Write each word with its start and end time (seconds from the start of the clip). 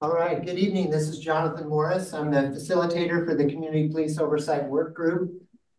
All 0.00 0.12
right, 0.12 0.46
good 0.46 0.60
evening. 0.60 0.90
This 0.90 1.08
is 1.08 1.18
Jonathan 1.18 1.68
Morris. 1.68 2.14
I'm 2.14 2.30
the 2.30 2.56
facilitator 2.56 3.26
for 3.26 3.34
the 3.34 3.46
Community 3.46 3.88
Police 3.88 4.16
Oversight 4.16 4.64
Work 4.64 4.94
Group. 4.94 5.32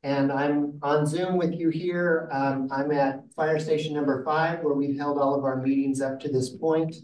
And 0.03 0.29
I'm 0.29 0.77
on 0.83 1.05
Zoom 1.05 1.38
with 1.38 1.53
you 1.53 1.69
here. 1.69 2.28
Um, 2.34 2.68
I'm 2.70 2.92
at 2.92 3.24
fire 3.34 3.58
station 3.60 3.94
number 3.94 4.21
five, 4.26 4.62
where 4.62 4.74
we've 4.74 4.97
held 4.97 5.20
all 5.20 5.36
of 5.36 5.46
our 5.46 5.62
meetings 5.62 6.02
up 6.02 6.20
to 6.20 6.28
this 6.29 6.50
point. 6.50 6.97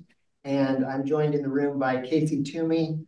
And 0.43 0.85
I'm 0.85 1.05
joined 1.05 1.35
in 1.35 1.41
the 1.41 1.47
room 1.47 1.79
by 1.79 2.01
Casey 2.01 2.43
Toomey 2.43 2.99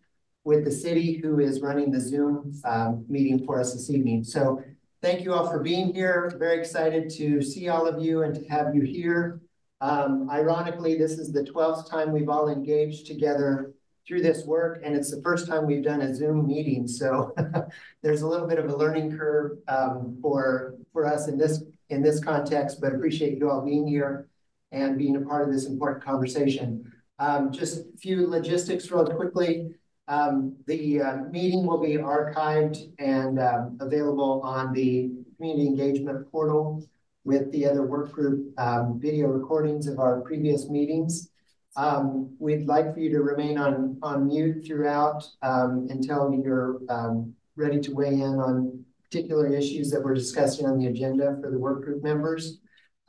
with 0.46 0.64
the 0.64 0.71
city, 0.71 1.20
who 1.21 1.42
is 1.42 1.60
running 1.60 1.92
the 1.92 2.00
Zoom 2.00 2.54
um, 2.64 3.04
meeting 3.10 3.46
for 3.46 3.60
us 3.60 3.74
this 3.74 3.89
evening. 3.89 4.24
So 4.24 4.64
thank 5.02 5.26
you 5.26 5.34
all 5.34 5.52
for 5.52 5.62
being 5.62 5.94
here. 5.94 6.34
Very 6.39 6.60
excited 6.60 7.10
to 7.18 7.42
see 7.42 7.68
all 7.68 7.86
of 7.86 8.02
you 8.02 8.24
and 8.24 8.34
to 8.36 8.48
have 8.48 8.74
you 8.74 8.84
here. 8.84 9.42
Um, 9.82 10.30
ironically, 10.32 10.98
this 10.98 11.20
is 11.20 11.34
the 11.34 11.44
12th 11.44 11.89
time 11.89 12.14
we've 12.14 12.30
all 12.30 12.48
engaged 12.48 13.05
together 13.05 13.74
through 14.08 14.21
this 14.21 14.46
work, 14.46 14.82
and 14.84 14.96
it's 14.96 15.12
the 15.12 15.21
first 15.21 15.48
time 15.48 15.66
we've 15.66 15.84
done 15.84 16.02
a 16.02 16.16
Zoom 16.16 16.48
meeting. 16.48 16.88
So 16.88 17.36
there's 18.02 18.22
a 18.22 18.27
little 18.27 18.48
bit 18.48 18.58
of 18.58 18.70
a 18.70 18.76
learning 18.76 19.18
curve 19.18 19.58
um, 19.68 20.18
for 20.22 20.76
for 20.94 21.05
us 21.05 21.27
in 21.27 21.38
this 21.38 21.64
in 21.90 22.02
this 22.02 22.23
context, 22.23 22.80
but 22.81 22.94
appreciate 22.94 23.38
you 23.38 23.50
all 23.50 23.66
being 23.66 23.88
here 23.88 24.28
and 24.72 24.98
being 24.98 25.16
a 25.16 25.22
part 25.22 25.48
of 25.48 25.54
this 25.54 25.66
important 25.66 26.04
conversation. 26.04 26.91
Um, 27.20 27.52
just 27.52 27.80
a 27.80 27.98
few 27.98 28.28
logistics 28.28 28.90
real 28.91 29.05
quickly. 29.05 29.73
Um, 30.08 30.55
the 30.67 31.02
uh, 31.02 31.16
meeting 31.31 31.66
will 31.66 31.81
be 31.81 31.95
archived 31.95 32.92
and 33.00 33.39
um, 33.39 33.78
available 33.81 34.42
on 34.44 34.72
the 34.72 35.12
community 35.36 35.67
engagement 35.67 36.31
portal 36.31 36.88
with 37.26 37.52
the 37.52 37.66
other 37.66 37.84
work 37.84 38.12
group 38.14 38.58
um, 38.58 39.00
video 39.02 39.28
recordings 39.28 39.88
of 39.88 40.00
our 40.00 40.22
previous 40.22 40.70
meetings. 40.70 41.30
Um, 41.77 42.36
we'd 42.40 42.66
like 42.66 42.94
for 42.94 42.99
you 42.99 43.12
to 43.12 43.22
remain 43.22 43.59
on, 43.59 43.99
on 44.02 44.27
mute 44.27 44.66
throughout 44.66 45.23
um, 45.44 45.88
until 45.91 46.34
you're 46.44 46.80
um, 46.90 47.36
ready 47.55 47.80
to 47.80 47.94
weigh 47.94 48.16
in 48.16 48.39
on 48.39 48.83
particular 49.03 49.47
issues 49.47 49.92
that 49.92 50.03
we're 50.03 50.16
discussing 50.16 50.66
on 50.66 50.80
the 50.80 50.88
agenda 50.88 51.38
for 51.39 51.52
the 51.52 51.58
work 51.58 51.83
group 51.83 52.03
members. 52.03 52.58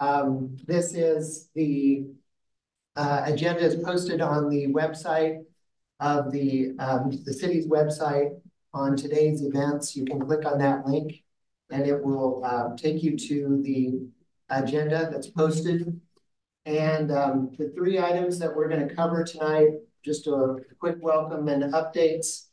Um, 0.01 0.57
this 0.67 0.95
is 0.95 1.49
the 1.55 2.05
uh, 2.95 3.23
agenda 3.25 3.61
is 3.61 3.77
posted 3.77 4.21
on 4.21 4.51
the 4.51 4.67
website 4.67 5.39
of 6.01 6.31
the, 6.31 6.73
um, 6.79 7.11
the 7.25 7.33
city's 7.33 7.67
website 7.67 8.39
on 8.75 8.97
today's 8.97 9.43
events. 9.43 9.97
You 9.97 10.05
can 10.05 10.21
click 10.21 10.45
on 10.45 10.59
that 10.59 10.87
link 10.87 11.23
and 11.71 11.87
it 11.87 12.05
will 12.05 12.45
uh, 12.45 12.77
take 12.77 13.03
you 13.03 13.17
to 13.17 13.63
the 13.63 14.07
agenda 14.51 15.09
that's 15.11 15.29
posted. 15.29 16.01
And 16.69 17.11
um, 17.11 17.51
the 17.57 17.71
three 17.71 17.99
items 17.99 18.39
that 18.39 18.55
we're 18.55 18.69
going 18.69 18.87
to 18.87 18.95
cover 18.95 19.25
tonight, 19.25 19.69
just 20.05 20.27
a 20.27 20.57
quick 20.79 20.97
welcome 21.01 21.49
and 21.49 21.73
updates. 21.73 22.49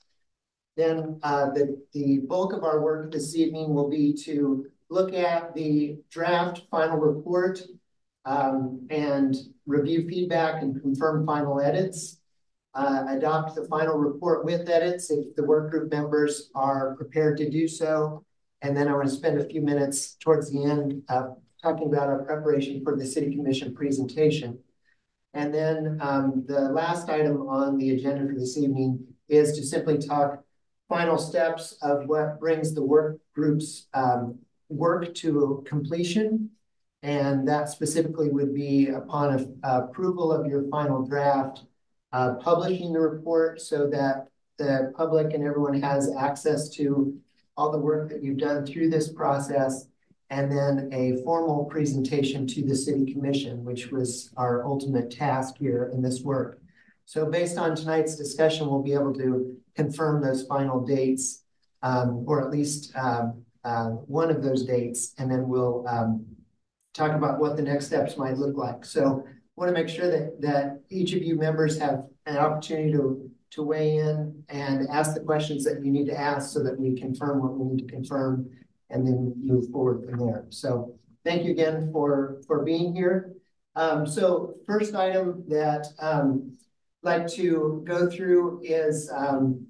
Then 0.78 1.20
uh, 1.22 1.50
the, 1.50 1.82
the 1.92 2.20
bulk 2.20 2.54
of 2.54 2.64
our 2.64 2.80
work 2.80 3.12
this 3.12 3.36
evening 3.36 3.74
will 3.74 3.90
be 3.90 4.14
to 4.24 4.68
look 4.90 5.14
at 5.14 5.54
the 5.54 5.98
draft 6.10 6.62
final 6.72 6.98
report 6.98 7.62
um, 8.24 8.88
and 8.90 9.36
review 9.66 10.08
feedback 10.08 10.62
and 10.62 10.82
confirm 10.82 11.26
final 11.26 11.60
edits. 11.60 12.20
Uh, 12.74 13.06
adopt 13.10 13.56
the 13.56 13.66
final 13.66 13.98
report 13.98 14.46
with 14.46 14.70
edits 14.70 15.12
if 15.12 15.36
the 15.36 15.44
work 15.44 15.72
group 15.72 15.92
members 15.92 16.52
are 16.56 16.96
prepared 16.96 17.38
to 17.38 17.50
do 17.50 17.68
so, 17.70 18.24
and 18.62 18.76
then 18.76 18.90
I 18.90 18.94
want 18.94 19.08
to 19.08 19.16
spend 19.16 19.40
a 19.40 19.46
few 19.46 19.62
minutes 19.62 20.16
towards 20.20 20.52
the 20.52 20.64
end 20.64 21.02
uh, 21.08 21.28
talking 21.66 21.88
about 21.88 22.08
our 22.08 22.24
preparation 22.24 22.84
for 22.84 22.96
the 22.96 23.06
City 23.06 23.36
Commission 23.36 23.74
presentation. 23.74 24.60
And 25.34 25.52
then 25.52 25.98
um, 26.00 26.44
the 26.48 26.62
last 26.70 27.10
item 27.10 27.48
on 27.48 27.78
the 27.78 27.90
agenda 27.96 28.28
for 28.28 28.40
this 28.40 28.58
evening 28.58 29.04
is 29.28 29.58
to 29.58 29.66
simply 29.66 29.98
talk 29.98 30.44
final 30.88 31.18
steps 31.18 31.76
of 31.82 32.06
what 32.06 32.40
brings 32.40 32.76
the 32.76 32.84
work 32.84 33.18
group's 33.34 33.88
um, 33.96 34.38
work 34.70 35.14
to 35.16 35.64
completion. 35.68 36.52
And 37.02 37.48
that 37.48 37.70
specifically 37.70 38.30
would 38.30 38.54
be 38.54 38.90
upon 38.90 39.58
a, 39.64 39.78
approval 39.82 40.32
of 40.32 40.46
your 40.46 40.70
final 40.70 41.04
draft, 41.04 41.64
uh, 42.14 42.36
publishing 42.36 42.94
the 42.94 43.00
report 43.00 43.60
so 43.60 43.90
that 43.90 44.28
the 44.58 44.94
public 44.96 45.34
and 45.34 45.44
everyone 45.44 45.82
has 45.82 46.12
access 46.16 46.70
to 46.70 47.18
all 47.58 47.72
the 47.72 47.80
work 47.80 48.10
that 48.10 48.24
you've 48.24 48.38
done 48.38 48.66
through 48.66 48.90
this 48.90 49.12
process, 49.12 49.88
and 50.30 50.52
then 50.52 50.90
a 50.92 51.22
formal 51.24 51.66
presentation 51.66 52.48
to 52.48 52.64
the 52.64 52.76
City 52.76 53.12
Commission, 53.12 53.64
which 53.64 53.92
was 53.92 54.32
our 54.38 54.66
ultimate 54.66 55.12
task 55.12 55.56
here 55.60 55.92
in 55.94 56.02
this 56.02 56.22
work. 56.22 56.60
So 57.06 57.30
based 57.30 57.58
on 57.58 57.76
tonight's 57.76 58.16
discussion, 58.16 58.68
we'll 58.68 58.82
be 58.82 58.94
able 58.94 59.14
to 59.14 59.56
confirm 59.76 60.24
those 60.24 60.44
final 60.44 60.84
dates, 60.84 61.44
um, 61.84 62.24
or 62.28 62.44
at 62.44 62.50
least 62.52 62.92
um, 62.96 63.44
uh, 63.64 63.90
one 63.90 64.32
of 64.32 64.42
those 64.42 64.64
dates, 64.64 65.14
and 65.18 65.30
then 65.30 65.48
we'll 65.48 65.88
um, 65.88 66.26
talk 66.94 67.12
about 67.12 67.40
what 67.40 67.58
the 67.58 67.64
next 67.64 67.88
steps 67.88 68.18
might 68.18 68.38
look 68.38 68.58
like. 68.58 68.84
So 68.86 69.24
want 69.56 69.70
to 69.70 69.74
make 69.74 69.90
sure 69.90 70.10
that, 70.10 70.42
that 70.42 70.82
each 70.90 71.14
of 71.14 71.24
you 71.24 71.36
members 71.36 71.78
have 71.80 72.06
an 72.26 72.38
opportunity 72.38 72.92
to 72.94 73.30
to 73.52 73.64
weigh 73.64 73.98
in 73.98 74.44
and 74.50 74.86
ask 74.90 75.14
the 75.14 75.20
questions 75.22 75.64
that 75.64 75.84
you 75.84 75.90
need 75.90 76.06
to 76.06 76.20
ask 76.20 76.52
so 76.52 76.62
that 76.62 76.78
we 76.78 76.94
confirm 76.94 77.42
what 77.42 77.58
we 77.58 77.64
need 77.66 77.88
to 77.88 77.94
confirm 77.94 78.50
and 78.96 79.06
then 79.06 79.34
move 79.44 79.70
forward 79.70 80.10
from 80.10 80.26
there. 80.26 80.46
So 80.50 80.96
thank 81.26 81.44
you 81.44 81.52
again 81.52 81.90
for, 81.92 82.42
for 82.48 82.64
being 82.64 82.96
here. 82.96 83.34
Um, 83.76 84.08
so 84.08 84.56
first 84.66 84.96
item 84.96 85.44
that 85.50 85.86
um, 86.00 86.58
I'd 87.04 87.20
like 87.20 87.28
to 87.34 87.84
go 87.86 88.10
through 88.10 88.62
is 88.64 89.12
um, 89.14 89.68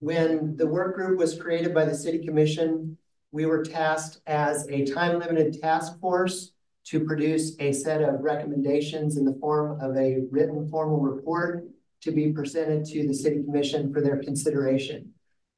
when 0.00 0.56
the 0.56 0.66
work 0.66 0.96
group 0.96 1.18
was 1.18 1.38
created 1.38 1.74
by 1.74 1.84
the 1.84 1.94
City 1.94 2.24
Commission, 2.24 2.96
we 3.32 3.46
were 3.46 3.62
tasked 3.62 4.20
as 4.26 4.66
a 4.68 4.86
time-limited 4.86 5.60
task 5.60 6.00
force 6.00 6.52
to 6.84 7.04
produce 7.04 7.56
a 7.60 7.72
set 7.72 8.02
of 8.02 8.20
recommendations 8.20 9.16
in 9.16 9.24
the 9.24 9.38
form 9.40 9.80
of 9.80 9.96
a 9.96 10.22
written 10.30 10.68
formal 10.68 11.00
report 11.00 11.64
to 12.02 12.12
be 12.12 12.32
presented 12.32 12.84
to 12.84 13.06
the 13.06 13.14
City 13.14 13.42
Commission 13.42 13.92
for 13.92 14.00
their 14.00 14.22
consideration. 14.22 15.13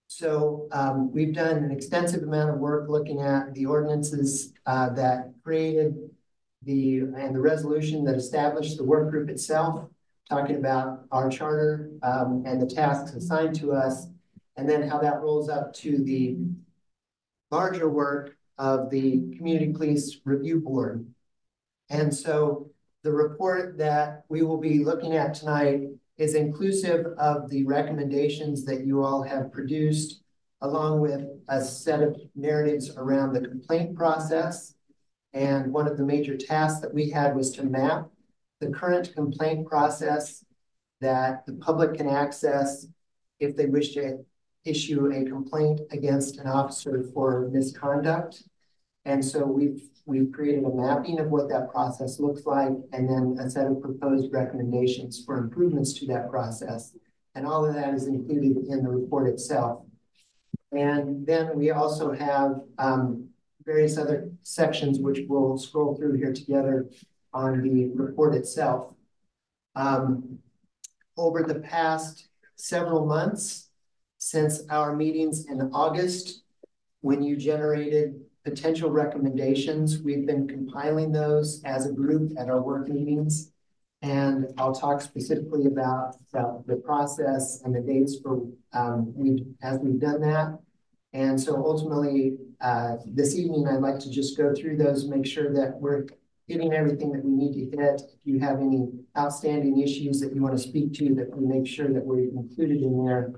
So 0.08 0.68
um, 0.72 1.12
we've 1.12 1.34
done 1.34 1.56
an 1.56 1.70
extensive 1.70 2.22
amount 2.22 2.50
of 2.50 2.58
work 2.58 2.88
looking 2.88 3.20
at 3.20 3.52
the 3.54 3.66
ordinances 3.66 4.52
uh, 4.64 4.90
that 4.90 5.32
created 5.42 6.10
the 6.62 6.98
and 6.98 7.34
the 7.34 7.40
resolution 7.40 8.04
that 8.04 8.16
established 8.16 8.76
the 8.76 8.84
work 8.84 9.10
group 9.10 9.28
itself, 9.28 9.88
talking 10.28 10.56
about 10.56 11.04
our 11.10 11.28
charter 11.28 11.90
um, 12.02 12.44
and 12.46 12.60
the 12.60 12.66
tasks 12.66 13.14
assigned 13.14 13.54
to 13.56 13.72
us, 13.72 14.06
and 14.56 14.68
then 14.68 14.88
how 14.88 14.98
that 14.98 15.20
rolls 15.20 15.48
up 15.48 15.72
to 15.74 16.02
the 16.04 16.36
larger 17.50 17.88
work 17.88 18.36
of 18.58 18.90
the 18.90 19.34
Community 19.36 19.72
Police 19.72 20.18
Review 20.24 20.60
Board. 20.60 21.06
And 21.90 22.14
so 22.14 22.70
the 23.02 23.12
report 23.12 23.78
that 23.78 24.24
we 24.28 24.42
will 24.42 24.58
be 24.58 24.82
looking 24.82 25.14
at 25.14 25.34
tonight 25.34 25.88
is 26.18 26.34
inclusive 26.34 27.06
of 27.18 27.48
the 27.50 27.64
recommendations 27.64 28.64
that 28.64 28.86
you 28.86 29.02
all 29.02 29.22
have 29.22 29.52
produced, 29.52 30.22
along 30.62 31.00
with 31.00 31.22
a 31.48 31.62
set 31.62 32.02
of 32.02 32.16
narratives 32.34 32.96
around 32.96 33.32
the 33.32 33.46
complaint 33.46 33.94
process. 33.94 34.74
And 35.34 35.72
one 35.72 35.86
of 35.86 35.98
the 35.98 36.04
major 36.04 36.36
tasks 36.36 36.80
that 36.80 36.94
we 36.94 37.10
had 37.10 37.36
was 37.36 37.50
to 37.52 37.64
map 37.64 38.08
the 38.60 38.70
current 38.70 39.14
complaint 39.14 39.66
process 39.66 40.44
that 41.00 41.44
the 41.44 41.52
public 41.54 41.94
can 41.94 42.08
access 42.08 42.86
if 43.38 43.54
they 43.54 43.66
wish 43.66 43.92
to 43.94 44.24
issue 44.64 45.12
a 45.12 45.24
complaint 45.24 45.80
against 45.90 46.38
an 46.38 46.46
officer 46.46 47.04
for 47.12 47.48
misconduct. 47.52 48.42
And 49.06 49.24
so 49.24 49.46
we've 49.46 49.82
we've 50.04 50.32
created 50.32 50.64
a 50.64 50.74
mapping 50.74 51.20
of 51.20 51.28
what 51.28 51.48
that 51.48 51.70
process 51.70 52.18
looks 52.18 52.44
like 52.44 52.72
and 52.92 53.08
then 53.08 53.36
a 53.40 53.48
set 53.48 53.66
of 53.66 53.80
proposed 53.80 54.32
recommendations 54.32 55.24
for 55.24 55.38
improvements 55.38 55.94
to 55.94 56.06
that 56.06 56.28
process. 56.28 56.92
And 57.34 57.46
all 57.46 57.64
of 57.64 57.74
that 57.74 57.94
is 57.94 58.08
included 58.08 58.66
in 58.68 58.82
the 58.82 58.90
report 58.90 59.28
itself. 59.28 59.84
And 60.72 61.24
then 61.24 61.56
we 61.56 61.70
also 61.70 62.12
have 62.12 62.60
um, 62.78 63.28
various 63.64 63.96
other 63.96 64.30
sections 64.42 64.98
which 64.98 65.20
we'll 65.28 65.56
scroll 65.56 65.96
through 65.96 66.14
here 66.14 66.32
together 66.32 66.86
on 67.32 67.62
the 67.62 67.90
report 67.94 68.34
itself. 68.34 68.92
Um, 69.76 70.40
over 71.16 71.42
the 71.44 71.60
past 71.60 72.28
several 72.56 73.06
months, 73.06 73.68
since 74.18 74.62
our 74.68 74.96
meetings 74.96 75.46
in 75.46 75.60
August, 75.72 76.42
when 77.02 77.22
you 77.22 77.36
generated 77.36 78.20
potential 78.46 78.90
recommendations. 78.90 80.00
We've 80.02 80.24
been 80.24 80.46
compiling 80.46 81.10
those 81.10 81.60
as 81.64 81.86
a 81.86 81.92
group 81.92 82.32
at 82.38 82.48
our 82.48 82.62
work 82.62 82.88
meetings. 82.88 83.50
And 84.02 84.46
I'll 84.56 84.74
talk 84.74 85.00
specifically 85.00 85.66
about, 85.66 86.14
the 86.32 86.80
process 86.84 87.62
and 87.64 87.74
the 87.74 87.80
dates 87.80 88.20
for 88.22 88.46
um, 88.72 89.12
we 89.16 89.44
as 89.62 89.80
we've 89.80 89.98
done 89.98 90.20
that. 90.20 90.58
And 91.12 91.40
so 91.40 91.56
ultimately, 91.56 92.36
uh, 92.60 92.96
this 93.06 93.34
evening, 93.34 93.66
I'd 93.66 93.80
like 93.80 93.98
to 94.00 94.10
just 94.10 94.36
go 94.36 94.54
through 94.54 94.76
those, 94.76 95.08
make 95.08 95.26
sure 95.26 95.52
that 95.54 95.80
we're 95.80 96.06
hitting 96.46 96.74
everything 96.74 97.10
that 97.12 97.24
we 97.24 97.32
need 97.32 97.54
to 97.54 97.76
hit. 97.76 98.02
If 98.02 98.20
you 98.24 98.38
have 98.38 98.60
any 98.60 98.90
outstanding 99.18 99.80
issues 99.80 100.20
that 100.20 100.34
you 100.34 100.42
want 100.42 100.56
to 100.56 100.62
speak 100.62 100.92
to 100.98 101.14
that 101.14 101.34
we 101.34 101.46
make 101.46 101.66
sure 101.66 101.88
that 101.92 102.04
we're 102.04 102.28
included 102.28 102.82
in 102.82 103.04
there, 103.04 103.32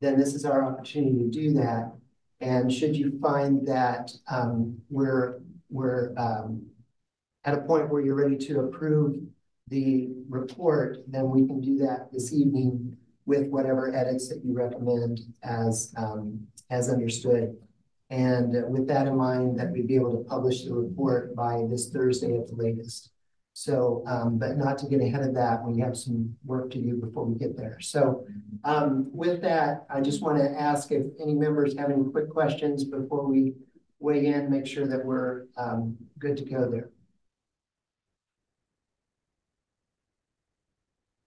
then 0.00 0.18
this 0.18 0.34
is 0.34 0.44
our 0.44 0.64
opportunity 0.64 1.18
to 1.18 1.30
do 1.30 1.52
that. 1.54 1.92
And 2.40 2.72
should 2.72 2.96
you 2.96 3.18
find 3.20 3.66
that 3.66 4.12
um, 4.30 4.78
we're, 4.90 5.40
we're 5.70 6.14
um, 6.16 6.66
at 7.44 7.54
a 7.54 7.62
point 7.62 7.90
where 7.90 8.00
you're 8.00 8.14
ready 8.14 8.36
to 8.36 8.60
approve 8.60 9.16
the 9.68 10.10
report, 10.28 10.98
then 11.08 11.30
we 11.30 11.46
can 11.46 11.60
do 11.60 11.78
that 11.78 12.08
this 12.12 12.32
evening 12.32 12.96
with 13.26 13.48
whatever 13.48 13.94
edits 13.94 14.28
that 14.28 14.42
you 14.44 14.54
recommend 14.54 15.20
as, 15.42 15.92
um, 15.96 16.46
as 16.70 16.88
understood. 16.88 17.56
And 18.10 18.52
with 18.72 18.86
that 18.88 19.06
in 19.06 19.16
mind, 19.16 19.58
that 19.58 19.70
we'd 19.70 19.86
be 19.86 19.96
able 19.96 20.12
to 20.12 20.24
publish 20.28 20.64
the 20.64 20.72
report 20.72 21.34
by 21.36 21.64
this 21.68 21.90
Thursday 21.90 22.38
at 22.38 22.46
the 22.46 22.54
latest. 22.54 23.10
So, 23.60 24.04
um, 24.06 24.38
but 24.38 24.56
not 24.56 24.78
to 24.78 24.86
get 24.86 25.00
ahead 25.00 25.22
of 25.22 25.34
that, 25.34 25.64
we 25.66 25.80
have 25.80 25.96
some 25.96 26.32
work 26.44 26.70
to 26.70 26.78
do 26.78 26.94
before 26.94 27.24
we 27.24 27.36
get 27.36 27.56
there. 27.56 27.80
So 27.80 28.24
um, 28.62 29.10
with 29.12 29.42
that, 29.42 29.84
I 29.90 30.00
just 30.00 30.22
want 30.22 30.38
to 30.38 30.48
ask 30.48 30.92
if 30.92 31.06
any 31.20 31.34
members 31.34 31.76
have 31.76 31.90
any 31.90 32.04
quick 32.04 32.30
questions 32.30 32.84
before 32.84 33.26
we 33.26 33.54
weigh 33.98 34.26
in, 34.26 34.48
make 34.48 34.64
sure 34.64 34.86
that 34.86 35.04
we're 35.04 35.46
um, 35.56 35.96
good 36.20 36.36
to 36.36 36.44
go 36.44 36.70
there. 36.70 36.90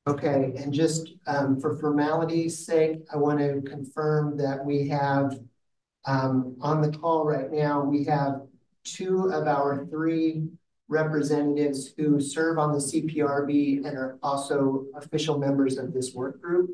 Okay, 0.08 0.54
and 0.56 0.72
just 0.74 1.12
um, 1.28 1.60
for 1.60 1.78
formality's 1.80 2.66
sake, 2.66 3.00
I 3.14 3.18
want 3.18 3.40
to 3.40 3.62
confirm 3.70 4.38
that 4.38 4.64
we 4.64 4.88
have 4.88 5.38
um, 6.06 6.56
on 6.62 6.82
the 6.82 6.98
call 6.98 7.26
right 7.26 7.52
now, 7.52 7.84
we 7.84 8.06
have 8.06 8.44
two 8.86 9.26
of 9.34 9.48
our 9.48 9.86
three 9.88 10.48
representatives 10.92 11.94
who 11.98 12.20
serve 12.20 12.60
on 12.60 12.74
the 12.74 12.78
CPRB 12.78 13.86
and 13.86 13.98
are 13.98 14.20
also 14.22 14.86
official 14.94 15.40
members 15.40 15.78
of 15.78 15.94
this 15.94 16.14
work 16.14 16.42
group. 16.42 16.70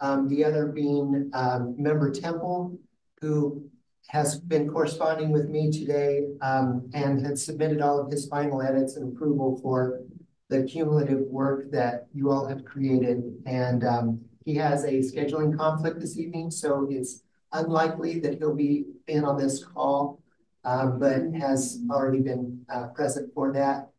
Um, 0.00 0.28
the 0.28 0.44
other 0.44 0.66
being 0.66 1.30
um, 1.32 1.74
member 1.78 2.10
Temple, 2.10 2.78
who 3.22 3.64
has 4.08 4.38
been 4.38 4.68
corresponding 4.68 5.30
with 5.30 5.48
me 5.48 5.70
today 5.70 6.26
um, 6.42 6.90
and 6.92 7.24
had 7.24 7.38
submitted 7.38 7.80
all 7.80 7.98
of 7.98 8.10
his 8.10 8.26
final 8.26 8.60
edits 8.60 8.96
and 8.96 9.10
approval 9.10 9.58
for 9.62 10.02
the 10.50 10.64
cumulative 10.64 11.20
work 11.20 11.70
that 11.70 12.06
you 12.12 12.30
all 12.30 12.46
have 12.46 12.66
created. 12.66 13.22
And 13.46 13.82
um, 13.82 14.20
he 14.44 14.56
has 14.56 14.84
a 14.84 14.98
scheduling 14.98 15.56
conflict 15.56 16.00
this 16.00 16.18
evening, 16.18 16.50
so 16.50 16.86
it's 16.90 17.22
unlikely 17.52 18.20
that 18.20 18.34
he'll 18.34 18.54
be 18.54 18.84
in 19.08 19.24
on 19.24 19.38
this 19.38 19.64
call, 19.64 20.20
um, 20.64 20.98
but 20.98 21.22
has 21.40 21.80
already 21.90 22.20
been 22.20 22.64
uh, 22.72 22.88
present 22.88 23.32
for 23.34 23.52
that. 23.52 23.90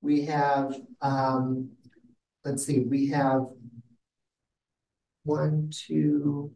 We 0.00 0.24
have, 0.26 0.74
um, 1.00 1.70
let's 2.44 2.64
see, 2.64 2.80
we 2.80 3.08
have 3.08 3.46
one, 5.24 5.70
two, 5.70 6.52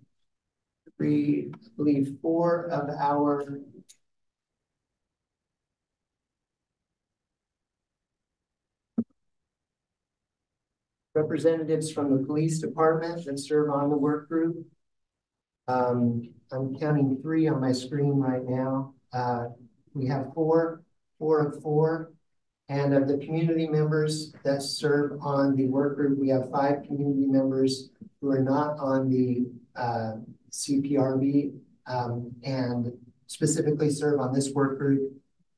three, 0.97 1.53
I 1.55 1.69
believe 1.77 2.17
four 2.23 2.67
of 2.71 2.91
our 2.91 3.61
representatives 11.15 11.91
from 11.91 12.11
the 12.17 12.25
police 12.25 12.61
department 12.61 13.25
that 13.25 13.39
serve 13.39 13.71
on 13.71 13.89
the 13.91 13.97
work 13.97 14.29
group. 14.29 14.67
Um, 15.67 16.29
I'm 16.53 16.79
counting 16.79 17.19
three 17.23 17.49
on 17.49 17.61
my 17.61 17.73
screen 17.73 18.19
right 18.19 18.45
now. 18.45 18.96
Uh, 19.13 19.47
we 19.95 20.07
have 20.07 20.33
four, 20.35 20.83
four 21.19 21.47
of 21.47 21.63
four. 21.63 22.13
And 22.69 22.95
of 22.95 23.07
the 23.07 23.19
community 23.19 23.69
members 23.69 24.33
that 24.43 24.61
serve 24.61 25.21
on 25.21 25.55
the 25.55 25.67
work 25.67 25.97
group, 25.97 26.19
we 26.19 26.29
have 26.31 26.51
five 26.51 26.83
community 26.83 27.27
members 27.27 27.91
who 28.21 28.31
are 28.31 28.43
not 28.43 28.77
on 28.81 29.09
the 29.09 29.47
uh, 29.77 30.15
CPRB 30.51 31.57
um, 31.87 32.33
and 32.43 32.93
specifically 33.29 33.89
serve 33.91 34.19
on 34.19 34.35
this 34.35 34.51
work 34.51 34.79
group. 34.79 35.13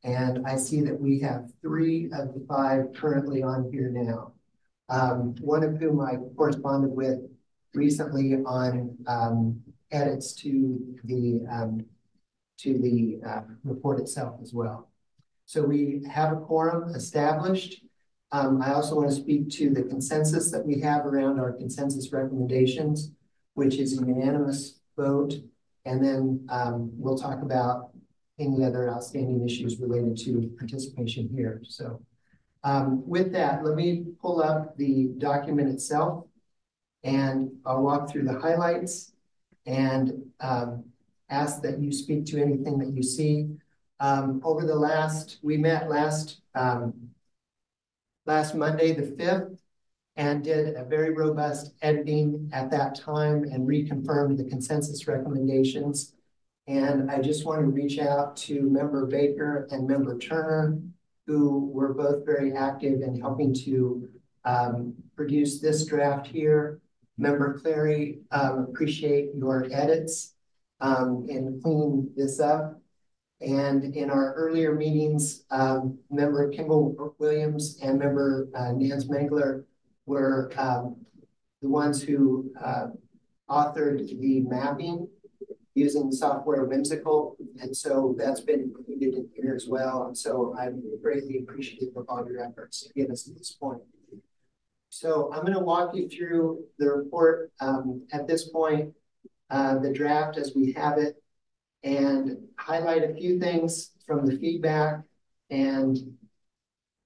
And 0.05 0.47
I 0.47 0.57
see 0.57 0.83
that 0.83 1.01
we 1.01 1.19
have 1.21 1.51
three 1.63 2.11
of 2.13 2.35
the 2.35 2.45
five 2.47 2.93
currently 2.95 3.43
on 3.43 3.71
here 3.73 3.89
now 3.91 4.33
um, 4.89 5.35
one 5.41 5.63
of 5.63 5.79
whom 5.79 6.01
I 6.01 6.17
corresponded 6.37 6.91
with 6.91 7.19
recently 7.75 8.35
on 8.35 8.97
um, 9.07 9.61
edits 9.91 10.33
to 10.35 10.97
the 11.05 11.47
um, 11.51 11.85
to 12.59 12.79
the 12.79 13.21
uh, 13.27 13.43
report 13.65 14.01
itself 14.01 14.41
as 14.43 14.53
well. 14.53 14.89
So 15.47 15.65
we 15.65 16.03
have 16.11 16.33
a 16.33 16.37
quorum 16.37 16.95
established. 16.95 17.83
Um, 18.33 18.61
I 18.61 18.75
also 18.75 18.97
want 18.97 19.09
to 19.09 19.15
speak 19.15 19.49
to 19.53 19.71
the 19.71 19.83
consensus 19.83 20.51
that 20.51 20.65
we 20.65 20.81
have 20.81 21.07
around 21.07 21.41
our 21.41 21.53
consensus 21.53 22.13
recommendations, 22.13 23.13
which 23.55 23.77
is 23.77 23.99
a 23.99 24.05
unanimous 24.05 24.81
vote. 24.97 25.35
And 25.87 26.05
then 26.05 26.47
um, 26.51 26.91
we'll 26.93 27.17
talk 27.17 27.43
about 27.43 27.91
any 28.39 28.65
other 28.65 28.91
outstanding 28.91 29.45
issues 29.45 29.81
related 29.81 30.17
to 30.19 30.55
participation 30.59 31.29
here. 31.35 31.63
So 31.65 32.03
um, 32.65 33.09
with 33.09 33.33
that, 33.33 33.65
let 33.65 33.75
me 33.75 34.05
pull 34.21 34.43
up 34.43 34.77
the 34.77 35.11
document 35.19 35.69
itself 35.69 36.25
and 37.05 37.51
I'll 37.65 37.83
walk 37.83 38.11
through 38.11 38.25
the 38.25 38.39
highlights 38.39 39.13
and 39.67 40.13
um, 40.41 40.85
ask 41.31 41.63
that 41.63 41.81
you 41.81 41.93
speak 41.93 42.27
to 42.27 42.41
anything 42.41 42.79
that 42.79 42.93
you 42.93 43.03
see. 43.03 43.49
Um, 44.01 44.41
over 44.45 44.65
the 44.65 44.75
last, 44.75 45.39
we 45.43 45.57
met 45.57 45.89
last 45.89 46.41
um, 46.55 46.95
last 48.27 48.55
Monday, 48.55 48.93
the 48.93 49.03
5th, 49.03 49.59
and 50.17 50.45
did 50.45 50.77
a 50.77 50.85
very 50.85 51.15
robust 51.15 51.73
editing 51.83 52.51
at 52.53 52.71
that 52.71 52.95
time 52.95 53.45
and 53.45 53.67
reconfirmed 53.67 54.37
the 54.37 54.45
consensus 54.45 55.09
recommendations. 55.09 56.13
And 56.67 57.11
I 57.11 57.21
just 57.21 57.47
want 57.47 57.63
to 57.63 57.67
reach 57.69 57.99
out 57.99 58.37
to 58.39 58.69
member 58.69 59.07
Baker 59.07 59.67
and 59.71 59.89
member 59.89 60.19
Turner 60.19 60.79
who 61.27 61.71
were 61.73 61.95
both 61.95 62.25
very 62.25 62.53
active 62.53 63.03
in 63.03 63.21
helping 63.21 63.55
to 63.55 64.09
um, 64.45 64.95
produce 65.17 65.61
this 65.61 65.85
draft 65.87 66.27
here. 66.27 66.81
Member 67.19 67.59
Clary, 67.59 68.21
um, 68.31 68.67
appreciate 68.71 69.31
your 69.35 69.69
edits 69.71 70.35
um, 70.81 71.27
in 71.29 71.61
cleaning 71.63 72.11
this 72.17 72.41
up. 72.41 72.81
And 73.41 73.95
in 73.95 74.11
our 74.11 74.35
earlier 74.35 74.75
meetings, 74.75 75.45
um, 75.51 75.99
member 76.11 76.51
Kimball 76.51 77.15
Williams 77.19 77.79
and 77.83 77.99
member 77.99 78.49
uh, 78.55 78.73
Nance 78.73 79.07
Mengler 79.07 79.65
were 80.07 80.51
um, 80.59 80.97
the 81.63 81.69
ones 81.69 82.03
who 82.03 82.51
uh, 82.61 82.89
authored 83.49 84.09
the 84.21 84.41
mapping 84.41 85.09
using 85.75 86.11
software 86.11 86.65
Whimsical. 86.65 87.37
And 87.61 87.77
so 87.77 88.17
that's 88.19 88.41
been 88.41 88.61
included 88.61 89.15
in 89.15 89.29
here 89.37 89.55
as 89.55 89.67
well. 89.69 90.07
And 90.09 90.19
so 90.19 90.57
I'm 90.59 90.83
greatly 91.01 91.39
appreciative 91.39 91.97
of 91.97 92.07
all 92.09 92.27
your 92.29 92.43
efforts 92.45 92.83
to 92.83 92.93
get 92.95 93.11
us 93.11 93.23
to 93.25 93.35
this 93.35 93.53
point. 93.53 93.83
So 94.91 95.31
I'm 95.33 95.43
going 95.43 95.53
to 95.53 95.61
walk 95.61 95.95
you 95.95 96.09
through 96.09 96.65
the 96.79 96.91
report 96.91 97.53
um, 97.61 98.07
at 98.13 98.27
this 98.27 98.49
point, 98.49 98.95
uh, 99.51 99.79
the 99.79 99.93
draft 99.93 100.37
as 100.37 100.53
we 100.55 100.73
have 100.73 100.99
it, 100.99 101.23
and 101.83 102.37
highlight 102.59 103.05
a 103.05 103.15
few 103.15 103.39
things 103.39 103.91
from 104.07 104.27
the 104.27 104.37
feedback 104.39 105.01
and 105.51 105.99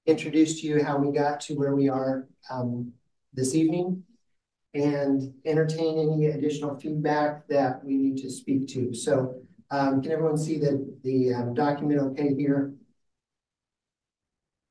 introduce 0.07 0.61
to 0.61 0.67
you 0.67 0.83
how 0.83 0.99
we 0.99 1.13
got 1.13 1.41
to 1.41 1.55
where 1.55 1.77
we 1.77 1.89
are 1.89 2.27
um, 2.51 2.93
this 3.33 3.55
evening 3.55 4.03
and 4.75 5.35
entertain 5.45 5.99
any 5.99 6.27
additional 6.27 6.79
feedback 6.79 7.47
that 7.49 7.85
we 7.85 7.97
need 7.97 8.17
to 8.17 8.31
speak 8.31 8.67
to. 8.69 8.95
So 8.95 9.43
um, 9.71 10.03
can 10.03 10.13
everyone 10.13 10.39
see 10.39 10.59
the, 10.59 10.95
the 11.03 11.35
um, 11.35 11.55
document 11.55 12.01
okay 12.01 12.35
here? 12.35 12.73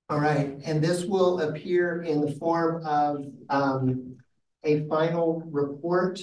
All 0.10 0.20
right, 0.20 0.58
and 0.66 0.84
this 0.84 1.06
will 1.06 1.40
appear 1.40 2.02
in 2.02 2.20
the 2.20 2.34
form 2.34 2.86
of 2.86 3.26
um, 3.50 4.18
a 4.64 4.86
final 4.90 5.42
report 5.46 6.20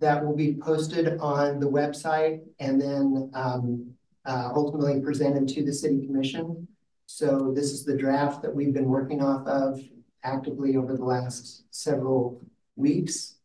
that 0.00 0.24
will 0.24 0.34
be 0.34 0.54
posted 0.54 1.18
on 1.18 1.60
the 1.60 1.70
website 1.70 2.40
and 2.58 2.80
then 2.80 3.30
um, 3.34 3.90
uh, 4.24 4.50
ultimately 4.54 5.00
presented 5.00 5.48
to 5.48 5.64
the 5.64 5.72
City 5.72 6.06
Commission. 6.06 6.66
So 7.06 7.52
this 7.54 7.72
is 7.72 7.84
the 7.84 7.96
draft 7.96 8.42
that 8.42 8.54
we've 8.54 8.72
been 8.72 8.88
working 8.88 9.22
off 9.22 9.46
of 9.46 9.80
actively 10.22 10.76
over 10.76 10.96
the 10.96 11.04
last 11.04 11.64
several 11.70 12.40
weeks. 12.76 13.36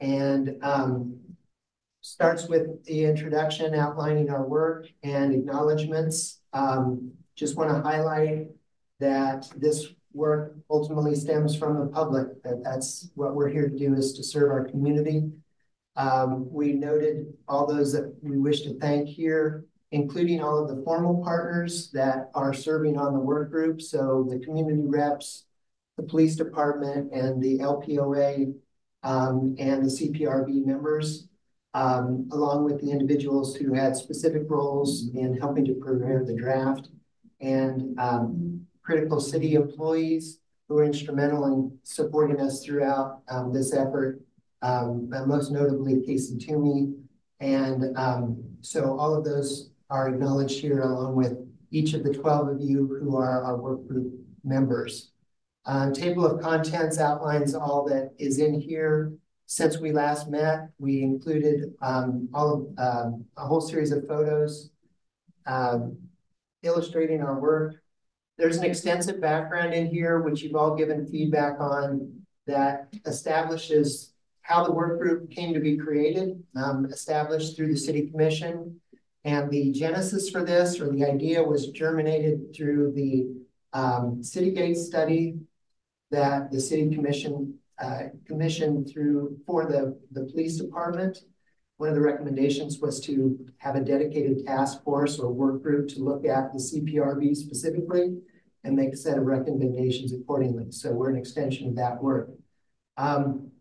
And 0.00 0.56
um, 0.62 1.18
starts 2.00 2.48
with 2.48 2.84
the 2.84 3.04
introduction 3.04 3.74
outlining 3.74 4.30
our 4.30 4.46
work 4.46 4.86
and 5.02 5.32
acknowledgements. 5.32 6.40
Um, 6.52 7.12
just 7.34 7.56
want 7.56 7.70
to 7.70 7.82
highlight 7.82 8.48
that 9.00 9.48
this 9.56 9.88
work 10.12 10.56
ultimately 10.70 11.14
stems 11.14 11.54
from 11.56 11.78
the 11.78 11.86
public, 11.86 12.42
that 12.42 12.62
that's 12.64 13.10
what 13.14 13.34
we're 13.34 13.48
here 13.48 13.68
to 13.68 13.76
do 13.76 13.94
is 13.94 14.14
to 14.14 14.22
serve 14.22 14.50
our 14.50 14.64
community. 14.64 15.30
Um, 15.98 16.50
we 16.50 16.72
noted 16.72 17.26
all 17.46 17.66
those 17.66 17.92
that 17.92 18.14
we 18.22 18.38
wish 18.38 18.62
to 18.62 18.78
thank 18.78 19.08
here 19.08 19.66
including 19.90 20.42
all 20.42 20.58
of 20.58 20.68
the 20.68 20.82
formal 20.84 21.22
partners 21.22 21.90
that 21.92 22.30
are 22.34 22.52
serving 22.52 22.98
on 22.98 23.14
the 23.14 23.20
work 23.20 23.50
group. 23.50 23.80
So 23.80 24.26
the 24.28 24.38
community 24.38 24.82
reps, 24.84 25.44
the 25.96 26.02
police 26.02 26.36
department, 26.36 27.12
and 27.12 27.42
the 27.42 27.58
LPOA 27.58 28.54
um, 29.02 29.56
and 29.58 29.82
the 29.82 29.88
CPRB 29.88 30.64
members, 30.66 31.28
um, 31.74 32.28
along 32.32 32.64
with 32.64 32.80
the 32.80 32.90
individuals 32.90 33.56
who 33.56 33.72
had 33.72 33.96
specific 33.96 34.42
roles 34.48 35.08
in 35.14 35.38
helping 35.38 35.64
to 35.64 35.74
prepare 35.74 36.24
the 36.24 36.36
draft, 36.36 36.88
and 37.40 37.98
um, 37.98 38.66
critical 38.82 39.20
city 39.20 39.54
employees 39.54 40.40
who 40.68 40.74
were 40.74 40.84
instrumental 40.84 41.46
in 41.46 41.78
supporting 41.82 42.40
us 42.40 42.62
throughout 42.62 43.22
um, 43.30 43.52
this 43.52 43.72
effort, 43.72 44.20
um, 44.62 45.08
most 45.26 45.50
notably 45.50 46.00
Casey 46.04 46.38
Toomey. 46.38 46.94
And 47.40 47.96
um, 47.96 48.42
so 48.60 48.98
all 48.98 49.14
of 49.14 49.24
those 49.24 49.70
are 49.90 50.08
acknowledged 50.08 50.60
here 50.60 50.80
along 50.80 51.14
with 51.14 51.36
each 51.70 51.94
of 51.94 52.02
the 52.02 52.12
12 52.12 52.48
of 52.48 52.60
you 52.60 52.98
who 53.00 53.16
are 53.16 53.42
our 53.44 53.56
work 53.56 53.86
group 53.86 54.12
members. 54.44 55.12
Uh, 55.66 55.90
table 55.92 56.24
of 56.24 56.40
contents 56.40 56.98
outlines 56.98 57.54
all 57.54 57.84
that 57.86 58.12
is 58.18 58.38
in 58.38 58.60
here. 58.60 59.12
Since 59.46 59.78
we 59.78 59.92
last 59.92 60.28
met, 60.28 60.70
we 60.78 61.02
included 61.02 61.74
um, 61.80 62.28
all 62.34 62.54
of, 62.54 62.78
um, 62.78 63.24
a 63.36 63.46
whole 63.46 63.60
series 63.60 63.92
of 63.92 64.06
photos 64.06 64.70
um, 65.46 65.96
illustrating 66.62 67.22
our 67.22 67.38
work. 67.38 67.76
There's 68.36 68.56
an 68.56 68.64
extensive 68.64 69.20
background 69.20 69.74
in 69.74 69.86
here, 69.86 70.20
which 70.20 70.42
you've 70.42 70.54
all 70.54 70.76
given 70.76 71.06
feedback 71.06 71.58
on, 71.60 72.12
that 72.46 72.88
establishes 73.04 74.07
how 74.48 74.64
the 74.64 74.72
work 74.72 74.98
group 74.98 75.30
came 75.30 75.52
to 75.52 75.60
be 75.60 75.76
created, 75.76 76.42
um, 76.56 76.86
established 76.86 77.54
through 77.54 77.68
the 77.68 77.76
City 77.76 78.08
Commission, 78.08 78.80
and 79.24 79.50
the 79.50 79.70
genesis 79.72 80.30
for 80.30 80.42
this, 80.42 80.80
or 80.80 80.90
the 80.90 81.04
idea, 81.04 81.42
was 81.42 81.68
germinated 81.68 82.54
through 82.56 82.92
the 82.92 83.28
um, 83.74 84.22
Citygate 84.22 84.76
study 84.76 85.38
that 86.10 86.50
the 86.50 86.58
City 86.58 86.94
Commission 86.94 87.58
uh, 87.78 88.04
commissioned 88.26 88.90
through 88.90 89.36
for 89.46 89.66
the, 89.66 90.00
the 90.12 90.24
police 90.24 90.56
department. 90.56 91.18
One 91.76 91.90
of 91.90 91.94
the 91.94 92.00
recommendations 92.00 92.78
was 92.78 93.00
to 93.02 93.38
have 93.58 93.76
a 93.76 93.84
dedicated 93.84 94.46
task 94.46 94.82
force 94.82 95.18
or 95.18 95.30
work 95.30 95.62
group 95.62 95.88
to 95.90 96.00
look 96.00 96.24
at 96.24 96.54
the 96.54 96.58
CPRB 96.58 97.36
specifically 97.36 98.16
and 98.64 98.74
make 98.74 98.94
a 98.94 98.96
set 98.96 99.18
of 99.18 99.26
recommendations 99.26 100.14
accordingly. 100.14 100.72
So 100.72 100.90
we're 100.92 101.10
an 101.10 101.18
extension 101.18 101.68
of 101.68 101.76
that 101.76 102.02
work. 102.02 102.30
Um, 102.96 103.52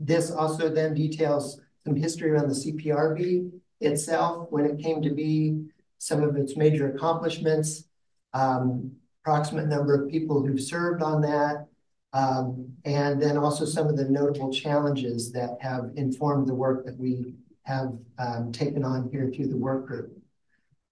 this 0.00 0.30
also 0.30 0.68
then 0.68 0.94
details 0.94 1.60
some 1.84 1.96
history 1.96 2.30
around 2.30 2.48
the 2.48 2.54
CPRB 2.54 3.50
itself 3.80 4.48
when 4.50 4.64
it 4.64 4.78
came 4.78 5.02
to 5.02 5.10
be, 5.10 5.66
some 5.98 6.22
of 6.22 6.36
its 6.36 6.56
major 6.56 6.92
accomplishments, 6.92 7.84
um, 8.32 8.92
approximate 9.22 9.66
number 9.66 9.94
of 9.94 10.10
people 10.10 10.44
who've 10.44 10.60
served 10.60 11.02
on 11.02 11.20
that, 11.22 11.66
um, 12.12 12.72
and 12.84 13.20
then 13.20 13.36
also 13.36 13.64
some 13.64 13.88
of 13.88 13.96
the 13.96 14.04
notable 14.04 14.52
challenges 14.52 15.32
that 15.32 15.58
have 15.60 15.90
informed 15.96 16.46
the 16.46 16.54
work 16.54 16.84
that 16.86 16.96
we 16.96 17.34
have 17.62 17.92
um, 18.18 18.52
taken 18.52 18.84
on 18.84 19.08
here 19.10 19.30
through 19.34 19.48
the 19.48 19.56
work 19.56 19.86
group. 19.86 20.16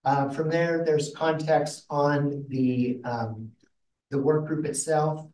Uh, 0.04 0.28
from 0.28 0.50
there, 0.50 0.84
there's 0.84 1.14
context 1.16 1.86
on 1.88 2.44
the, 2.48 3.00
um, 3.04 3.50
the 4.10 4.18
work 4.18 4.46
group 4.46 4.66
itself, 4.66 5.26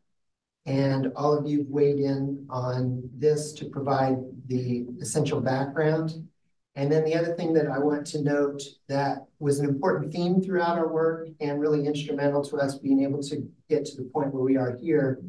and 0.67 1.13
all 1.17 1.37
of 1.37 1.47
you 1.47 1.67
weighed 1.69 1.99
in 1.99 2.47
on 2.49 3.09
this 3.17 3.53
to 3.55 3.65
provide 3.67 4.17
the 4.47 4.87
essential 5.01 5.41
background. 5.41 6.29
And 6.75 6.91
then 6.91 7.05
the 7.05 7.15
other 7.15 7.35
thing 7.35 7.53
that 7.55 7.67
I 7.67 7.79
want 7.79 8.07
to 8.09 8.23
note 8.23 8.63
that 8.89 9.27
was 9.39 9.59
an 9.59 9.69
important 9.69 10.13
theme 10.13 10.41
throughout 10.41 10.79
our 10.79 10.89
work 10.89 11.29
and 11.41 11.61
really 11.61 11.87
instrumental 11.87 12.43
to 12.45 12.57
us 12.57 12.79
being 12.79 13.03
able 13.03 13.23
to 13.25 13.47
get 13.69 13.85
to 13.87 13.97
the 13.97 14.05
point 14.05 14.33
where 14.33 14.45
we 14.45 14.57
are 14.57 14.77
here 14.81 15.21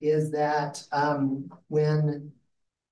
is 0.00 0.30
that 0.30 0.82
um, 0.92 1.50
when 1.66 2.32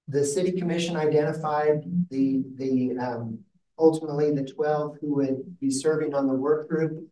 the 0.09 0.25
city 0.25 0.52
commission 0.52 0.97
identified 0.97 1.85
the, 2.11 2.45
the 2.57 2.97
um, 2.99 3.38
ultimately 3.78 4.31
the 4.33 4.45
12 4.45 4.97
who 5.00 5.14
would 5.14 5.59
be 5.61 5.71
serving 5.71 6.14
on 6.14 6.26
the 6.26 6.35
work 6.35 6.69
group 6.69 7.07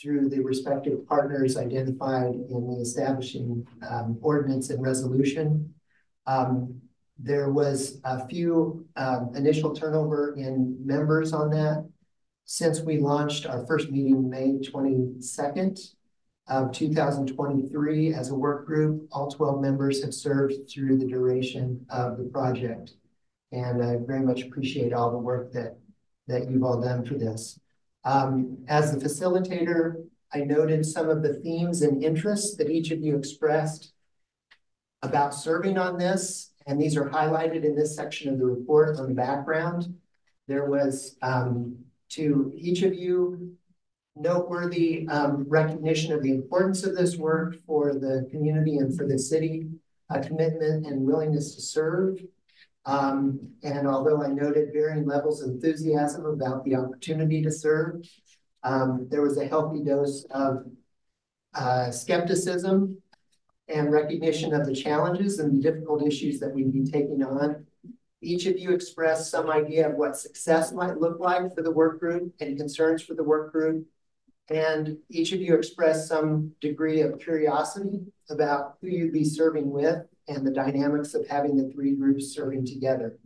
through 0.00 0.28
the 0.28 0.40
respective 0.40 1.06
partners 1.06 1.56
identified 1.56 2.34
in 2.34 2.68
the 2.68 2.80
establishing 2.80 3.66
um, 3.90 4.18
ordinance 4.22 4.70
and 4.70 4.82
resolution. 4.82 5.74
Um, 6.26 6.80
there 7.18 7.50
was 7.50 8.00
a 8.04 8.26
few 8.28 8.86
um, 8.96 9.32
initial 9.34 9.74
turnover 9.74 10.34
in 10.36 10.76
members 10.84 11.32
on 11.32 11.50
that. 11.50 11.88
Since 12.44 12.80
we 12.80 12.98
launched 12.98 13.44
our 13.44 13.66
first 13.66 13.90
meeting 13.90 14.30
May 14.30 14.58
22nd 14.58 15.94
of 16.46 16.72
2023 16.72 18.14
as 18.14 18.30
a 18.30 18.34
work 18.34 18.66
group, 18.66 19.08
all 19.12 19.30
12 19.30 19.60
members 19.60 20.02
have 20.02 20.14
served 20.14 20.54
through 20.70 20.96
the 20.96 21.06
duration 21.06 21.84
of 21.90 22.16
the 22.18 22.24
project. 22.24 22.92
And 23.52 23.82
I 23.82 23.96
very 24.06 24.22
much 24.22 24.42
appreciate 24.42 24.92
all 24.92 25.10
the 25.10 25.18
work 25.18 25.52
that, 25.52 25.76
that 26.28 26.50
you've 26.50 26.62
all 26.62 26.80
done 26.80 27.04
for 27.04 27.14
this. 27.14 27.58
Um, 28.04 28.64
as 28.68 28.92
the 28.92 29.04
facilitator, 29.04 30.04
I 30.32 30.40
noted 30.40 30.84
some 30.84 31.08
of 31.08 31.22
the 31.22 31.34
themes 31.34 31.82
and 31.82 32.02
interests 32.02 32.56
that 32.56 32.70
each 32.70 32.90
of 32.90 33.00
you 33.00 33.16
expressed 33.16 33.92
about 35.02 35.34
serving 35.34 35.78
on 35.78 35.98
this 35.98 36.48
and 36.68 36.78
these 36.78 36.98
are 36.98 37.08
highlighted 37.08 37.64
in 37.64 37.74
this 37.74 37.96
section 37.96 38.30
of 38.30 38.38
the 38.38 38.44
report 38.44 38.98
on 38.98 39.08
the 39.08 39.14
background. 39.14 39.96
There 40.48 40.66
was, 40.66 41.16
um, 41.22 41.76
to 42.10 42.52
each 42.54 42.82
of 42.82 42.94
you, 42.94 43.56
noteworthy 44.14 45.08
um, 45.08 45.46
recognition 45.48 46.12
of 46.12 46.22
the 46.22 46.30
importance 46.30 46.84
of 46.84 46.94
this 46.94 47.16
work 47.16 47.56
for 47.66 47.94
the 47.94 48.28
community 48.30 48.76
and 48.76 48.94
for 48.94 49.06
the 49.06 49.18
city, 49.18 49.66
a 50.10 50.20
commitment 50.20 50.84
and 50.84 51.06
willingness 51.06 51.54
to 51.54 51.62
serve. 51.62 52.20
Um, 52.86 53.50
and 53.62 53.86
although 53.86 54.22
I 54.22 54.28
noted 54.28 54.72
varying 54.72 55.06
levels 55.06 55.42
of 55.42 55.50
enthusiasm 55.50 56.24
about 56.24 56.64
the 56.64 56.76
opportunity 56.76 57.42
to 57.42 57.50
serve, 57.50 58.08
um, 58.62 59.08
there 59.10 59.22
was 59.22 59.36
a 59.36 59.46
healthy 59.46 59.84
dose 59.84 60.24
of 60.30 60.64
uh, 61.54 61.90
skepticism 61.90 63.00
and 63.68 63.92
recognition 63.92 64.54
of 64.54 64.66
the 64.66 64.74
challenges 64.74 65.38
and 65.38 65.56
the 65.58 65.70
difficult 65.70 66.06
issues 66.06 66.40
that 66.40 66.54
we'd 66.54 66.72
be 66.72 66.84
taking 66.84 67.22
on. 67.22 67.66
Each 68.20 68.46
of 68.46 68.58
you 68.58 68.72
expressed 68.72 69.30
some 69.30 69.50
idea 69.50 69.88
of 69.88 69.96
what 69.96 70.16
success 70.16 70.72
might 70.72 70.98
look 70.98 71.20
like 71.20 71.54
for 71.54 71.62
the 71.62 71.70
work 71.70 72.00
group 72.00 72.32
and 72.40 72.56
concerns 72.56 73.02
for 73.02 73.14
the 73.14 73.22
work 73.22 73.52
group. 73.52 73.86
And 74.50 74.96
each 75.10 75.32
of 75.32 75.40
you 75.40 75.54
expressed 75.54 76.08
some 76.08 76.52
degree 76.60 77.02
of 77.02 77.20
curiosity 77.20 78.00
about 78.30 78.76
who 78.80 78.88
you'd 78.88 79.12
be 79.12 79.24
serving 79.24 79.70
with 79.70 80.06
and 80.28 80.46
the 80.46 80.50
dynamics 80.50 81.14
of 81.14 81.26
having 81.26 81.56
the 81.56 81.72
three 81.72 81.92
groups 81.92 82.34
serving 82.34 82.66
together. 82.66 83.18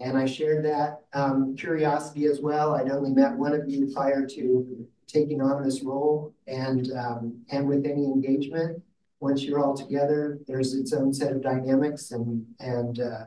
And 0.00 0.16
I 0.16 0.26
shared 0.26 0.64
that 0.64 1.00
um, 1.12 1.56
curiosity 1.56 2.26
as 2.26 2.40
well. 2.40 2.74
I'd 2.74 2.90
only 2.90 3.10
met 3.10 3.36
one 3.36 3.52
of 3.52 3.68
you 3.68 3.92
prior 3.92 4.26
to 4.26 4.86
taking 5.06 5.40
on 5.40 5.62
this 5.62 5.82
role 5.82 6.34
and, 6.46 6.90
um, 6.92 7.40
and 7.50 7.66
with 7.66 7.84
any 7.84 8.04
engagement 8.04 8.82
once 9.20 9.42
you're 9.42 9.60
all 9.60 9.76
together, 9.76 10.38
there's 10.46 10.74
its 10.74 10.92
own 10.92 11.12
set 11.12 11.32
of 11.32 11.42
dynamics 11.42 12.12
and 12.12 12.46
and 12.60 13.00
uh, 13.00 13.24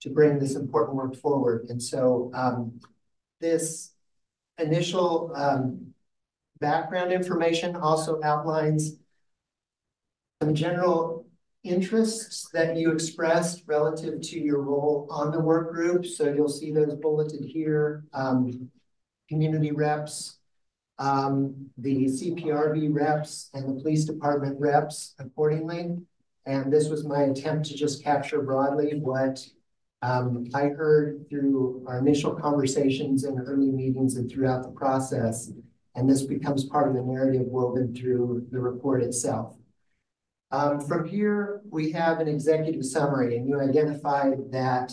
to 0.00 0.10
bring 0.10 0.38
this 0.38 0.56
important 0.56 0.96
work 0.96 1.14
forward. 1.14 1.66
And 1.68 1.82
so 1.82 2.30
um, 2.34 2.80
this 3.40 3.92
initial 4.58 5.32
um, 5.34 5.92
background 6.58 7.12
information 7.12 7.76
also 7.76 8.20
outlines 8.24 8.96
some 10.42 10.54
general 10.54 11.19
interests 11.62 12.48
that 12.52 12.76
you 12.76 12.90
expressed 12.90 13.64
relative 13.66 14.20
to 14.20 14.40
your 14.40 14.62
role 14.62 15.06
on 15.10 15.30
the 15.30 15.40
work 15.40 15.72
group. 15.72 16.06
So 16.06 16.32
you'll 16.32 16.48
see 16.48 16.72
those 16.72 16.94
bulleted 16.94 17.44
here, 17.44 18.04
um, 18.14 18.70
community 19.28 19.70
reps, 19.70 20.38
um, 20.98 21.70
the 21.78 22.06
CPRB 22.06 22.92
reps 22.92 23.50
and 23.54 23.68
the 23.68 23.80
police 23.80 24.04
department 24.04 24.58
reps 24.58 25.14
accordingly. 25.18 25.96
And 26.46 26.72
this 26.72 26.88
was 26.88 27.04
my 27.04 27.22
attempt 27.24 27.66
to 27.68 27.74
just 27.76 28.02
capture 28.02 28.42
broadly 28.42 28.98
what 28.98 29.46
um, 30.02 30.46
I 30.54 30.68
heard 30.68 31.28
through 31.28 31.84
our 31.86 31.98
initial 31.98 32.34
conversations 32.34 33.24
and 33.24 33.38
early 33.46 33.70
meetings 33.70 34.16
and 34.16 34.30
throughout 34.30 34.62
the 34.62 34.70
process. 34.70 35.52
And 35.94 36.08
this 36.08 36.22
becomes 36.22 36.64
part 36.64 36.88
of 36.88 36.94
the 36.94 37.02
narrative 37.02 37.42
woven 37.42 37.94
through 37.94 38.46
the 38.50 38.60
report 38.60 39.02
itself. 39.02 39.59
Um, 40.52 40.80
from 40.80 41.06
here, 41.06 41.60
we 41.70 41.92
have 41.92 42.18
an 42.18 42.26
executive 42.26 42.84
summary, 42.84 43.36
and 43.36 43.48
you 43.48 43.60
identified 43.60 44.50
that 44.50 44.92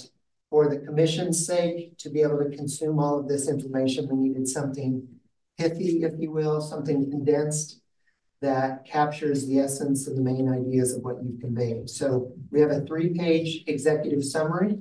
for 0.49 0.69
the 0.69 0.79
commission's 0.79 1.45
sake, 1.45 1.97
to 1.97 2.09
be 2.09 2.21
able 2.21 2.37
to 2.37 2.55
consume 2.55 2.99
all 2.99 3.19
of 3.19 3.27
this 3.27 3.49
information, 3.49 4.07
we 4.07 4.29
needed 4.29 4.47
something 4.47 5.07
pithy, 5.57 6.03
if 6.03 6.13
you 6.19 6.31
will, 6.31 6.61
something 6.61 7.09
condensed 7.09 7.81
that 8.39 8.85
captures 8.85 9.47
the 9.47 9.59
essence 9.59 10.07
of 10.07 10.15
the 10.15 10.21
main 10.21 10.47
ideas 10.47 10.93
of 10.93 11.03
what 11.03 11.17
you've 11.23 11.41
conveyed. 11.41 11.89
So 11.89 12.31
we 12.51 12.61
have 12.61 12.69
a 12.69 12.81
three-page 12.81 13.63
executive 13.65 14.23
summary, 14.23 14.77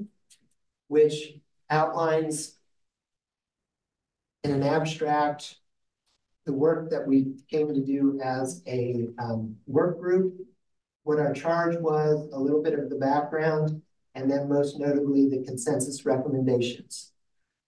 which 0.89 1.33
outlines 1.71 2.59
in 4.45 4.53
an 4.53 4.63
abstract 4.63 5.57
the 6.45 6.53
work 6.53 6.91
that 6.91 7.07
we 7.07 7.35
came 7.51 7.75
to 7.75 7.81
do 7.81 8.21
as 8.23 8.63
a 8.69 9.09
um, 9.19 9.57
work 9.67 9.99
group, 9.99 10.37
what 11.07 11.21
our 11.21 11.33
charge 11.33 11.77
was, 11.77 12.29
a 12.33 12.39
little 12.39 12.61
bit 12.61 12.77
of 12.77 12.91
the 12.91 12.97
background, 12.97 13.81
and 14.17 14.29
then 14.29 14.49
most 14.49 14.81
notably 14.81 15.29
the 15.29 15.45
consensus 15.45 16.05
recommendations. 16.05 17.13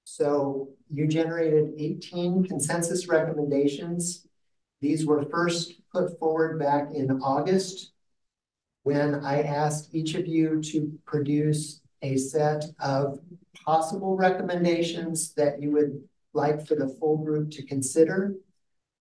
So 0.03 0.71
you 0.91 1.07
generated 1.07 1.71
18 1.79 2.43
consensus 2.47 3.07
recommendations. 3.07 4.27
These 4.81 5.07
were 5.07 5.25
first 5.31 5.75
put 5.93 6.19
forward 6.19 6.59
back 6.59 6.89
in 6.93 7.13
August 7.23 7.93
when 8.83 9.25
I 9.25 9.43
asked 9.43 9.95
each 9.95 10.17
of 10.17 10.27
you 10.27 10.61
to 10.73 10.99
produce 11.07 11.81
a 12.03 12.17
set 12.17 12.65
of 12.81 13.21
possible 13.65 14.17
recommendations 14.17 15.33
that 15.35 15.63
you 15.63 15.71
would 15.71 16.03
like 16.35 16.67
for 16.67 16.75
the 16.75 16.89
full 16.89 17.19
group 17.19 17.53
to 17.53 17.65
consider 17.65 18.35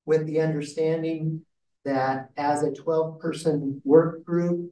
with 0.06 0.27
the 0.27 0.41
understanding 0.41 1.41
that 1.88 2.29
as 2.36 2.63
a 2.63 2.72
12 2.72 3.20
person 3.20 3.82
work 3.86 4.25
group, 4.25 4.72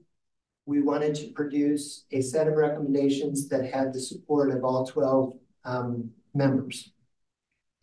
we 0.65 0.81
wanted 0.81 1.15
to 1.15 1.31
produce 1.31 2.05
a 2.12 2.22
set 2.22 2.48
of 2.48 2.55
recommendations 2.55 3.48
that 3.50 3.74
had 3.74 3.93
the 3.93 4.00
support 4.00 4.51
of 4.51 4.63
all 4.63 4.86
12 4.86 5.34
um, 5.63 6.12
members. 6.34 6.91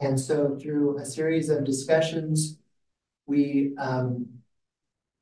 And 0.01 0.19
so 0.21 0.59
through 0.61 0.99
a 0.99 1.07
series 1.07 1.49
of 1.49 1.65
discussions, 1.65 2.59
we 3.27 3.75
um, 3.79 4.27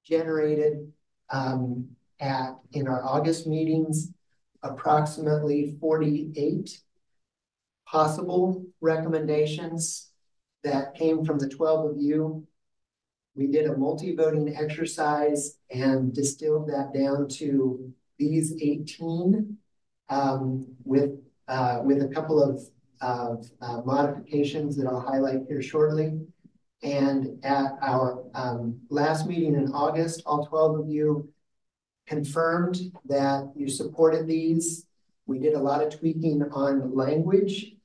generated 0.05 0.91
um, 1.31 1.87
at 2.19 2.57
in 2.73 2.89
our 2.89 3.05
August 3.05 3.47
meetings 3.47 4.11
approximately 4.63 5.77
48 5.81 6.83
possible 7.87 8.65
recommendations 8.81 10.11
that 10.65 10.95
came 10.95 11.25
from 11.25 11.39
the 11.39 11.49
12 11.49 11.93
of 11.93 11.97
you. 11.99 12.47
We 13.35 13.47
did 13.47 13.67
a 13.67 13.77
multi-voting 13.77 14.57
exercise 14.57 15.59
and 15.71 16.13
distilled 16.13 16.69
that 16.69 16.93
down 16.93 17.29
to 17.39 17.93
these 18.19 18.55
18 18.61 19.57
um, 20.09 20.67
with, 20.85 21.13
uh, 21.49 21.81
with 21.85 22.03
a 22.03 22.09
couple 22.09 22.43
of, 22.43 22.61
of 23.01 23.47
uh, 23.61 23.81
modifications 23.85 24.77
that 24.77 24.87
I'll 24.87 25.01
highlight 25.01 25.41
here 25.49 25.63
shortly. 25.63 26.21
And 26.83 27.39
at 27.45 27.73
our 27.83 28.25
um, 28.35 28.81
last 28.89 29.27
meeting 29.27 29.55
in 29.55 29.73
August, 29.73 30.23
all 30.27 30.47
12 30.47 30.81
of 30.81 30.89
you 30.89 31.33
confirmed 32.07 32.93
that 33.05 33.51
you 33.55 33.69
supported 33.69 34.27
these. 34.27 34.87
We 35.27 35.39
did 35.39 35.55
a 35.55 35.61
lot 35.61 35.83
of 35.83 35.97
tweaking 35.97 36.43
on 36.53 36.95
language 36.95 37.77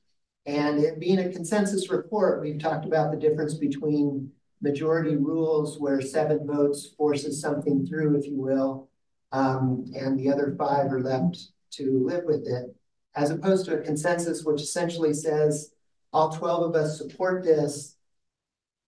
and 0.46 0.78
it 0.78 1.00
being 1.00 1.18
a 1.18 1.32
consensus 1.32 1.90
report, 1.90 2.40
we've 2.40 2.58
talked 2.58 2.86
about 2.86 3.10
the 3.10 3.18
difference 3.18 3.54
between 3.54 4.30
majority 4.68 5.16
rules 5.16 5.78
where 5.78 6.00
seven 6.00 6.46
votes 6.46 6.88
forces 6.96 7.40
something 7.40 7.86
through, 7.86 8.16
if 8.16 8.26
you 8.26 8.36
will, 8.36 8.88
um, 9.32 9.84
and 9.94 10.18
the 10.18 10.30
other 10.30 10.54
five 10.58 10.92
are 10.92 11.00
left 11.00 11.48
to 11.72 12.04
live 12.04 12.24
with 12.24 12.46
it, 12.46 12.74
as 13.14 13.30
opposed 13.30 13.66
to 13.66 13.78
a 13.78 13.82
consensus 13.82 14.44
which 14.44 14.60
essentially 14.60 15.12
says 15.12 15.72
all 16.12 16.30
12 16.30 16.70
of 16.70 16.74
us 16.74 16.98
support 16.98 17.44
this. 17.44 17.96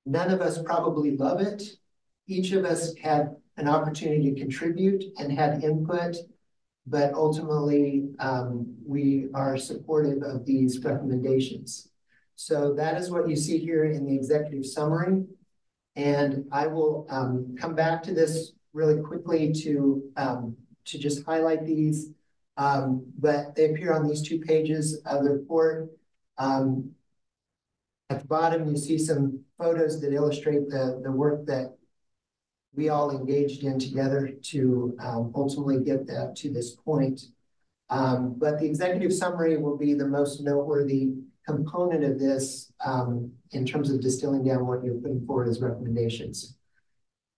None 0.06 0.30
of 0.30 0.40
us 0.40 0.62
probably 0.62 1.16
love 1.16 1.40
it. 1.40 1.62
Each 2.26 2.52
of 2.52 2.64
us 2.64 2.94
had 2.96 3.36
an 3.56 3.68
opportunity 3.68 4.32
to 4.32 4.40
contribute 4.40 5.04
and 5.18 5.32
had 5.32 5.64
input 5.64 6.16
but 6.90 7.12
ultimately 7.12 8.08
um, 8.18 8.74
we 8.86 9.28
are 9.34 9.56
supportive 9.56 10.22
of 10.22 10.46
these 10.46 10.82
recommendations. 10.82 11.88
So 12.36 12.72
that 12.74 12.96
is 12.98 13.10
what 13.10 13.28
you 13.28 13.36
see 13.36 13.58
here 13.58 13.84
in 13.84 14.06
the 14.06 14.14
executive 14.14 14.64
summary. 14.64 15.24
And 15.98 16.46
I 16.52 16.68
will 16.68 17.08
um, 17.10 17.56
come 17.58 17.74
back 17.74 18.04
to 18.04 18.14
this 18.14 18.52
really 18.72 19.02
quickly 19.02 19.52
to, 19.52 20.00
um, 20.16 20.56
to 20.84 20.96
just 20.96 21.24
highlight 21.26 21.66
these. 21.66 22.12
Um, 22.56 23.04
but 23.18 23.56
they 23.56 23.70
appear 23.70 23.92
on 23.92 24.06
these 24.06 24.22
two 24.22 24.38
pages 24.38 25.02
of 25.04 25.24
the 25.24 25.30
report. 25.30 25.90
Um, 26.38 26.92
at 28.10 28.20
the 28.20 28.28
bottom, 28.28 28.70
you 28.70 28.76
see 28.76 28.96
some 28.96 29.40
photos 29.58 30.00
that 30.00 30.12
illustrate 30.12 30.70
the, 30.70 31.00
the 31.02 31.10
work 31.10 31.44
that 31.46 31.76
we 32.76 32.90
all 32.90 33.10
engaged 33.10 33.64
in 33.64 33.80
together 33.80 34.30
to 34.40 34.96
um, 35.00 35.32
ultimately 35.34 35.80
get 35.82 36.06
that 36.06 36.36
to 36.36 36.52
this 36.52 36.76
point. 36.76 37.22
Um, 37.90 38.34
but 38.38 38.60
the 38.60 38.66
executive 38.66 39.12
summary 39.12 39.56
will 39.56 39.76
be 39.76 39.94
the 39.94 40.06
most 40.06 40.42
noteworthy 40.42 41.14
component 41.52 42.04
of 42.04 42.18
this 42.18 42.72
um, 42.84 43.32
in 43.52 43.66
terms 43.66 43.90
of 43.90 44.00
distilling 44.00 44.44
down 44.44 44.66
what 44.66 44.84
you're 44.84 44.94
putting 44.94 45.24
forward 45.26 45.48
as 45.48 45.60
recommendations. 45.60 46.56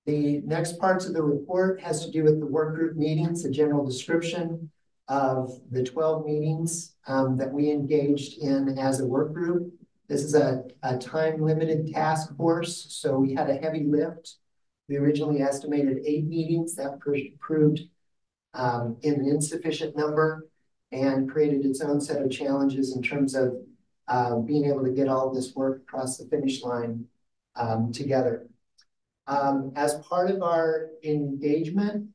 The 0.06 0.40
next 0.44 0.78
parts 0.78 1.06
of 1.06 1.14
the 1.14 1.22
report 1.22 1.80
has 1.80 2.04
to 2.04 2.10
do 2.10 2.24
with 2.24 2.40
the 2.40 2.46
work 2.46 2.74
group 2.74 2.96
meetings, 2.96 3.44
a 3.44 3.50
general 3.50 3.84
description 3.84 4.70
of 5.08 5.50
the 5.70 5.82
12 5.82 6.24
meetings 6.24 6.94
um, 7.06 7.36
that 7.36 7.52
we 7.52 7.70
engaged 7.70 8.38
in 8.38 8.78
as 8.78 9.00
a 9.00 9.06
work 9.06 9.32
group. 9.32 9.72
This 10.08 10.22
is 10.22 10.34
a, 10.34 10.64
a 10.82 10.98
time 10.98 11.40
limited 11.40 11.92
task 11.92 12.36
force, 12.36 12.86
so 12.90 13.18
we 13.18 13.34
had 13.34 13.48
a 13.48 13.56
heavy 13.56 13.84
lift 13.84 14.36
we 14.90 14.96
originally 14.96 15.40
estimated 15.40 16.02
eight 16.04 16.26
meetings 16.26 16.74
that 16.74 16.98
proved 17.38 17.80
um, 18.54 18.96
an 19.04 19.24
insufficient 19.24 19.96
number 19.96 20.48
and 20.90 21.30
created 21.30 21.64
its 21.64 21.80
own 21.80 22.00
set 22.00 22.20
of 22.20 22.28
challenges 22.28 22.96
in 22.96 23.00
terms 23.00 23.36
of 23.36 23.54
uh, 24.10 24.36
being 24.36 24.66
able 24.66 24.84
to 24.84 24.90
get 24.90 25.08
all 25.08 25.32
this 25.32 25.54
work 25.54 25.82
across 25.82 26.18
the 26.18 26.26
finish 26.26 26.62
line 26.62 27.06
um, 27.54 27.92
together. 27.92 28.48
Um, 29.26 29.72
as 29.76 29.94
part 30.08 30.30
of 30.30 30.42
our 30.42 30.88
engagement, 31.04 32.08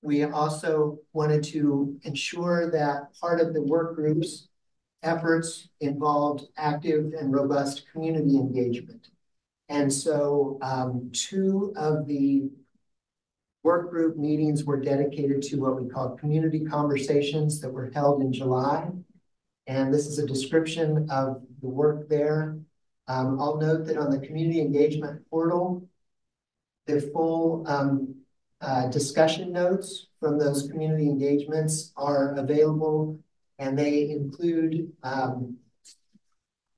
we 0.00 0.22
also 0.22 1.00
wanted 1.12 1.42
to 1.44 1.98
ensure 2.04 2.70
that 2.70 3.08
part 3.20 3.40
of 3.40 3.52
the 3.52 3.62
work 3.62 3.96
group's 3.96 4.48
efforts 5.02 5.68
involved 5.80 6.46
active 6.56 7.12
and 7.18 7.32
robust 7.32 7.84
community 7.92 8.36
engagement. 8.36 9.08
And 9.68 9.92
so 9.92 10.58
um, 10.62 11.10
two 11.12 11.72
of 11.76 12.06
the 12.06 12.48
work 13.64 13.90
group 13.90 14.16
meetings 14.16 14.64
were 14.64 14.80
dedicated 14.80 15.42
to 15.42 15.56
what 15.56 15.80
we 15.80 15.88
call 15.88 16.16
community 16.16 16.64
conversations 16.64 17.60
that 17.60 17.72
were 17.72 17.90
held 17.92 18.22
in 18.22 18.32
July. 18.32 18.88
And 19.68 19.92
this 19.92 20.06
is 20.06 20.18
a 20.18 20.26
description 20.26 21.08
of 21.10 21.42
the 21.60 21.68
work 21.68 22.08
there. 22.08 22.58
Um, 23.06 23.38
I'll 23.38 23.58
note 23.58 23.84
that 23.86 23.98
on 23.98 24.10
the 24.10 24.18
community 24.18 24.60
engagement 24.60 25.28
portal, 25.30 25.86
the 26.86 27.02
full 27.12 27.68
um, 27.68 28.14
uh, 28.62 28.88
discussion 28.88 29.52
notes 29.52 30.06
from 30.20 30.38
those 30.38 30.68
community 30.68 31.04
engagements 31.04 31.92
are 31.96 32.34
available 32.34 33.20
and 33.58 33.78
they 33.78 34.08
include 34.10 34.90
um, 35.02 35.58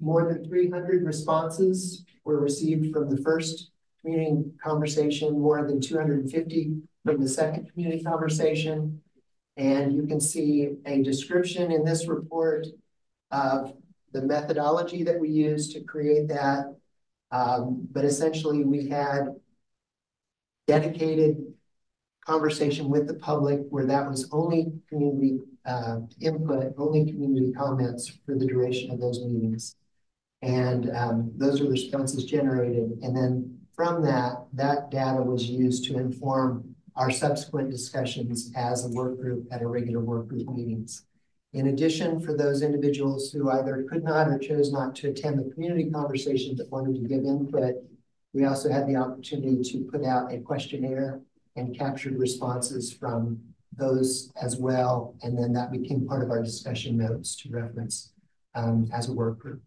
more 0.01 0.27
than 0.27 0.45
300 0.45 1.05
responses 1.05 2.05
were 2.25 2.41
received 2.41 2.93
from 2.93 3.09
the 3.09 3.23
first 3.23 3.71
community 4.01 4.51
conversation, 4.63 5.39
more 5.39 5.65
than 5.67 5.81
250 5.81 6.73
from 7.05 7.21
the 7.21 7.29
second 7.29 7.71
community 7.71 8.03
conversation. 8.03 9.01
And 9.57 9.93
you 9.95 10.07
can 10.07 10.21
see 10.21 10.77
a 10.87 11.03
description 11.03 11.71
in 11.71 11.85
this 11.85 12.07
report 12.07 12.67
of 13.31 13.75
the 14.13 14.23
methodology 14.23 15.03
that 15.05 15.19
we 15.19 15.29
used 15.29 15.73
to 15.73 15.81
create 15.81 16.29
that. 16.29 16.75
Um, 17.31 17.87
but 17.93 18.05
essentially 18.05 18.65
we 18.65 18.89
had 18.89 19.29
dedicated 20.67 21.37
conversation 22.25 22.89
with 22.89 23.07
the 23.07 23.15
public 23.15 23.61
where 23.71 23.87
that 23.87 24.09
was 24.09 24.29
only 24.33 24.73
community 24.89 25.41
uh, 25.67 25.99
input, 26.21 26.75
only 26.79 27.11
community 27.11 27.53
comments 27.53 28.11
for 28.25 28.37
the 28.37 28.47
duration 28.47 28.91
of 28.91 29.01
those 29.01 29.21
meetings. 29.25 29.77
And 30.43 30.91
um, 30.97 31.33
those 31.37 31.61
are 31.61 31.69
responses 31.69 32.25
generated. 32.25 32.99
And 33.03 33.17
then 33.17 33.59
from 33.75 34.03
that, 34.03 34.47
that 34.55 34.91
data 34.91 35.23
was 35.23 35.45
used 35.45 35.85
to 35.87 35.99
inform 35.99 36.70
our 36.97 37.11
subsequent 37.11 37.71
discussions 37.71 38.51
as 38.57 38.85
a 38.85 38.91
work 38.91 39.19
group 39.21 39.47
at 39.53 39.63
a 39.63 39.67
regular 39.67 40.01
work 40.01 40.29
group 40.29 40.49
meetings. 40.49 41.05
In 41.53 41.69
addition, 41.69 42.21
for 42.21 42.37
those 42.37 42.63
individuals 42.63 43.33
who 43.33 43.51
either 43.51 43.85
could 43.91 44.05
not 44.05 44.29
or 44.29 44.39
chose 44.39 44.73
not 44.73 44.95
to 44.97 45.09
attend 45.09 45.39
the 45.39 45.53
community 45.53 45.91
conversation 45.91 46.55
but 46.57 46.71
wanted 46.71 46.95
to 46.95 47.09
give 47.09 47.25
input, 47.25 47.75
we 48.33 48.45
also 48.45 48.71
had 48.71 48.87
the 48.87 48.97
opportunity 48.97 49.61
to 49.73 49.89
put 49.91 50.05
out 50.05 50.33
a 50.33 50.39
questionnaire 50.39 51.21
and 51.57 51.77
captured 51.77 52.17
responses 52.17 52.93
from 52.93 53.41
those 53.77 54.31
as 54.41 54.57
well. 54.57 55.17
And 55.23 55.37
then 55.37 55.53
that 55.55 55.73
became 55.73 56.07
part 56.07 56.23
of 56.23 56.31
our 56.31 56.43
discussion 56.43 56.97
notes 56.97 57.35
to 57.37 57.51
reference 57.51 58.13
um, 58.55 58.89
as 58.93 59.09
a 59.09 59.13
work 59.13 59.39
group. 59.39 59.63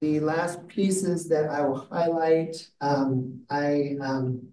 The 0.00 0.20
last 0.20 0.66
pieces 0.68 1.28
that 1.30 1.48
I 1.48 1.62
will 1.62 1.88
highlight, 1.90 2.68
um, 2.80 3.40
I 3.48 3.96
um, 4.00 4.46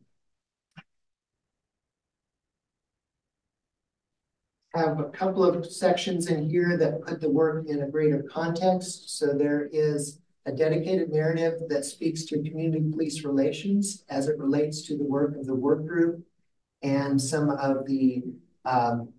have 4.73 4.99
a 4.99 5.10
couple 5.10 5.43
of 5.43 5.65
sections 5.65 6.27
in 6.27 6.49
here 6.49 6.77
that 6.77 7.01
put 7.05 7.19
the 7.19 7.29
work 7.29 7.67
in 7.67 7.81
a 7.81 7.88
greater 7.88 8.23
context. 8.23 9.17
So 9.17 9.34
there 9.34 9.69
is 9.71 10.19
a 10.45 10.51
dedicated 10.51 11.10
narrative 11.10 11.62
that 11.69 11.86
speaks 11.86 12.23
to 12.25 12.41
community 12.41 12.89
police 12.89 13.23
relations 13.23 14.05
as 14.10 14.27
it 14.27 14.38
relates 14.39 14.81
to 14.84 14.97
the 14.97 15.03
work 15.03 15.36
of 15.36 15.45
the 15.45 15.55
work 15.55 15.86
group 15.86 16.25
and 16.81 17.21
some 17.21 17.49
of 17.49 17.86
the 17.86 18.23
um, 18.65 19.10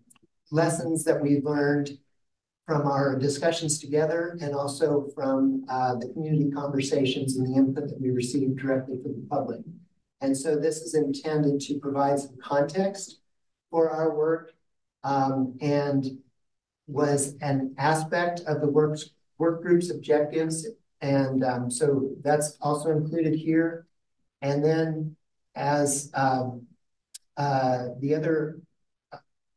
lessons 0.51 1.05
that 1.05 1.21
we've 1.21 1.45
learned 1.45 1.99
from 2.67 2.87
our 2.87 3.19
discussions 3.19 3.79
together 3.79 4.39
and 4.41 4.55
also 4.55 5.09
from 5.15 5.65
uh, 5.69 5.95
the 5.97 6.09
community 6.09 6.51
conversations 6.51 7.37
and 7.37 7.47
the 7.47 7.59
input 7.59 7.89
that 7.89 8.01
we 8.01 8.11
received 8.11 8.57
directly 8.59 8.97
from 9.03 9.13
the 9.15 9.27
public. 9.29 9.61
And 10.21 10.37
so 10.37 10.57
this 10.57 10.79
is 10.79 10.95
intended 10.95 11.61
to 11.63 11.79
provide 11.79 12.21
some 12.21 12.37
context 12.43 13.21
for 13.71 13.91
our 13.91 14.15
work 14.15 14.55
um, 15.05 15.57
and 15.61 16.07
was 16.87 17.37
an 17.41 17.75
aspect 17.79 18.41
of 18.47 18.61
the 18.61 18.69
work, 18.69 18.99
work 19.39 19.63
group's 19.63 19.91
objectives. 19.91 20.67
And 21.01 21.45
um, 21.45 21.71
so 21.71 22.11
that's 22.23 22.57
also 22.61 22.91
included 22.91 23.35
here. 23.35 23.87
And 24.41 24.65
then 24.65 25.17
as 25.55 26.11
um, 26.15 26.67
uh, 27.37 27.89
the 28.01 28.15
other 28.15 28.61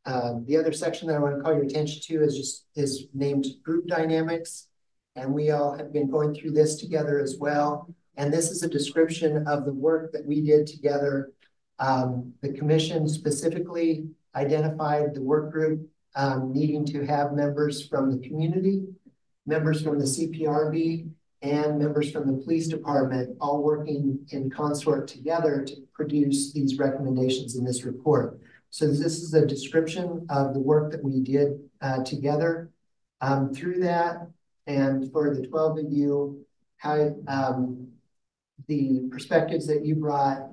uh, 0.06 0.36
the 0.46 0.56
other 0.56 0.72
section 0.72 1.08
that 1.08 1.16
I 1.16 1.20
want 1.20 1.36
to 1.36 1.42
call 1.42 1.54
your 1.54 1.64
attention 1.64 2.00
to 2.04 2.24
is 2.24 2.38
just 2.38 2.66
is 2.76 3.08
named 3.14 3.48
group 3.64 3.88
dynamics. 3.88 4.68
And 5.16 5.34
we 5.34 5.50
all 5.52 5.76
have 5.76 5.92
been 5.92 6.10
going 6.12 6.36
through 6.36 6.52
this 6.52 6.76
together 6.76 7.20
as 7.20 7.38
well. 7.40 7.90
And 8.18 8.32
this 8.32 8.52
is 8.52 8.62
a 8.62 8.70
description 8.70 9.48
of 9.48 9.66
the 9.66 9.74
work 9.74 10.12
that 10.12 10.26
we 10.26 10.42
did 10.42 10.68
together. 10.68 11.32
Um, 11.80 12.34
the 12.42 12.54
commission 12.54 13.08
specifically 13.08 14.08
identified 14.36 15.14
the 15.14 15.22
work 15.22 15.52
group 15.52 15.88
um, 16.16 16.54
needing 16.54 16.86
to 16.86 17.06
have 17.06 17.34
members 17.34 17.88
from 17.88 18.12
the 18.12 18.28
community, 18.28 18.86
members 19.46 19.82
from 19.82 20.00
the 20.00 20.06
CPRB, 20.06 21.10
and 21.42 21.78
members 21.78 22.12
from 22.12 22.26
the 22.28 22.42
police 22.44 22.68
department 22.68 23.38
all 23.40 23.62
working 23.62 24.20
in 24.30 24.50
consort 24.50 25.08
together 25.08 25.64
to 25.64 25.76
produce 25.94 26.54
these 26.54 26.78
recommendations 26.78 27.56
in 27.56 27.64
this 27.64 27.84
report. 27.84 28.40
So 28.72 28.88
this 28.88 29.22
is 29.22 29.34
a 29.34 29.46
description 29.46 30.26
of 30.30 30.54
the 30.54 30.60
work 30.60 30.92
that 30.92 31.04
we 31.04 31.22
did 31.22 31.60
uh, 31.82 32.04
together 32.04 32.72
um, 33.22 33.54
through 33.54 33.80
that. 33.82 34.28
And 34.68 35.12
for 35.12 35.36
the 35.36 35.46
12 35.46 35.78
of 35.78 35.92
you, 35.92 36.46
how 36.78 37.16
um, 37.28 37.88
the 38.68 39.08
perspectives 39.12 39.68
that 39.68 39.86
you 39.86 39.96
brought, 39.96 40.50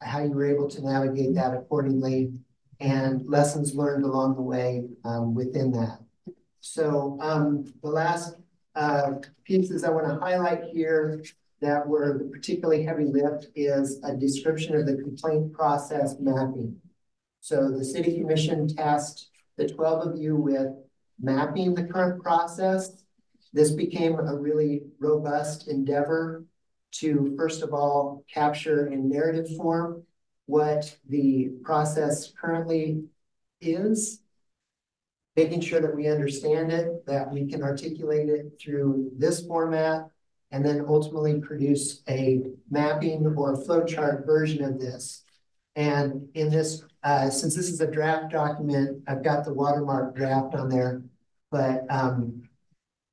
how 0.00 0.22
you 0.22 0.30
were 0.30 0.50
able 0.50 0.68
to 0.68 0.82
navigate 0.82 1.34
that 1.34 1.52
accordingly, 1.52 2.32
and 2.80 3.28
lessons 3.28 3.74
learned 3.74 4.04
along 4.04 4.34
the 4.34 4.42
way 4.42 4.84
um, 5.04 5.34
within 5.34 5.70
that. 5.72 5.98
So 6.60 7.18
um, 7.20 7.64
the 7.82 7.88
last 7.88 8.36
uh, 8.74 9.12
pieces 9.44 9.84
I 9.84 9.90
want 9.90 10.06
to 10.06 10.18
highlight 10.24 10.64
here 10.72 11.22
that 11.60 11.86
were 11.86 12.24
particularly 12.32 12.82
heavy 12.82 13.04
lift 13.04 13.48
is 13.54 14.00
a 14.02 14.16
description 14.16 14.74
of 14.76 14.86
the 14.86 14.96
complaint 14.96 15.52
process 15.52 16.16
mapping. 16.18 16.76
So 17.40 17.70
the 17.70 17.84
city 17.84 18.18
commission 18.18 18.68
tasked 18.68 19.28
the 19.56 19.68
12 19.68 20.06
of 20.06 20.18
you 20.18 20.36
with 20.36 20.68
mapping 21.20 21.74
the 21.74 21.84
current 21.84 22.22
process. 22.22 23.02
This 23.52 23.72
became 23.72 24.18
a 24.18 24.36
really 24.36 24.82
robust 24.98 25.68
endeavor 25.68 26.44
to, 26.92 27.34
first 27.36 27.62
of 27.62 27.74
all, 27.74 28.24
capture 28.32 28.86
in 28.86 29.08
narrative 29.08 29.48
form 29.56 30.04
what 30.50 30.96
the 31.08 31.50
process 31.62 32.32
currently 32.32 33.04
is, 33.60 34.20
making 35.36 35.60
sure 35.60 35.80
that 35.80 35.94
we 35.94 36.08
understand 36.08 36.72
it, 36.72 37.06
that 37.06 37.30
we 37.30 37.46
can 37.46 37.62
articulate 37.62 38.28
it 38.28 38.58
through 38.60 39.12
this 39.16 39.46
format, 39.46 40.10
and 40.50 40.66
then 40.66 40.84
ultimately 40.88 41.40
produce 41.40 42.02
a 42.08 42.42
mapping 42.68 43.24
or 43.36 43.56
flowchart 43.64 44.26
version 44.26 44.64
of 44.64 44.80
this. 44.80 45.22
And 45.76 46.28
in 46.34 46.50
this, 46.50 46.82
uh, 47.04 47.30
since 47.30 47.54
this 47.54 47.68
is 47.68 47.80
a 47.80 47.90
draft 47.90 48.32
document, 48.32 49.04
I've 49.06 49.22
got 49.22 49.44
the 49.44 49.54
watermark 49.54 50.16
draft 50.16 50.56
on 50.56 50.68
there, 50.68 51.02
but 51.52 51.84
um, 51.88 52.42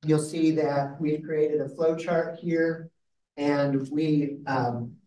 you'll 0.04 0.18
see 0.18 0.50
that 0.52 1.00
we've 1.00 1.22
created 1.22 1.60
a 1.60 1.68
flowchart 1.68 2.38
here 2.40 2.90
and 3.36 3.88
we 3.90 4.38
um, 4.48 4.97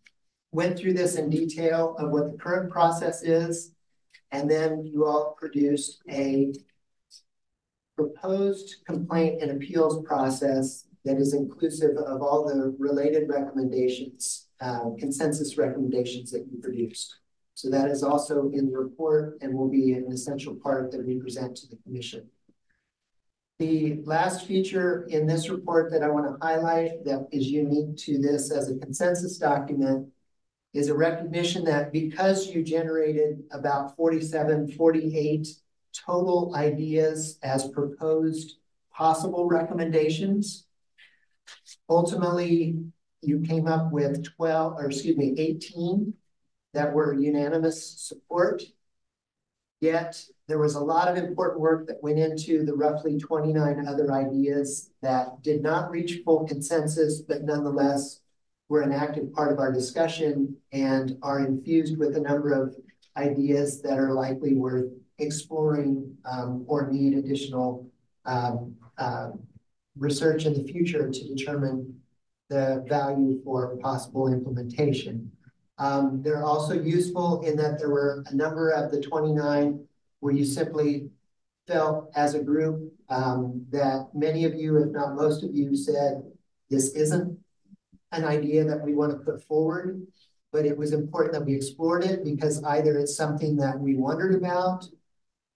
went 0.52 0.78
through 0.78 0.92
this 0.92 1.16
in 1.16 1.30
detail 1.30 1.96
of 1.98 2.10
what 2.10 2.30
the 2.30 2.38
current 2.38 2.70
process 2.70 3.22
is. 3.22 3.72
And 4.30 4.50
then 4.50 4.84
you 4.84 5.06
all 5.06 5.34
produced 5.38 6.02
a 6.10 6.52
proposed 7.96 8.76
complaint 8.86 9.42
and 9.42 9.50
appeals 9.50 10.04
process 10.06 10.86
that 11.04 11.16
is 11.16 11.34
inclusive 11.34 11.96
of 11.96 12.22
all 12.22 12.44
the 12.44 12.74
related 12.78 13.28
recommendations, 13.28 14.48
uh, 14.60 14.90
consensus 14.98 15.58
recommendations 15.58 16.30
that 16.30 16.46
you 16.50 16.60
produced. 16.62 17.16
So 17.54 17.68
that 17.70 17.90
is 17.90 18.02
also 18.02 18.50
in 18.52 18.70
the 18.70 18.78
report 18.78 19.38
and 19.40 19.52
will 19.52 19.68
be 19.68 19.92
an 19.92 20.10
essential 20.10 20.54
part 20.54 20.90
that 20.92 21.04
we 21.04 21.18
present 21.18 21.56
to 21.56 21.68
the 21.68 21.76
commission. 21.82 22.28
The 23.58 24.00
last 24.04 24.46
feature 24.46 25.06
in 25.08 25.26
this 25.26 25.48
report 25.48 25.92
that 25.92 26.02
I 26.02 26.08
want 26.08 26.26
to 26.26 26.44
highlight 26.44 27.04
that 27.04 27.28
is 27.30 27.48
unique 27.48 27.96
to 27.98 28.18
this 28.18 28.50
as 28.50 28.70
a 28.70 28.78
consensus 28.78 29.38
document 29.38 30.08
is 30.74 30.88
a 30.88 30.94
recognition 30.94 31.64
that 31.64 31.92
because 31.92 32.48
you 32.48 32.62
generated 32.62 33.42
about 33.52 33.94
47, 33.96 34.72
48 34.72 35.48
total 35.92 36.54
ideas 36.56 37.38
as 37.42 37.68
proposed 37.68 38.56
possible 38.90 39.46
recommendations, 39.46 40.66
ultimately 41.88 42.78
you 43.20 43.40
came 43.40 43.68
up 43.68 43.92
with 43.92 44.24
12, 44.36 44.74
or 44.78 44.86
excuse 44.86 45.16
me, 45.16 45.34
18 45.38 46.14
that 46.74 46.92
were 46.92 47.14
unanimous 47.14 48.00
support. 48.00 48.62
Yet 49.80 50.24
there 50.48 50.58
was 50.58 50.74
a 50.74 50.80
lot 50.80 51.08
of 51.08 51.16
important 51.16 51.60
work 51.60 51.86
that 51.88 52.02
went 52.02 52.18
into 52.18 52.64
the 52.64 52.74
roughly 52.74 53.18
29 53.18 53.86
other 53.86 54.12
ideas 54.12 54.90
that 55.02 55.42
did 55.42 55.62
not 55.62 55.90
reach 55.90 56.22
full 56.24 56.46
consensus, 56.46 57.20
but 57.20 57.42
nonetheless 57.42 58.21
were 58.72 58.80
an 58.80 58.90
active 58.90 59.30
part 59.34 59.52
of 59.52 59.58
our 59.58 59.70
discussion 59.70 60.56
and 60.72 61.18
are 61.22 61.40
infused 61.40 61.98
with 61.98 62.16
a 62.16 62.20
number 62.20 62.54
of 62.54 62.74
ideas 63.18 63.82
that 63.82 63.98
are 63.98 64.14
likely 64.14 64.54
worth 64.54 64.90
exploring 65.18 66.16
um, 66.24 66.64
or 66.66 66.90
need 66.90 67.12
additional 67.12 67.86
um, 68.24 68.74
uh, 68.96 69.28
research 69.98 70.46
in 70.46 70.54
the 70.54 70.72
future 70.72 71.10
to 71.10 71.34
determine 71.34 72.00
the 72.48 72.82
value 72.88 73.38
for 73.44 73.76
possible 73.76 74.32
implementation. 74.32 75.30
Um, 75.76 76.22
they're 76.22 76.42
also 76.42 76.72
useful 76.72 77.42
in 77.42 77.56
that 77.56 77.78
there 77.78 77.90
were 77.90 78.24
a 78.30 78.34
number 78.34 78.70
of 78.70 78.90
the 78.90 79.02
29 79.02 79.86
where 80.20 80.32
you 80.32 80.46
simply 80.46 81.10
felt 81.68 82.10
as 82.16 82.34
a 82.34 82.42
group 82.42 82.90
um, 83.10 83.66
that 83.70 84.08
many 84.14 84.46
of 84.46 84.54
you, 84.54 84.78
if 84.78 84.92
not 84.92 85.14
most 85.14 85.44
of 85.44 85.54
you, 85.54 85.76
said 85.76 86.22
this 86.70 86.92
isn't 86.92 87.38
an 88.12 88.24
idea 88.24 88.64
that 88.64 88.82
we 88.82 88.94
want 88.94 89.12
to 89.12 89.18
put 89.18 89.42
forward, 89.44 90.06
but 90.52 90.66
it 90.66 90.76
was 90.76 90.92
important 90.92 91.32
that 91.32 91.44
we 91.44 91.54
explored 91.54 92.04
it 92.04 92.24
because 92.24 92.62
either 92.64 92.98
it's 92.98 93.16
something 93.16 93.56
that 93.56 93.78
we 93.78 93.94
wondered 93.96 94.34
about, 94.34 94.86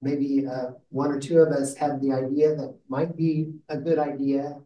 maybe 0.03 0.47
uh, 0.47 0.71
one 0.89 1.11
or 1.11 1.21
two 1.21 1.39
of 1.39 1.49
us 1.49 1.75
had 1.77 2.01
the 2.01 2.13
idea 2.13 2.55
that 2.55 2.75
might 2.89 3.17
be 3.17 3.53
a 3.69 3.77
good 3.77 3.99
idea, 3.99 4.57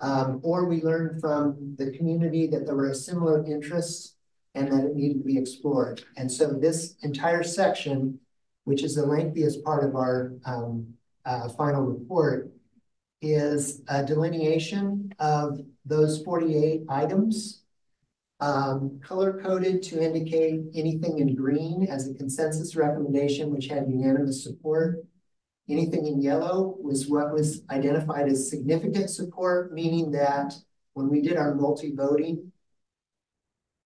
um, 0.00 0.40
or 0.42 0.66
we 0.66 0.82
learned 0.82 1.20
from 1.20 1.74
the 1.76 1.90
community 1.92 2.46
that 2.46 2.64
there 2.64 2.76
were 2.76 2.94
similar 2.94 3.44
interests 3.44 4.14
and 4.54 4.72
that 4.72 4.84
it 4.84 4.94
needed 4.94 5.18
to 5.18 5.24
be 5.24 5.38
explored. 5.38 6.02
And 6.16 6.30
so 6.30 6.52
this 6.52 6.94
entire 7.02 7.42
section, 7.42 8.18
which 8.64 8.82
is 8.82 8.94
the 8.94 9.06
lengthiest 9.06 9.62
part 9.64 9.84
of 9.84 9.94
our 9.94 10.32
um, 10.46 10.94
uh, 11.24 11.48
final 11.50 11.82
report, 11.82 12.50
is 13.20 13.82
a 13.88 14.04
delineation 14.04 15.12
of 15.18 15.60
those 15.84 16.22
48 16.22 16.82
items, 16.88 17.62
um, 18.40 19.00
color 19.02 19.40
coded 19.42 19.82
to 19.84 20.00
indicate 20.00 20.60
anything 20.74 21.18
in 21.18 21.34
green 21.34 21.88
as 21.90 22.08
a 22.08 22.14
consensus 22.14 22.76
recommendation, 22.76 23.50
which 23.50 23.66
had 23.66 23.88
unanimous 23.88 24.44
support. 24.44 25.04
Anything 25.68 26.06
in 26.06 26.22
yellow 26.22 26.76
was 26.80 27.08
what 27.08 27.32
was 27.32 27.62
identified 27.70 28.28
as 28.28 28.48
significant 28.48 29.10
support, 29.10 29.72
meaning 29.72 30.12
that 30.12 30.54
when 30.94 31.08
we 31.08 31.20
did 31.20 31.36
our 31.36 31.54
multi-voting, 31.54 32.52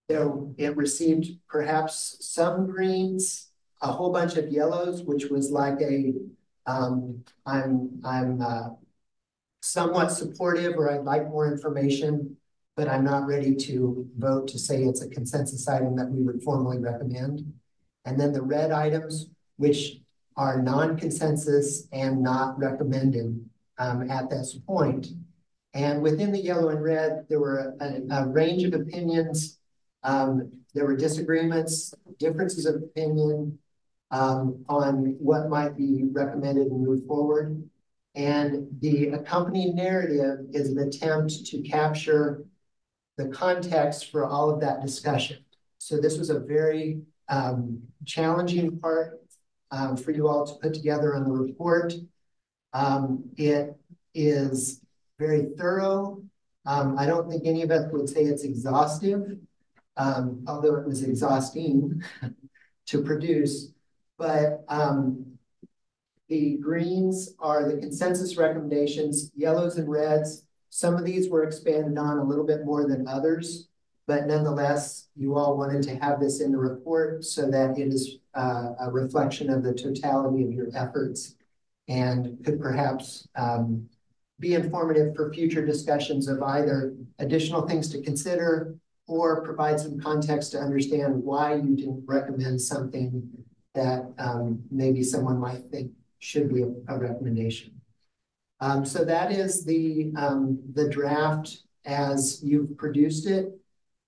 it 0.08 0.76
received 0.76 1.38
perhaps 1.48 2.18
some 2.20 2.66
greens, 2.66 3.48
a 3.80 3.86
whole 3.90 4.12
bunch 4.12 4.36
of 4.36 4.48
yellows, 4.50 5.02
which 5.02 5.26
was 5.26 5.50
like 5.50 5.80
a, 5.80 6.12
um, 6.66 7.24
I'm, 7.46 8.00
I'm 8.04 8.40
uh, 8.42 8.68
somewhat 9.62 10.08
supportive 10.08 10.74
or 10.76 10.90
I'd 10.90 11.04
like 11.04 11.28
more 11.28 11.50
information, 11.50 12.36
but 12.76 12.88
I'm 12.88 13.04
not 13.04 13.26
ready 13.26 13.54
to 13.54 14.06
vote 14.18 14.48
to 14.48 14.58
say 14.58 14.82
it's 14.82 15.02
a 15.02 15.08
consensus 15.08 15.68
item 15.68 15.96
that 15.96 16.10
we 16.10 16.22
would 16.22 16.42
formally 16.42 16.78
recommend. 16.78 17.52
And 18.04 18.18
then 18.18 18.32
the 18.32 18.42
red 18.42 18.72
items, 18.72 19.28
which 19.56 19.98
are 20.36 20.60
non-consensus 20.60 21.86
and 21.92 22.22
not 22.22 22.58
recommended 22.58 23.44
um, 23.78 24.10
at 24.10 24.28
this 24.28 24.58
point. 24.66 25.08
And 25.74 26.02
within 26.02 26.32
the 26.32 26.40
yellow 26.40 26.70
and 26.70 26.82
red, 26.82 27.26
there 27.28 27.40
were 27.40 27.74
a, 27.80 28.02
a 28.10 28.28
range 28.28 28.64
of 28.64 28.74
opinions. 28.74 29.58
Um, 30.02 30.50
there 30.74 30.86
were 30.86 30.96
disagreements, 30.96 31.94
differences 32.18 32.66
of 32.66 32.76
opinion 32.76 33.58
um, 34.10 34.64
on 34.68 35.16
what 35.18 35.48
might 35.48 35.76
be 35.76 36.04
recommended 36.10 36.66
and 36.66 36.84
move 36.84 37.06
forward. 37.06 37.62
And 38.14 38.68
the 38.80 39.08
accompanying 39.08 39.74
narrative 39.74 40.46
is 40.52 40.70
an 40.70 40.78
attempt 40.78 41.46
to 41.46 41.62
capture 41.62 42.44
the 43.16 43.28
context 43.28 44.10
for 44.10 44.26
all 44.26 44.50
of 44.50 44.60
that 44.60 44.82
discussion. 44.82 45.38
So 45.78 45.98
this 45.98 46.18
was 46.18 46.30
a 46.30 46.38
very 46.38 47.02
um, 47.28 47.82
challenging 48.04 48.78
part 48.78 49.20
um, 49.70 49.96
for 49.96 50.10
you 50.10 50.28
all 50.28 50.46
to 50.46 50.54
put 50.60 50.74
together 50.74 51.14
on 51.14 51.24
the 51.24 51.30
report. 51.30 51.94
Um, 52.72 53.24
it 53.36 53.74
is 54.14 54.80
very 55.18 55.48
thorough. 55.56 56.22
Um, 56.66 56.98
I 56.98 57.06
don't 57.06 57.28
think 57.28 57.46
any 57.46 57.62
of 57.62 57.70
us 57.70 57.90
would 57.92 58.08
say 58.08 58.22
it's 58.22 58.44
exhaustive, 58.44 59.38
um, 59.96 60.44
although 60.46 60.76
it 60.76 60.86
was 60.86 61.02
exhausting 61.02 62.02
to 62.86 63.02
produce. 63.02 63.72
But 64.18 64.64
um, 64.68 65.31
the 66.32 66.56
greens 66.62 67.34
are 67.40 67.68
the 67.68 67.76
consensus 67.76 68.38
recommendations, 68.38 69.30
yellows 69.36 69.76
and 69.76 69.86
reds. 69.86 70.46
Some 70.70 70.94
of 70.94 71.04
these 71.04 71.28
were 71.28 71.44
expanded 71.44 71.98
on 71.98 72.16
a 72.16 72.24
little 72.24 72.46
bit 72.46 72.64
more 72.64 72.88
than 72.88 73.06
others, 73.06 73.68
but 74.06 74.26
nonetheless, 74.26 75.08
you 75.14 75.36
all 75.36 75.58
wanted 75.58 75.82
to 75.82 75.96
have 75.96 76.20
this 76.20 76.40
in 76.40 76.50
the 76.50 76.56
report 76.56 77.22
so 77.22 77.50
that 77.50 77.78
it 77.78 77.88
is 77.88 78.16
uh, 78.34 78.70
a 78.80 78.90
reflection 78.90 79.50
of 79.50 79.62
the 79.62 79.74
totality 79.74 80.42
of 80.42 80.52
your 80.52 80.68
efforts 80.74 81.34
and 81.86 82.42
could 82.42 82.58
perhaps 82.58 83.28
um, 83.36 83.86
be 84.40 84.54
informative 84.54 85.14
for 85.14 85.34
future 85.34 85.66
discussions 85.66 86.28
of 86.28 86.42
either 86.42 86.94
additional 87.18 87.68
things 87.68 87.90
to 87.90 88.00
consider 88.00 88.74
or 89.06 89.42
provide 89.42 89.78
some 89.78 90.00
context 90.00 90.52
to 90.52 90.58
understand 90.58 91.22
why 91.22 91.56
you 91.56 91.76
didn't 91.76 92.02
recommend 92.06 92.58
something 92.58 93.28
that 93.74 94.10
um, 94.18 94.62
maybe 94.70 95.02
someone 95.02 95.38
might 95.38 95.70
think 95.70 95.92
should 96.22 96.52
be 96.54 96.62
a, 96.62 96.98
recommendation. 96.98 97.72
Um, 98.60 98.86
so 98.86 99.04
that 99.04 99.32
is 99.32 99.64
the, 99.64 100.12
um, 100.16 100.60
the 100.72 100.88
draft 100.88 101.62
as 101.84 102.40
you've 102.44 102.76
produced 102.76 103.26
it. 103.26 103.52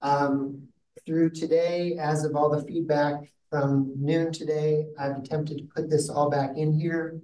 Um, 0.01 0.69
through 1.05 1.31
today, 1.31 1.97
as 2.01 2.25
of 2.25 2.37
all 2.37 2.49
the 2.49 2.63
feedback 2.63 3.15
from 3.51 3.93
noon 3.99 4.33
today, 4.33 4.87
I've 4.99 5.17
attempted 5.17 5.59
to 5.59 5.65
put 5.65 5.91
this 5.91 6.09
all 6.09 6.31
back 6.31 6.57
in 6.57 6.73
here. 6.73 7.21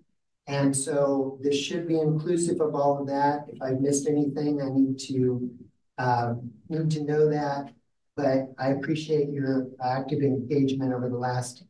And 0.48 0.76
so 0.76 1.38
this 1.40 1.56
should 1.56 1.86
be 1.86 2.00
inclusive 2.00 2.60
of 2.60 2.74
all 2.74 3.00
of 3.00 3.06
that. 3.06 3.46
If 3.48 3.62
I've 3.62 3.80
missed 3.80 4.08
anything, 4.08 4.60
I 4.60 4.68
need 4.68 4.98
to 5.06 5.50
uh, 5.98 6.34
need 6.68 6.90
to 6.90 7.04
know 7.04 7.30
that. 7.30 7.72
But 8.16 8.52
I 8.58 8.70
appreciate 8.70 9.30
your 9.30 9.68
active 9.82 10.22
engagement 10.22 10.92
over 10.92 11.08
the 11.08 11.16
last 11.16 11.62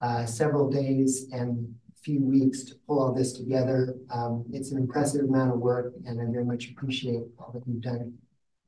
uh, 0.00 0.24
several 0.24 0.70
days 0.70 1.26
and 1.32 1.74
few 2.02 2.22
weeks 2.22 2.64
to 2.64 2.74
pull 2.86 3.00
all 3.00 3.12
this 3.12 3.32
together. 3.32 3.96
Um, 4.10 4.44
it's 4.52 4.70
an 4.70 4.78
impressive 4.78 5.24
amount 5.24 5.52
of 5.52 5.58
work, 5.58 5.92
and 6.06 6.20
I 6.20 6.24
very 6.30 6.44
much 6.44 6.70
appreciate 6.70 7.22
all 7.38 7.52
that 7.52 7.62
you've 7.66 7.82
done 7.82 8.14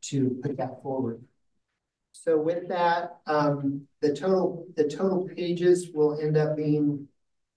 to 0.02 0.38
put 0.42 0.56
that 0.58 0.82
forward. 0.82 1.22
So 2.12 2.38
with 2.38 2.68
that, 2.68 3.18
um, 3.26 3.86
the 4.00 4.14
total 4.14 4.66
the 4.76 4.84
total 4.84 5.28
pages 5.34 5.88
will 5.94 6.20
end 6.20 6.36
up 6.36 6.56
being 6.56 7.08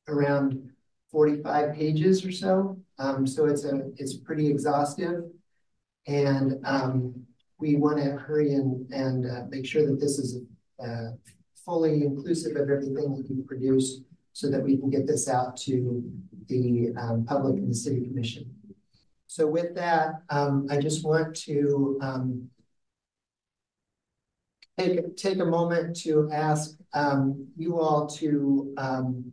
around 0.08 0.70
45 1.12 1.76
pages 1.76 2.26
or 2.26 2.32
so. 2.32 2.78
Um, 2.98 3.28
so 3.28 3.46
it's 3.46 3.66
a 3.66 3.92
it's 3.98 4.16
pretty 4.16 4.48
exhaustive, 4.48 5.24
and 6.08 6.60
um, 6.64 7.26
we 7.60 7.76
want 7.76 7.98
to 7.98 8.12
hurry 8.12 8.54
and 8.54 8.90
and 8.92 9.26
uh, 9.30 9.44
make 9.50 9.66
sure 9.66 9.86
that 9.86 10.00
this 10.00 10.20
is 10.20 10.42
uh, 10.82 11.12
fully 11.66 12.04
inclusive 12.04 12.56
of 12.56 12.70
everything 12.70 13.16
that 13.16 13.30
you 13.30 13.44
produce 13.44 14.02
so 14.36 14.50
that 14.50 14.62
we 14.62 14.76
can 14.76 14.90
get 14.90 15.08
this 15.08 15.30
out 15.30 15.56
to 15.56 16.04
the 16.50 16.94
um, 17.00 17.24
public 17.24 17.56
and 17.56 17.72
the 17.72 17.74
city 17.74 18.02
commission. 18.06 18.54
So 19.28 19.48
with 19.48 19.74
that, 19.76 20.24
um, 20.30 20.68
I 20.70 20.78
just 20.78 21.06
want 21.06 21.34
to 21.48 21.98
um, 22.02 22.50
take, 24.78 25.16
take 25.16 25.40
a 25.40 25.46
moment 25.46 25.96
to 26.02 26.30
ask 26.34 26.78
um, 26.94 27.48
you 27.56 27.80
all 27.80 28.08
to 28.08 28.74
um, 28.78 29.32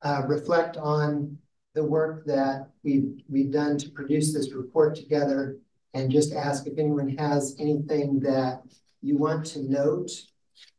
uh, 0.00 0.22
reflect 0.26 0.78
on 0.78 1.36
the 1.74 1.84
work 1.84 2.24
that 2.24 2.70
we've, 2.82 3.20
we've 3.28 3.52
done 3.52 3.76
to 3.76 3.90
produce 3.90 4.32
this 4.32 4.54
report 4.54 4.96
together 4.96 5.58
and 5.92 6.10
just 6.10 6.32
ask 6.32 6.66
if 6.66 6.78
anyone 6.78 7.10
has 7.18 7.56
anything 7.58 8.20
that 8.20 8.62
you 9.02 9.18
want 9.18 9.44
to 9.44 9.70
note 9.70 10.10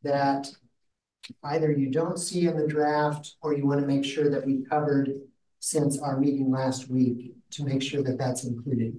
that 0.01 0.47
either 1.43 1.71
you 1.71 1.89
don't 1.89 2.17
see 2.17 2.47
in 2.47 2.57
the 2.57 2.67
draft 2.67 3.35
or 3.41 3.53
you 3.53 3.65
want 3.65 3.81
to 3.81 3.87
make 3.87 4.05
sure 4.05 4.29
that 4.29 4.45
we 4.45 4.63
covered 4.63 5.11
since 5.59 5.99
our 5.99 6.19
meeting 6.19 6.51
last 6.51 6.89
week 6.89 7.33
to 7.51 7.63
make 7.63 7.81
sure 7.81 8.03
that 8.03 8.17
that's 8.17 8.45
included. 8.45 8.93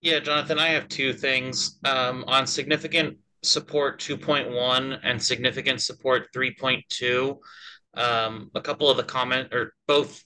Yeah, 0.00 0.20
Jonathan, 0.20 0.58
I 0.58 0.68
have 0.68 0.88
two 0.88 1.12
things 1.12 1.78
um, 1.84 2.24
on 2.26 2.46
significant 2.46 3.18
support 3.42 4.00
2.1 4.00 5.00
and 5.02 5.22
significant 5.22 5.82
support 5.82 6.32
3.2. 6.34 7.36
Um, 7.94 8.50
a 8.54 8.60
couple 8.60 8.88
of 8.88 8.96
the 8.96 9.02
comment 9.02 9.52
or 9.52 9.74
both 9.86 10.22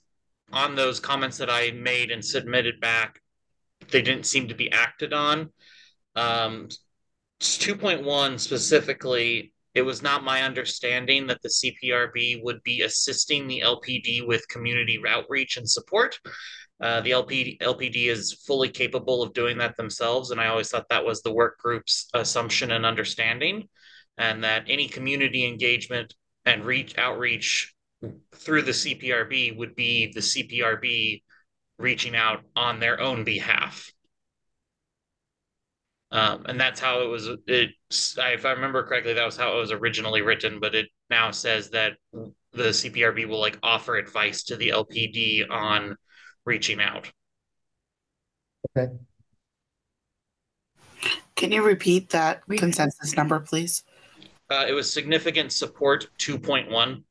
on 0.53 0.75
those 0.75 1.01
comments 1.01 1.39
that 1.39 1.51
I 1.51 1.73
made 1.73 2.11
and 2.11 2.25
submitted 2.25 2.81
back, 2.81 3.21
they 3.91 4.03
didn't 4.03 4.27
seem 4.27 4.49
to 4.49 4.55
be 4.55 4.71
acted 4.71 5.13
on. 5.13 5.51
Um, 6.15 6.69
2.1 7.41 8.39
specifically, 8.39 9.54
it 9.75 9.83
was 9.83 10.03
not 10.03 10.25
my 10.25 10.43
understanding 10.43 11.27
that 11.27 11.43
the 11.43 11.49
CPRB 11.49 12.43
would 12.43 12.63
be 12.63 12.83
assisting 12.83 13.47
the 13.47 13.63
LPD 13.65 14.27
with 14.27 14.49
community 14.49 15.01
outreach 15.07 15.57
and 15.57 15.69
support. 15.69 16.19
Uh, 16.81 17.01
the 17.01 17.13
LP, 17.13 17.59
LPD 17.61 18.09
is 18.09 18.33
fully 18.47 18.69
capable 18.69 19.23
of 19.23 19.33
doing 19.33 19.59
that 19.59 19.77
themselves, 19.77 20.31
and 20.31 20.41
I 20.41 20.49
always 20.49 20.69
thought 20.69 20.89
that 20.91 21.05
was 21.05 21.23
the 21.23 21.33
work 21.33 21.59
group's 21.59 22.09
assumption 22.15 22.73
and 22.73 22.85
understanding, 22.85 23.69
and 24.19 24.45
that 24.45 24.65
any 24.69 24.89
community 24.89 25.47
engagement 25.47 26.15
and 26.45 26.65
reach 26.65 26.99
outreach 26.99 27.75
through 28.35 28.63
the 28.63 28.73
CPRB 28.73 29.57
would 29.57 29.75
be 29.75 30.13
the 30.13 30.21
CPRB 30.21 31.23
reaching 31.79 32.15
out 32.15 32.43
on 32.55 32.81
their 32.81 33.01
own 33.01 33.25
behalf. 33.25 33.91
Um, 36.15 36.47
and 36.47 36.61
that's 36.61 36.79
how 36.79 37.03
it 37.03 37.09
was. 37.09 37.29
It, 37.49 37.71
if 37.91 38.47
I 38.47 38.53
remember 38.53 38.85
correctly, 38.85 39.15
that 39.15 39.25
was 39.25 39.37
how 39.37 39.57
it 39.57 39.61
was 39.61 39.73
originally 39.73 40.23
written. 40.23 40.61
But 40.61 40.77
it 40.77 40.87
now 41.11 41.33
says 41.33 41.71
that 41.71 41.95
the 42.13 42.69
CPRB 42.69 43.27
will 43.27 43.41
like 43.41 43.59
offer 43.65 43.97
advice 43.97 44.45
to 44.45 44.57
the 44.57 44.69
LPD 44.69 45.51
on 45.51 45.97
reaching 46.47 46.81
out. 46.81 47.11
Okay. 48.79 48.93
Can 51.35 51.51
you 51.51 51.65
repeat 51.65 52.11
that 52.11 52.43
consensus 52.49 53.17
number, 53.17 53.41
please? 53.41 53.83
Uh, 54.49 54.67
it 54.69 54.73
was 54.73 54.91
significant 54.93 55.51
support 55.51 56.07
2.1. 56.19 57.03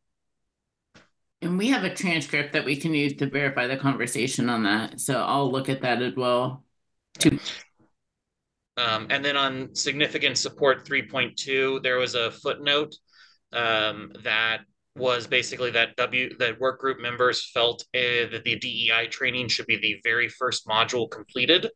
And 1.42 1.58
we 1.58 1.68
have 1.68 1.84
a 1.84 1.94
transcript 1.94 2.54
that 2.54 2.64
we 2.64 2.78
can 2.78 2.94
use 2.94 3.18
to 3.18 3.30
verify 3.30 3.68
the 3.68 3.76
conversation 3.76 4.50
on 4.50 4.64
that. 4.64 5.02
So 5.02 5.22
I'll 5.22 5.52
look 5.52 5.68
at 5.68 5.82
that 5.82 6.02
as 6.02 6.16
well. 6.16 6.64
To 7.20 7.38
um, 8.78 9.08
and 9.10 9.24
then 9.24 9.38
on 9.38 9.76
significant 9.76 10.38
support 10.38 10.86
3.2, 10.86 11.82
there 11.84 11.98
was 11.98 12.16
a 12.16 12.32
footnote 12.32 12.96
um, 13.52 14.12
that 14.24 14.62
was 14.96 15.28
basically 15.28 15.72
that 15.72 15.96
W 15.96 16.36
that 16.38 16.60
work 16.60 16.80
group 16.80 17.00
members 17.00 17.50
felt 17.52 17.84
uh, 17.96 18.30
that 18.32 18.44
the 18.44 18.58
DEI 18.58 19.08
training 19.08 19.48
should 19.48 19.66
be 19.66 19.78
the 19.78 20.00
very 20.04 20.30
first 20.30 20.68
module 20.68 21.10
completed, 21.10 21.70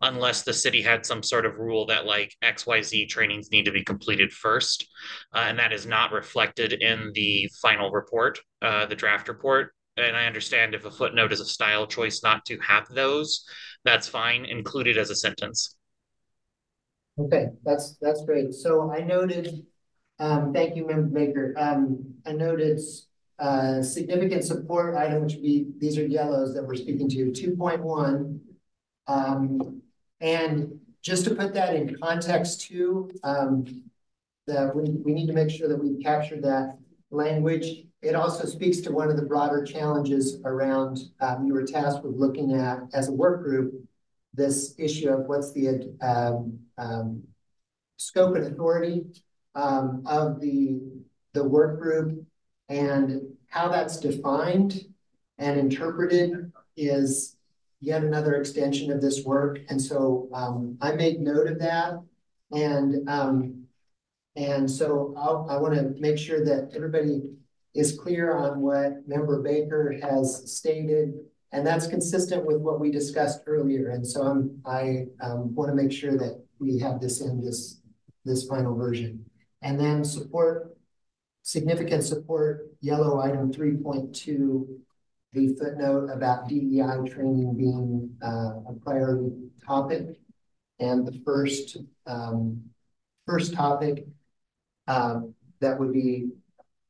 unless 0.00 0.42
the 0.42 0.52
city 0.52 0.82
had 0.82 1.06
some 1.06 1.22
sort 1.22 1.46
of 1.46 1.58
rule 1.58 1.86
that 1.86 2.06
like 2.06 2.34
XYZ 2.42 3.08
trainings 3.08 3.50
need 3.50 3.64
to 3.64 3.72
be 3.72 3.84
completed 3.84 4.32
first, 4.32 4.86
uh, 5.34 5.44
and 5.46 5.58
that 5.58 5.72
is 5.72 5.86
not 5.86 6.12
reflected 6.12 6.72
in 6.72 7.10
the 7.14 7.48
final 7.62 7.90
report, 7.90 8.40
uh, 8.62 8.86
the 8.86 8.96
draft 8.96 9.28
report. 9.28 9.72
And 9.96 10.16
I 10.16 10.26
understand 10.26 10.74
if 10.74 10.84
a 10.84 10.90
footnote 10.90 11.32
is 11.32 11.40
a 11.40 11.44
style 11.44 11.86
choice 11.86 12.22
not 12.24 12.44
to 12.46 12.58
have 12.58 12.88
those, 12.88 13.44
that's 13.84 14.08
fine, 14.08 14.44
included 14.44 14.98
as 14.98 15.10
a 15.10 15.14
sentence. 15.14 15.73
Okay, 17.18 17.50
that's 17.64 17.96
that's 18.00 18.24
great. 18.24 18.52
So 18.54 18.90
I 18.90 19.00
noted, 19.00 19.64
um, 20.18 20.52
thank 20.52 20.74
you, 20.74 20.86
Member 20.86 21.08
Baker. 21.08 21.54
Um, 21.56 22.14
I 22.26 22.32
noted 22.32 22.80
uh, 23.38 23.82
significant 23.82 24.44
support 24.44 24.96
item, 24.96 25.22
which 25.22 25.34
would 25.34 25.42
be 25.42 25.66
these 25.78 25.96
are 25.96 26.06
yellows 26.06 26.54
that 26.54 26.64
we're 26.64 26.74
speaking 26.74 27.08
to, 27.10 27.30
2.1. 27.30 28.40
Um, 29.06 29.82
and 30.20 30.80
just 31.02 31.24
to 31.24 31.34
put 31.34 31.54
that 31.54 31.76
in 31.76 31.96
context 32.02 32.62
too, 32.62 33.10
um, 33.22 33.64
that 34.46 34.74
we, 34.74 34.82
we 35.04 35.14
need 35.14 35.26
to 35.26 35.32
make 35.32 35.50
sure 35.50 35.68
that 35.68 35.76
we 35.76 36.02
capture 36.02 36.40
that 36.40 36.78
language. 37.10 37.84
It 38.02 38.14
also 38.16 38.46
speaks 38.46 38.78
to 38.80 38.92
one 38.92 39.08
of 39.08 39.16
the 39.16 39.22
broader 39.22 39.64
challenges 39.64 40.38
around 40.44 40.98
um, 41.20 41.46
you 41.46 41.54
were 41.54 41.64
tasked 41.64 42.04
with 42.04 42.16
looking 42.16 42.54
at 42.54 42.80
as 42.92 43.08
a 43.08 43.12
work 43.12 43.42
group 43.42 43.74
this 44.34 44.74
issue 44.78 45.08
of 45.10 45.26
what's 45.26 45.52
the, 45.52 45.94
um, 46.02 46.58
um, 46.78 47.22
scope 47.96 48.34
and 48.36 48.46
authority, 48.46 49.04
um, 49.54 50.02
of 50.06 50.40
the, 50.40 50.80
the 51.32 51.44
work 51.44 51.80
group 51.80 52.24
and 52.68 53.22
how 53.48 53.68
that's 53.68 53.98
defined 53.98 54.80
and 55.38 55.58
interpreted 55.58 56.52
is 56.76 57.36
yet 57.80 58.02
another 58.02 58.34
extension 58.34 58.90
of 58.90 59.00
this 59.00 59.24
work. 59.24 59.60
And 59.68 59.80
so, 59.80 60.28
um, 60.32 60.76
I 60.80 60.92
made 60.92 61.20
note 61.20 61.46
of 61.46 61.58
that 61.60 61.94
and, 62.50 63.08
um, 63.08 63.64
and 64.36 64.70
so 64.70 65.14
I'll, 65.16 65.46
I 65.48 65.56
want 65.56 65.74
to 65.74 65.94
make 66.00 66.18
sure 66.18 66.44
that 66.44 66.70
everybody 66.74 67.22
is 67.74 67.98
clear 67.98 68.34
on 68.36 68.60
what 68.60 69.06
member 69.06 69.42
Baker 69.42 69.96
has 70.02 70.52
stated. 70.52 71.14
And 71.54 71.64
that's 71.64 71.86
consistent 71.86 72.44
with 72.44 72.56
what 72.56 72.80
we 72.80 72.90
discussed 72.90 73.42
earlier. 73.46 73.90
And 73.90 74.04
so 74.04 74.22
I'm, 74.22 74.60
I 74.66 75.06
um, 75.22 75.54
want 75.54 75.70
to 75.70 75.74
make 75.76 75.92
sure 75.92 76.18
that 76.18 76.44
we 76.58 76.80
have 76.80 77.00
this 77.00 77.20
in 77.20 77.40
this, 77.40 77.80
this 78.24 78.48
final 78.48 78.74
version. 78.74 79.24
And 79.62 79.78
then 79.78 80.04
support, 80.04 80.76
significant 81.42 82.02
support, 82.02 82.72
yellow 82.80 83.20
item 83.20 83.52
3.2, 83.52 84.66
the 85.32 85.54
footnote 85.54 86.10
about 86.12 86.48
DEI 86.48 87.08
training 87.08 87.54
being 87.56 88.10
uh, 88.20 88.70
a 88.70 88.74
priority 88.84 89.30
topic. 89.64 90.18
And 90.80 91.06
the 91.06 91.22
first, 91.24 91.76
um, 92.04 92.64
first 93.28 93.54
topic 93.54 94.08
um, 94.88 95.34
that 95.60 95.78
would 95.78 95.92
be 95.92 96.30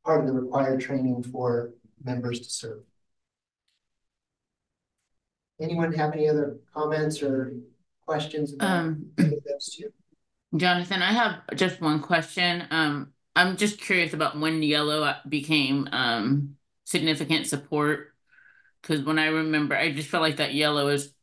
part 0.06 0.20
of 0.20 0.26
the 0.26 0.32
required 0.32 0.80
training 0.80 1.22
for 1.22 1.74
members 2.02 2.40
to 2.40 2.50
serve. 2.50 2.80
Anyone 5.60 5.92
have 5.92 6.12
any 6.12 6.28
other 6.28 6.58
comments 6.72 7.22
or 7.22 7.54
questions 8.06 8.54
about 8.54 8.70
Um, 8.70 9.10
those 9.16 9.76
two? 9.76 9.90
Jonathan, 10.56 11.02
I 11.02 11.12
have 11.12 11.56
just 11.56 11.80
one 11.80 12.00
question. 12.00 12.64
Um, 12.70 13.12
I'm 13.36 13.56
just 13.56 13.80
curious 13.80 14.12
about 14.12 14.38
when 14.38 14.62
yellow 14.62 15.14
became 15.28 15.88
um 15.92 16.56
significant 16.84 17.46
support. 17.46 18.14
Because 18.82 19.02
when 19.02 19.18
I 19.18 19.26
remember, 19.26 19.74
I 19.74 19.92
just 19.92 20.08
felt 20.10 20.22
like 20.22 20.36
that 20.36 20.54
yellow 20.54 20.88
is 20.88 21.14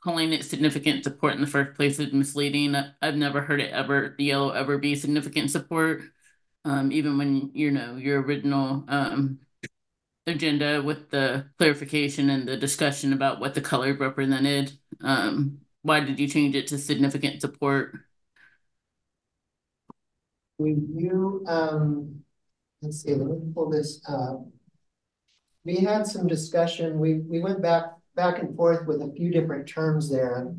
calling 0.00 0.32
it 0.32 0.44
significant 0.44 1.04
support 1.04 1.34
in 1.34 1.40
the 1.40 1.46
first 1.46 1.74
place 1.74 1.98
is 1.98 2.12
misleading. 2.12 2.76
I've 3.02 3.16
never 3.16 3.40
heard 3.40 3.60
it 3.60 3.72
ever, 3.72 4.14
the 4.16 4.24
yellow 4.24 4.50
ever 4.50 4.78
be 4.78 4.94
significant 4.94 5.50
support. 5.50 6.02
Um, 6.64 6.92
even 6.92 7.16
when, 7.18 7.50
you 7.54 7.70
know, 7.70 7.96
your 7.96 8.20
original 8.20 8.84
um, 8.88 9.38
agenda 10.28 10.82
with 10.82 11.10
the 11.10 11.46
clarification 11.58 12.30
and 12.30 12.46
the 12.48 12.56
discussion 12.56 13.12
about 13.12 13.40
what 13.40 13.54
the 13.54 13.60
color 13.60 13.94
represented. 13.94 14.72
Um, 15.02 15.58
why 15.82 16.00
did 16.00 16.18
you 16.18 16.28
change 16.28 16.54
it 16.54 16.66
to 16.68 16.78
significant 16.78 17.40
support? 17.40 17.98
We 20.58 20.76
you 20.94 21.44
um, 21.46 22.22
let's 22.82 23.02
see, 23.02 23.14
let 23.14 23.26
me 23.26 23.52
pull 23.54 23.70
this 23.70 24.00
up. 24.08 24.46
We 25.64 25.76
had 25.76 26.06
some 26.06 26.26
discussion, 26.26 26.98
we, 26.98 27.14
we 27.14 27.40
went 27.40 27.62
back 27.62 27.84
back 28.14 28.40
and 28.40 28.56
forth 28.56 28.86
with 28.86 29.00
a 29.00 29.12
few 29.16 29.30
different 29.30 29.68
terms 29.68 30.10
there. 30.10 30.52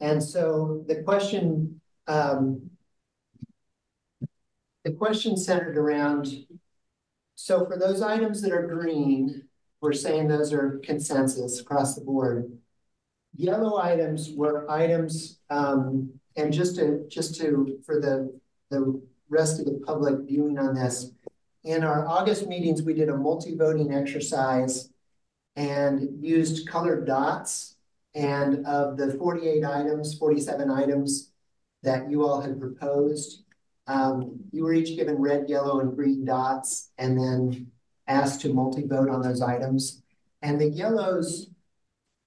And 0.00 0.22
so 0.22 0.84
the 0.86 1.02
question, 1.02 1.80
um, 2.06 2.70
the 4.84 4.92
question 4.92 5.36
centered 5.36 5.76
around, 5.76 6.28
so 7.42 7.66
for 7.66 7.76
those 7.76 8.02
items 8.02 8.40
that 8.40 8.52
are 8.52 8.68
green, 8.68 9.42
we're 9.80 9.92
saying 9.92 10.28
those 10.28 10.52
are 10.52 10.78
consensus 10.84 11.58
across 11.58 11.96
the 11.96 12.00
board. 12.00 12.56
Yellow 13.34 13.78
items 13.78 14.30
were 14.30 14.70
items, 14.70 15.40
um, 15.50 16.08
and 16.36 16.52
just 16.52 16.76
to, 16.76 17.04
just 17.08 17.40
to, 17.40 17.80
for 17.84 17.98
the, 18.00 18.32
the 18.70 19.02
rest 19.28 19.58
of 19.58 19.66
the 19.66 19.82
public 19.84 20.20
viewing 20.20 20.56
on 20.56 20.76
this, 20.76 21.10
in 21.64 21.82
our 21.82 22.06
August 22.06 22.46
meetings, 22.46 22.84
we 22.84 22.94
did 22.94 23.08
a 23.08 23.16
multi-voting 23.16 23.92
exercise 23.92 24.90
and 25.56 26.24
used 26.24 26.68
colored 26.68 27.08
dots. 27.08 27.74
And 28.14 28.64
of 28.66 28.96
the 28.96 29.14
48 29.14 29.64
items, 29.64 30.16
47 30.16 30.70
items 30.70 31.32
that 31.82 32.08
you 32.08 32.24
all 32.24 32.40
had 32.40 32.60
proposed, 32.60 33.41
um, 33.92 34.40
you 34.52 34.64
were 34.64 34.72
each 34.72 34.96
given 34.96 35.16
red, 35.16 35.48
yellow, 35.48 35.80
and 35.80 35.94
green 35.94 36.24
dots, 36.24 36.90
and 36.98 37.18
then 37.18 37.70
asked 38.06 38.40
to 38.40 38.52
multi-vote 38.52 39.10
on 39.10 39.20
those 39.20 39.42
items. 39.42 40.02
And 40.40 40.60
the 40.60 40.68
yellows 40.68 41.50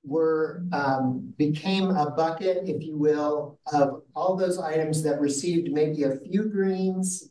were 0.04 0.63
um, 0.71 1.34
became 1.38 1.89
a 1.89 2.12
bucket, 2.12 2.69
if 2.69 2.84
you 2.84 2.97
will, 2.97 3.60
of 3.73 4.04
all 4.15 4.36
those 4.36 4.60
items 4.60 5.01
that 5.04 5.19
received 5.19 5.71
maybe 5.71 6.04
a 6.04 6.17
few 6.17 6.45
greens 6.49 7.30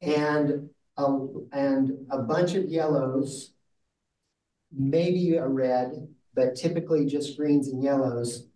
and 0.00 0.70
a, 0.96 1.16
and 1.52 2.06
a 2.10 2.18
bunch 2.22 2.54
of 2.54 2.64
yellows 2.64 3.52
maybe 4.72 5.36
a 5.36 5.46
red, 5.46 6.08
but 6.34 6.56
typically 6.56 7.06
just 7.06 7.36
greens 7.36 7.68
and 7.68 7.82
yellows. 7.82 8.48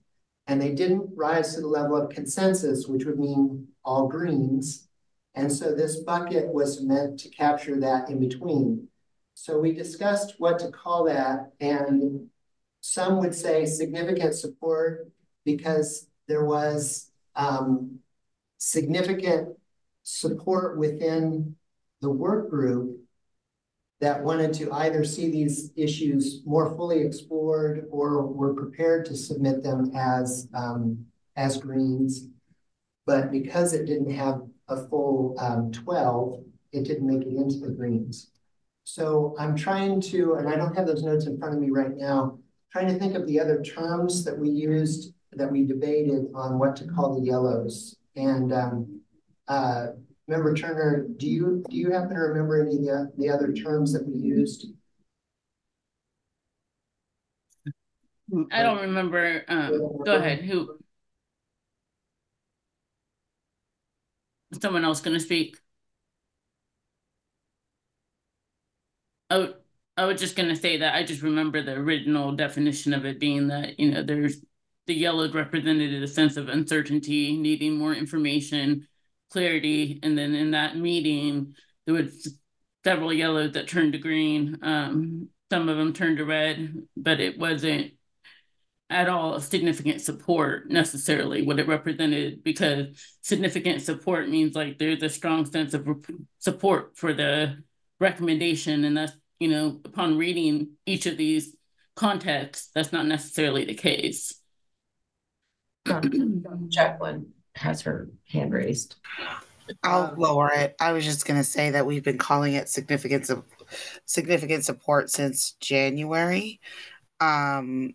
And 0.47 0.61
they 0.61 0.75
didn't 0.75 1.11
rise 1.15 1.55
to 1.55 1.61
the 1.61 1.69
level 1.69 1.97
of 1.97 2.11
consensus, 2.11 2.87
which 2.87 3.05
would 3.05 3.19
mean 3.19 3.69
all 3.85 4.09
greens. 4.09 4.89
And 5.35 5.53
so 5.53 5.75
this 5.75 6.01
bucket 6.01 6.49
was 6.49 6.83
meant 6.83 7.21
to 7.21 7.29
capture 7.29 7.79
that 7.81 8.09
in 8.09 8.19
between. 8.19 8.88
So 9.35 9.59
we 9.59 9.73
discussed 9.73 10.35
what 10.38 10.59
to 10.59 10.71
call 10.71 11.05
that. 11.05 11.53
And 11.61 12.29
some 12.81 13.19
would 13.19 13.35
say 13.35 13.64
significant 13.64 14.35
support 14.35 15.09
because 15.45 16.09
there 16.27 16.45
was 16.45 17.11
um, 17.37 18.01
significant 18.59 19.57
support 20.03 20.79
within 20.79 21.57
the 22.01 22.11
work 22.11 22.51
group 22.51 22.99
that 24.01 24.23
wanted 24.23 24.53
to 24.55 24.73
either 24.73 25.05
see 25.05 25.31
these 25.31 25.71
issues 25.77 26.43
more 26.47 26.75
fully 26.75 27.01
explored 27.01 27.87
or 27.90 28.27
were 28.27 28.55
prepared 28.55 29.05
to 29.05 29.16
submit 29.16 29.62
them 29.62 29.93
as 29.95 30.49
um, 30.55 31.05
as 31.37 31.59
greens. 31.59 32.29
But 33.07 33.31
because 33.31 33.73
it 33.73 33.87
didn't 33.87 34.12
have 34.12 34.43
a 34.71 34.89
full 34.89 35.37
um, 35.39 35.71
12, 35.73 36.43
it 36.73 36.85
didn't 36.85 37.07
make 37.07 37.27
it 37.27 37.35
into 37.35 37.59
the 37.59 37.73
greens. 37.73 38.31
So 38.85 39.35
I'm 39.39 39.55
trying 39.55 40.01
to, 40.03 40.35
and 40.35 40.49
I 40.49 40.57
don't 40.57 40.75
have 40.75 40.87
those 40.87 41.03
notes 41.03 41.27
in 41.27 41.39
front 41.39 41.55
of 41.55 41.61
me 41.61 41.71
right 41.71 41.97
now, 41.97 42.39
trying 42.73 42.89
to 42.89 42.99
think 42.99 43.15
of 43.15 43.27
the 43.27 43.39
other 43.39 43.63
terms 43.63 44.25
that 44.25 44.39
we 44.39 44.49
used 44.49 45.13
that 45.33 45.51
we 45.51 45.65
debated 45.65 46.27
on 46.35 46.59
what 46.59 46.75
to 46.77 46.87
call 46.87 47.21
the 47.21 47.27
yellows. 47.27 47.97
And 48.17 48.53
um, 48.53 49.01
uh, 49.47 49.89
Member 50.27 50.55
Turner, 50.55 51.07
do 51.17 51.29
you 51.29 51.65
do 51.69 51.77
you 51.77 51.91
happen 51.91 52.11
to 52.11 52.21
remember 52.21 52.63
any 52.63 52.77
of 52.77 52.83
the, 52.83 53.13
the 53.19 53.31
other 53.31 53.53
terms 53.53 53.93
that 53.93 54.07
we 54.07 54.15
used? 54.15 54.67
I 58.53 58.63
don't 58.63 58.81
remember. 58.81 59.45
Um, 59.49 60.03
go 60.05 60.17
ahead. 60.17 60.43
Who? 60.43 60.63
Is 60.63 60.69
someone 64.53 64.85
else 64.85 65.01
going 65.01 65.17
to 65.17 65.23
speak? 65.23 65.57
Oh, 69.31 69.55
I 69.97 70.07
was 70.07 70.21
just 70.21 70.37
going 70.37 70.49
to 70.49 70.57
say 70.57 70.79
that 70.79 70.95
I 70.95 71.05
just 71.05 71.23
remember 71.23 71.63
the 71.63 71.73
original 71.75 72.33
definition 72.33 72.93
of 72.93 73.05
it 73.05 73.21
being 73.21 73.49
that, 73.49 73.79
you 73.79 73.91
know, 73.91 74.03
there's 74.03 74.39
the 74.87 74.95
yellow 74.95 75.31
represented 75.31 76.03
a 76.03 76.09
sense 76.09 76.37
of 76.37 76.49
uncertainty, 76.49 77.37
needing 77.37 77.77
more 77.77 77.95
information, 77.95 78.89
clarity. 79.31 80.01
And 80.03 80.19
then 80.19 80.35
in 80.35 80.53
that 80.53 80.77
meeting, 80.77 81.55
there 81.87 81.95
was 81.95 82.37
several 82.85 83.13
yellows 83.13 83.53
that 83.53 83.69
turned 83.69 83.93
to 83.93 83.99
green. 83.99 84.59
Um, 84.63 85.29
some 85.51 85.69
of 85.69 85.77
them 85.77 85.93
turned 85.93 86.19
to 86.19 86.25
red, 86.25 86.87
but 86.97 87.21
it 87.21 87.39
wasn't 87.39 87.93
at 88.90 89.09
all 89.09 89.40
significant 89.40 90.00
support 90.00 90.68
necessarily 90.68 91.42
what 91.42 91.61
it 91.61 91.68
represented 91.68 92.42
because 92.42 92.88
significant 93.22 93.81
support 93.83 94.29
means 94.29 94.55
like 94.57 94.79
there's 94.79 95.03
a 95.03 95.09
strong 95.09 95.46
sense 95.46 95.74
of 95.74 95.88
support 96.38 96.96
for 96.96 97.12
the 97.12 97.57
recommendation 98.00 98.84
and 98.84 98.97
that's 98.97 99.12
you 99.38 99.49
know 99.49 99.80
upon 99.84 100.18
reading 100.18 100.70
each 100.86 101.07
of 101.07 101.16
these 101.16 101.55
contexts 101.95 102.70
that's 102.74 102.93
not 102.93 103.07
necessarily 103.07 103.64
the 103.64 103.74
case 103.74 104.34
Jacqueline 106.68 107.26
has 107.55 107.80
her 107.82 108.09
hand 108.28 108.53
raised. 108.53 108.97
I'll 109.82 110.12
Um, 110.12 110.18
lower 110.18 110.51
it. 110.53 110.74
I 110.80 110.93
was 110.93 111.05
just 111.05 111.26
gonna 111.26 111.45
say 111.45 111.70
that 111.70 111.86
we've 111.86 112.05
been 112.05 112.18
calling 112.18 112.55
it 112.55 112.68
significant 112.68 113.30
of 113.30 113.45
significant 114.05 114.64
support 114.64 115.11
since 115.11 115.53
January. 115.61 116.61
Um, 117.20 117.95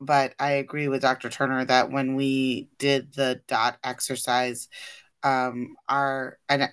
but 0.00 0.34
I 0.38 0.52
agree 0.52 0.88
with 0.88 1.02
Dr. 1.02 1.28
Turner 1.28 1.64
that 1.64 1.90
when 1.90 2.14
we 2.14 2.68
did 2.78 3.12
the 3.14 3.40
dot 3.48 3.78
exercise, 3.84 4.68
um, 5.22 5.76
our 5.88 6.38
and 6.48 6.70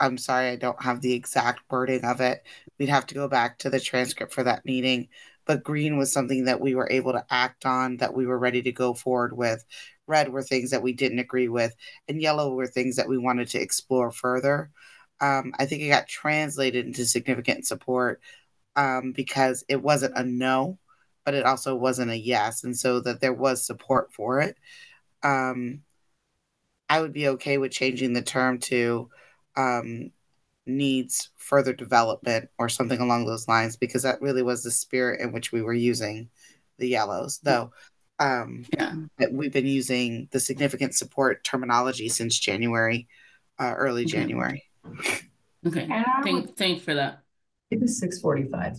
I'm 0.00 0.18
sorry 0.18 0.48
I 0.50 0.56
don't 0.56 0.82
have 0.82 1.00
the 1.00 1.12
exact 1.14 1.60
wording 1.70 2.04
of 2.04 2.20
it. 2.20 2.42
We'd 2.78 2.88
have 2.88 3.06
to 3.06 3.14
go 3.14 3.28
back 3.28 3.58
to 3.60 3.70
the 3.70 3.80
transcript 3.80 4.32
for 4.32 4.42
that 4.44 4.64
meeting, 4.64 5.08
but 5.46 5.62
green 5.64 5.98
was 5.98 6.12
something 6.12 6.44
that 6.44 6.60
we 6.60 6.74
were 6.74 6.88
able 6.90 7.12
to 7.12 7.24
act 7.30 7.66
on, 7.66 7.98
that 7.98 8.14
we 8.14 8.26
were 8.26 8.38
ready 8.38 8.62
to 8.62 8.72
go 8.72 8.94
forward 8.94 9.36
with. 9.36 9.64
Red 10.06 10.30
were 10.30 10.42
things 10.42 10.70
that 10.70 10.82
we 10.82 10.92
didn't 10.92 11.18
agree 11.20 11.48
with, 11.48 11.74
and 12.08 12.20
yellow 12.20 12.54
were 12.54 12.66
things 12.66 12.96
that 12.96 13.08
we 13.08 13.18
wanted 13.18 13.48
to 13.48 13.60
explore 13.60 14.10
further. 14.10 14.70
Um, 15.20 15.52
I 15.58 15.66
think 15.66 15.82
it 15.82 15.88
got 15.88 16.08
translated 16.08 16.86
into 16.86 17.04
significant 17.04 17.66
support 17.66 18.20
um, 18.76 19.12
because 19.12 19.64
it 19.68 19.82
wasn't 19.82 20.16
a 20.16 20.24
no, 20.24 20.78
but 21.24 21.34
it 21.34 21.44
also 21.44 21.74
wasn't 21.74 22.10
a 22.10 22.18
yes, 22.18 22.64
and 22.64 22.76
so 22.76 23.00
that 23.00 23.20
there 23.20 23.32
was 23.32 23.64
support 23.64 24.12
for 24.12 24.40
it. 24.40 24.56
Um, 25.22 25.82
I 26.88 27.00
would 27.00 27.12
be 27.12 27.28
okay 27.28 27.58
with 27.58 27.72
changing 27.72 28.12
the 28.12 28.22
term 28.22 28.58
to 28.60 29.10
um, 29.56 30.10
needs 30.66 31.30
further 31.36 31.72
development 31.72 32.48
or 32.58 32.68
something 32.68 33.00
along 33.00 33.26
those 33.26 33.48
lines 33.48 33.76
because 33.76 34.02
that 34.02 34.20
really 34.22 34.42
was 34.42 34.62
the 34.62 34.70
spirit 34.70 35.20
in 35.20 35.32
which 35.32 35.52
we 35.52 35.62
were 35.62 35.74
using 35.74 36.28
the 36.78 36.88
yellows 36.88 37.40
though 37.42 37.72
um 38.20 38.64
Yeah. 38.72 38.94
we've 39.30 39.52
been 39.52 39.66
using 39.66 40.28
the 40.30 40.40
significant 40.40 40.94
support 40.94 41.44
terminology 41.44 42.08
since 42.08 42.38
january 42.38 43.08
uh, 43.58 43.74
early 43.76 44.02
Okay. 44.02 44.12
january 44.12 44.64
Okay. 45.66 45.82
And 45.82 45.92
I 45.92 46.02
would, 46.18 46.24
Thank, 46.24 46.56
thanks 46.56 46.84
for 46.84 46.94
that. 46.94 47.22
It 47.70 47.80
was 47.80 47.98
six 47.98 48.18
forty-five. 48.18 48.76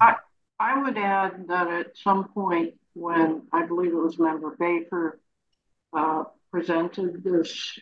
I 0.62 0.80
would 0.80 0.96
add 0.96 1.48
that 1.48 1.70
at 1.70 1.98
some 1.98 2.28
point 2.28 2.76
when 2.94 3.48
I 3.52 3.66
believe 3.66 3.94
it 3.94 3.96
was 3.96 4.20
member 4.20 4.56
Baker 4.60 5.20
uh, 5.92 6.26
presented 6.52 7.24
this 7.24 7.80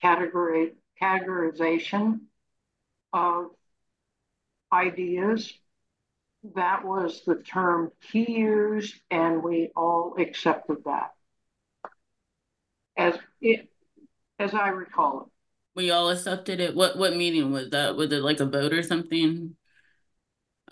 category, 0.00 0.74
categorization 1.02 2.20
of 3.12 3.46
ideas, 4.72 5.52
that 6.54 6.84
was 6.84 7.22
the 7.26 7.42
term 7.42 7.90
he 8.12 8.30
used 8.30 8.94
and 9.10 9.42
we 9.42 9.72
all 9.74 10.14
accepted 10.20 10.84
that. 10.84 11.10
As 12.96 13.18
it, 13.40 13.68
as 14.38 14.54
I 14.54 14.68
recall 14.68 15.22
it. 15.22 15.26
We 15.74 15.90
all 15.90 16.10
accepted 16.10 16.60
it. 16.60 16.76
What 16.76 16.96
what 16.96 17.16
meeting 17.16 17.50
was 17.50 17.70
that? 17.70 17.96
Was 17.96 18.12
it 18.12 18.22
like 18.22 18.38
a 18.38 18.46
vote 18.46 18.72
or 18.72 18.84
something? 18.84 19.56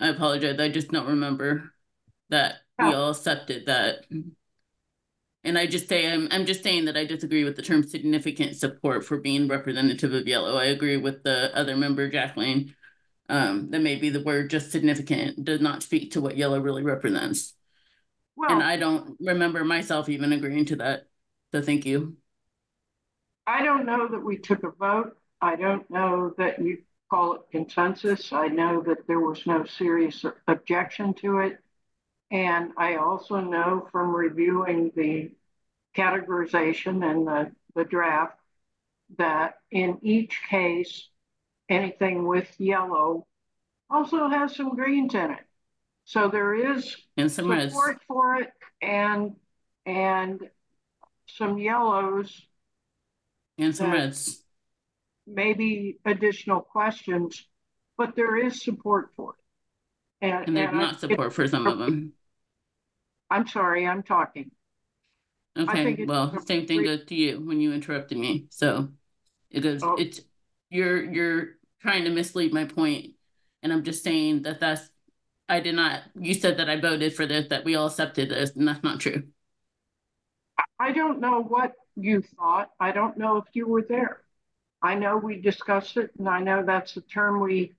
I 0.01 0.07
apologize. 0.07 0.59
I 0.59 0.69
just 0.69 0.89
don't 0.89 1.07
remember 1.07 1.71
that 2.29 2.55
we 2.79 2.93
all 2.93 3.11
accepted 3.11 3.67
that. 3.67 4.05
And 5.43 5.57
I 5.57 5.67
just 5.67 5.87
say 5.87 6.11
I'm 6.11 6.27
I'm 6.31 6.45
just 6.45 6.63
saying 6.63 6.85
that 6.85 6.97
I 6.97 7.05
disagree 7.05 7.43
with 7.43 7.55
the 7.55 7.61
term 7.61 7.83
significant 7.83 8.55
support 8.55 9.05
for 9.05 9.19
being 9.19 9.47
representative 9.47 10.13
of 10.13 10.27
yellow. 10.27 10.57
I 10.57 10.65
agree 10.65 10.97
with 10.97 11.23
the 11.23 11.55
other 11.55 11.77
member 11.77 12.09
Jacqueline. 12.09 12.75
Um, 13.29 13.69
that 13.69 13.81
maybe 13.81 14.09
the 14.09 14.23
word 14.23 14.49
just 14.49 14.71
significant 14.71 15.45
does 15.45 15.61
not 15.61 15.83
speak 15.83 16.11
to 16.11 16.21
what 16.21 16.35
yellow 16.35 16.59
really 16.59 16.83
represents. 16.83 17.53
Well, 18.35 18.51
And 18.51 18.61
I 18.61 18.75
don't 18.75 19.15
remember 19.21 19.63
myself 19.63 20.09
even 20.09 20.33
agreeing 20.33 20.65
to 20.65 20.75
that. 20.77 21.07
So 21.53 21.61
thank 21.61 21.85
you. 21.85 22.17
I 23.47 23.63
don't 23.63 23.85
know 23.85 24.07
that 24.09 24.19
we 24.19 24.37
took 24.37 24.63
a 24.63 24.71
vote. 24.71 25.15
I 25.39 25.55
don't 25.55 25.89
know 25.89 26.33
that 26.37 26.59
you 26.59 26.79
call 27.11 27.33
it 27.33 27.41
consensus. 27.51 28.31
I 28.31 28.47
know 28.47 28.81
that 28.87 29.05
there 29.05 29.19
was 29.19 29.45
no 29.45 29.65
serious 29.65 30.23
objection 30.47 31.13
to 31.15 31.39
it. 31.39 31.57
And 32.31 32.71
I 32.77 32.95
also 32.95 33.41
know 33.41 33.85
from 33.91 34.15
reviewing 34.15 34.93
the 34.95 35.31
categorization 35.95 37.03
and 37.05 37.27
the, 37.27 37.51
the 37.75 37.83
draft 37.83 38.37
that 39.17 39.55
in 39.71 39.99
each 40.01 40.39
case, 40.49 41.09
anything 41.67 42.25
with 42.25 42.47
yellow 42.57 43.27
also 43.89 44.29
has 44.29 44.55
some 44.55 44.73
greens 44.73 45.13
in 45.13 45.31
it. 45.31 45.39
So 46.05 46.29
there 46.29 46.55
is 46.55 46.95
And 47.17 47.29
some 47.29 47.51
reds. 47.51 47.75
for 48.07 48.35
it 48.37 48.51
and, 48.81 49.35
and 49.85 50.49
some 51.27 51.57
yellows 51.57 52.41
And 53.57 53.75
some 53.75 53.91
that- 53.91 53.97
reds. 53.97 54.37
Maybe 55.33 55.97
additional 56.05 56.61
questions, 56.61 57.45
but 57.97 58.15
there 58.15 58.37
is 58.37 58.61
support 58.61 59.11
for 59.15 59.35
it. 60.21 60.29
And 60.47 60.55
there's 60.55 60.69
I- 60.69 60.73
not 60.77 60.99
support 60.99 61.33
for 61.33 61.47
some 61.47 61.67
of 61.67 61.79
them. 61.79 62.13
I'm 63.29 63.47
sorry, 63.47 63.87
I'm 63.87 64.03
talking. 64.03 64.51
Okay, 65.57 66.05
well, 66.05 66.37
same 66.45 66.65
thing 66.65 66.83
goes 66.83 67.05
to 67.05 67.15
you 67.15 67.39
when 67.39 67.59
you 67.59 67.73
interrupted 67.73 68.17
me, 68.17 68.45
so 68.49 68.89
it 69.49 69.61
goes, 69.61 69.81
Oh. 69.83 69.95
it's, 69.95 70.21
you're, 70.69 71.03
you're 71.03 71.47
trying 71.81 72.05
to 72.05 72.09
mislead 72.09 72.53
my 72.53 72.65
point, 72.65 73.15
And 73.63 73.71
I'm 73.73 73.83
just 73.83 74.03
saying 74.03 74.43
that 74.43 74.59
that's, 74.59 74.89
I 75.49 75.59
did 75.59 75.75
not, 75.75 76.01
you 76.19 76.33
said 76.33 76.57
that 76.57 76.69
I 76.69 76.79
voted 76.79 77.13
for 77.13 77.25
this, 77.25 77.47
that 77.49 77.65
we 77.65 77.75
all 77.75 77.87
accepted 77.87 78.29
this, 78.29 78.55
and 78.55 78.67
that's 78.67 78.83
not 78.83 78.99
true. 78.99 79.23
I 80.79 80.91
don't 80.93 81.19
know 81.19 81.41
what 81.43 81.73
you 81.95 82.21
thought. 82.21 82.69
I 82.79 82.91
don't 82.91 83.17
know 83.17 83.37
if 83.37 83.45
you 83.53 83.67
were 83.67 83.83
there. 83.87 84.21
I 84.81 84.95
know 84.95 85.17
we 85.17 85.39
discussed 85.39 85.97
it 85.97 86.11
and 86.17 86.27
I 86.27 86.39
know 86.39 86.63
that's 86.65 86.93
the 86.93 87.01
term 87.01 87.39
we 87.39 87.73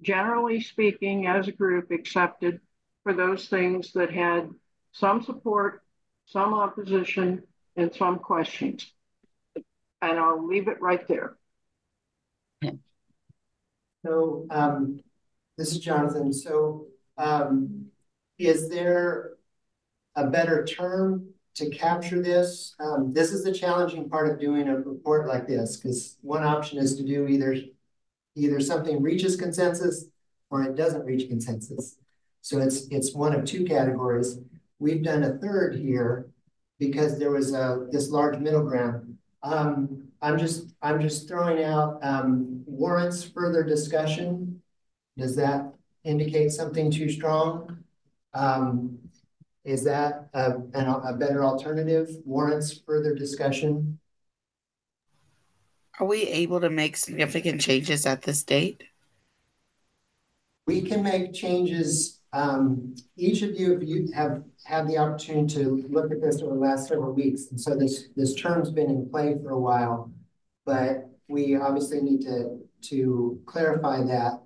generally 0.00 0.60
speaking 0.60 1.26
as 1.26 1.48
a 1.48 1.52
group 1.52 1.90
accepted 1.90 2.60
for 3.02 3.12
those 3.12 3.48
things 3.48 3.92
that 3.92 4.12
had 4.12 4.50
some 4.92 5.22
support, 5.22 5.82
some 6.26 6.54
opposition 6.54 7.42
and 7.76 7.94
some 7.94 8.18
questions. 8.18 8.90
And 10.00 10.18
I'll 10.18 10.46
leave 10.46 10.68
it 10.68 10.80
right 10.80 11.06
there. 11.08 11.36
So, 14.06 14.46
um, 14.50 15.00
this 15.56 15.72
is 15.72 15.80
Jonathan. 15.80 16.32
So, 16.32 16.86
um, 17.16 17.86
is 18.38 18.68
there 18.68 19.32
a 20.14 20.26
better 20.26 20.64
term 20.64 21.30
to 21.58 21.70
capture 21.70 22.22
this? 22.22 22.74
Um, 22.80 23.12
this 23.12 23.32
is 23.32 23.44
the 23.44 23.52
challenging 23.52 24.08
part 24.08 24.30
of 24.30 24.40
doing 24.40 24.68
a 24.68 24.76
report 24.76 25.26
like 25.26 25.46
this, 25.46 25.76
because 25.76 26.16
one 26.22 26.44
option 26.44 26.78
is 26.78 26.96
to 26.96 27.04
do 27.04 27.26
either 27.26 27.56
either 28.36 28.60
something 28.60 29.02
reaches 29.02 29.36
consensus 29.36 30.06
or 30.50 30.62
it 30.62 30.76
doesn't 30.76 31.04
reach 31.04 31.28
consensus. 31.28 31.96
So 32.40 32.58
it's 32.58 32.86
it's 32.88 33.14
one 33.14 33.34
of 33.34 33.44
two 33.44 33.64
categories. 33.64 34.38
We've 34.78 35.02
done 35.02 35.24
a 35.24 35.38
third 35.38 35.74
here 35.74 36.28
because 36.78 37.18
there 37.18 37.32
was 37.32 37.52
a 37.52 37.86
this 37.90 38.10
large 38.10 38.38
middle 38.38 38.62
ground. 38.62 39.18
Um, 39.42 40.04
I'm 40.22 40.38
just 40.38 40.74
I'm 40.80 41.00
just 41.00 41.28
throwing 41.28 41.64
out 41.64 41.98
um, 42.02 42.62
warrants 42.66 43.24
further 43.24 43.64
discussion. 43.64 44.62
Does 45.16 45.34
that 45.36 45.72
indicate 46.04 46.52
something 46.52 46.90
too 46.90 47.10
strong? 47.10 47.78
Um, 48.34 48.97
is 49.68 49.84
that 49.84 50.30
a, 50.32 50.54
a 50.74 51.12
better 51.12 51.44
alternative? 51.44 52.08
Warrants 52.24 52.80
further 52.86 53.14
discussion? 53.14 53.98
Are 56.00 56.06
we 56.06 56.22
able 56.22 56.60
to 56.60 56.70
make 56.70 56.96
significant 56.96 57.60
changes 57.60 58.06
at 58.06 58.22
this 58.22 58.42
date? 58.42 58.82
We 60.66 60.80
can 60.80 61.02
make 61.02 61.34
changes. 61.34 62.20
Um, 62.32 62.94
each 63.16 63.42
of 63.42 63.58
you, 63.60 63.78
you 63.80 64.10
have 64.14 64.42
had 64.64 64.88
the 64.88 64.96
opportunity 64.96 65.54
to 65.56 65.86
look 65.90 66.12
at 66.12 66.22
this 66.22 66.40
over 66.40 66.54
the 66.54 66.60
last 66.60 66.88
several 66.88 67.12
weeks. 67.12 67.48
And 67.50 67.60
so 67.60 67.76
this, 67.76 68.08
this 68.16 68.34
term's 68.34 68.70
been 68.70 68.88
in 68.88 69.10
play 69.10 69.36
for 69.42 69.50
a 69.50 69.58
while, 69.58 70.10
but 70.64 71.10
we 71.28 71.56
obviously 71.56 72.00
need 72.00 72.22
to, 72.22 72.58
to 72.82 73.38
clarify 73.44 74.02
that. 74.04 74.40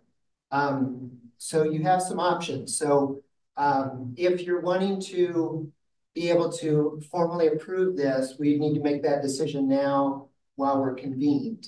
Um, 0.51 1.13
so 1.39 1.63
you 1.63 1.83
have 1.85 2.03
some 2.03 2.19
options. 2.19 2.77
So, 2.77 3.23
um, 3.57 4.15
if 4.17 4.43
you're 4.43 4.61
wanting 4.61 5.01
to 5.03 5.71
be 6.15 6.31
able 6.31 6.53
to 6.53 7.01
formally 7.11 7.49
approve 7.49 7.97
this, 7.97 8.35
we 8.39 8.59
need 8.59 8.75
to 8.75 8.81
make 8.83 9.03
that 9.03 9.23
decision 9.23 9.69
now 9.69 10.29
while 10.57 10.81
we're 10.81 10.95
convened. 10.95 11.67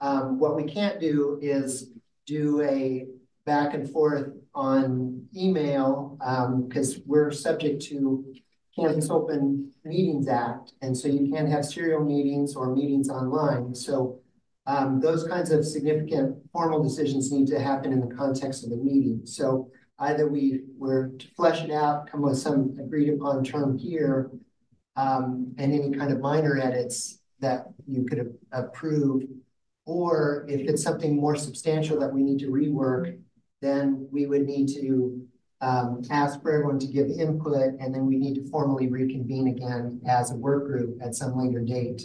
Um, 0.00 0.38
what 0.38 0.56
we 0.56 0.64
can't 0.64 1.00
do 1.00 1.38
is 1.40 1.90
do 2.26 2.60
a 2.62 3.06
back 3.44 3.74
and 3.74 3.88
forth 3.88 4.28
on 4.54 5.26
email, 5.36 6.18
um, 6.20 6.66
because 6.66 7.00
we're 7.06 7.30
subject 7.30 7.82
to 7.82 8.24
Kansas 8.74 9.10
Open 9.10 9.70
Meetings 9.84 10.28
Act, 10.28 10.72
and 10.82 10.96
so 10.96 11.08
you 11.08 11.30
can't 11.32 11.48
have 11.48 11.64
serial 11.64 12.04
meetings 12.04 12.56
or 12.56 12.74
meetings 12.74 13.08
online. 13.08 13.74
So 13.74 14.20
um, 14.66 15.00
those 15.00 15.26
kinds 15.26 15.50
of 15.52 15.64
significant 15.64 16.36
formal 16.52 16.82
decisions 16.82 17.30
need 17.30 17.46
to 17.48 17.60
happen 17.60 17.92
in 17.92 18.00
the 18.00 18.14
context 18.14 18.64
of 18.64 18.70
the 18.70 18.76
meeting. 18.76 19.20
So 19.24 19.70
either 19.98 20.28
we 20.28 20.62
were 20.78 21.08
to 21.18 21.28
flesh 21.28 21.62
it 21.62 21.70
out, 21.70 22.10
come 22.10 22.22
with 22.22 22.38
some 22.38 22.76
agreed 22.78 23.08
upon 23.08 23.44
term 23.44 23.78
here, 23.78 24.30
um, 24.96 25.54
and 25.58 25.72
any 25.72 25.92
kind 25.92 26.12
of 26.12 26.20
minor 26.20 26.58
edits 26.58 27.18
that 27.40 27.66
you 27.86 28.04
could 28.04 28.36
approve, 28.52 29.24
or 29.84 30.46
if 30.48 30.68
it's 30.68 30.82
something 30.82 31.16
more 31.16 31.36
substantial 31.36 31.98
that 32.00 32.12
we 32.12 32.22
need 32.22 32.38
to 32.38 32.48
rework, 32.48 33.18
then 33.62 34.08
we 34.10 34.26
would 34.26 34.46
need 34.46 34.68
to 34.68 35.26
um, 35.60 36.02
ask 36.10 36.42
for 36.42 36.52
everyone 36.52 36.78
to 36.78 36.86
give 36.86 37.08
input, 37.08 37.74
and 37.80 37.94
then 37.94 38.06
we 38.06 38.16
need 38.16 38.34
to 38.34 38.48
formally 38.50 38.88
reconvene 38.88 39.48
again 39.48 40.00
as 40.06 40.30
a 40.30 40.36
work 40.36 40.66
group 40.66 40.98
at 41.02 41.14
some 41.14 41.38
later 41.38 41.60
date, 41.60 42.02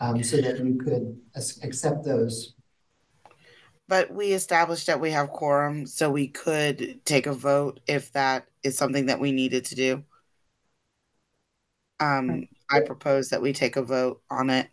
um, 0.00 0.22
so 0.22 0.40
that 0.40 0.60
we 0.60 0.74
could 0.76 1.16
accept 1.62 2.04
those. 2.04 2.54
But 3.90 4.08
we 4.14 4.32
established 4.32 4.86
that 4.86 5.00
we 5.00 5.10
have 5.10 5.30
quorum, 5.30 5.84
so 5.84 6.08
we 6.08 6.28
could 6.28 7.04
take 7.04 7.26
a 7.26 7.32
vote 7.32 7.80
if 7.88 8.12
that 8.12 8.46
is 8.62 8.78
something 8.78 9.06
that 9.06 9.18
we 9.18 9.32
needed 9.32 9.64
to 9.64 9.74
do. 9.74 10.04
Um, 11.98 12.46
I 12.70 12.82
propose 12.82 13.30
that 13.30 13.42
we 13.42 13.52
take 13.52 13.74
a 13.74 13.82
vote 13.82 14.22
on 14.30 14.48
it. 14.48 14.68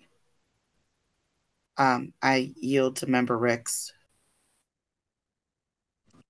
Um, 1.77 2.13
I 2.21 2.53
yield 2.57 2.97
to 2.97 3.07
member 3.07 3.35
Ricks. 3.35 3.91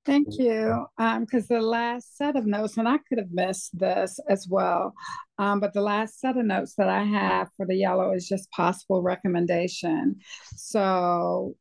Thank 0.05 0.39
you. 0.39 0.85
Um, 0.97 1.25
because 1.25 1.49
the 1.49 1.59
last 1.59 2.15
set 2.15 2.37
of 2.37 2.45
notes, 2.45 2.77
and 2.77 2.87
I 2.87 2.99
could 2.99 3.17
have 3.17 3.31
missed 3.31 3.77
this 3.77 4.17
as 4.29 4.47
well. 4.47 4.93
Um, 5.37 5.59
but 5.59 5.73
the 5.73 5.81
last 5.81 6.21
set 6.21 6.37
of 6.37 6.45
notes 6.45 6.75
that 6.75 6.87
I 6.87 7.03
have 7.03 7.49
for 7.57 7.65
the 7.65 7.75
yellow 7.75 8.13
is 8.13 8.29
just 8.29 8.49
possible 8.51 9.01
recommendation. 9.01 10.21
So 10.55 11.57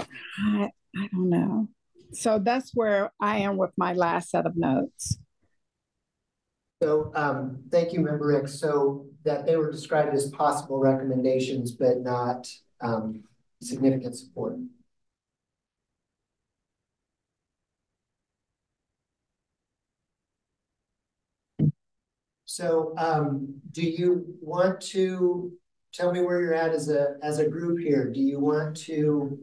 I 0.00 0.70
I 0.96 1.08
don't 1.12 1.30
know. 1.30 1.68
So 2.12 2.38
that's 2.38 2.72
where 2.74 3.10
I 3.20 3.38
am 3.38 3.56
with 3.56 3.70
my 3.76 3.94
last 3.94 4.30
set 4.30 4.46
of 4.46 4.56
notes. 4.56 5.18
So, 6.82 7.12
um, 7.14 7.62
thank 7.70 7.92
you, 7.92 8.00
Member 8.00 8.26
Rick. 8.26 8.48
So 8.48 9.06
that 9.24 9.46
they 9.46 9.56
were 9.56 9.70
described 9.70 10.14
as 10.14 10.30
possible 10.30 10.78
recommendations, 10.80 11.70
but 11.70 12.00
not, 12.00 12.48
um, 12.80 13.22
significant 13.60 14.16
support. 14.16 14.58
So, 22.44 22.92
um, 22.98 23.62
do 23.70 23.82
you 23.82 24.36
want 24.42 24.80
to 24.92 25.52
tell 25.94 26.12
me 26.12 26.20
where 26.20 26.40
you're 26.40 26.52
at 26.52 26.72
as 26.72 26.90
a, 26.90 27.14
as 27.22 27.38
a 27.38 27.48
group 27.48 27.78
here? 27.78 28.10
Do 28.10 28.20
you 28.20 28.40
want 28.40 28.76
to, 28.78 29.38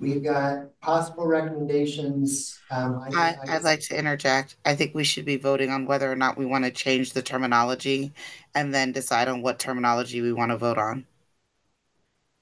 we've 0.00 0.22
got 0.22 0.78
possible 0.80 1.26
recommendations, 1.26 2.58
um. 2.70 3.02
I, 3.14 3.36
I'd 3.48 3.62
like 3.62 3.80
to 3.80 3.98
interject. 3.98 4.56
I 4.64 4.74
think 4.74 4.94
we 4.94 5.04
should 5.04 5.24
be 5.24 5.36
voting 5.36 5.70
on 5.70 5.86
whether 5.86 6.10
or 6.10 6.16
not 6.16 6.36
we 6.36 6.46
want 6.46 6.64
to 6.64 6.70
change 6.70 7.12
the 7.12 7.22
terminology 7.22 8.12
and 8.54 8.72
then 8.72 8.92
decide 8.92 9.28
on 9.28 9.42
what 9.42 9.58
terminology 9.58 10.20
we 10.20 10.32
want 10.32 10.50
to 10.50 10.56
vote 10.56 10.78
on. 10.78 11.06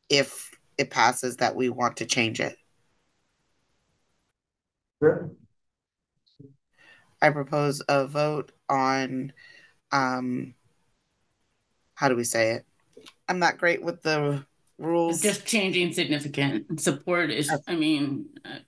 If 0.08 0.50
it 0.78 0.90
passes 0.90 1.36
that 1.38 1.56
we 1.56 1.68
want 1.68 1.96
to 1.98 2.06
change 2.06 2.40
it. 2.40 2.56
Sure. 5.02 5.30
I 7.20 7.30
propose 7.30 7.82
a 7.88 8.06
vote 8.06 8.52
on, 8.68 9.32
um, 9.90 10.54
how 11.94 12.08
do 12.08 12.16
we 12.16 12.24
say 12.24 12.52
it? 12.52 12.66
I'm 13.28 13.38
not 13.38 13.58
great 13.58 13.82
with 13.82 14.02
the 14.02 14.44
rules. 14.78 15.20
Just 15.20 15.46
changing 15.46 15.92
significant 15.92 16.80
support 16.80 17.30
is, 17.30 17.50
Okay. 17.50 17.62
I 17.66 17.76
mean, 17.76 18.26
uh, 18.44 18.58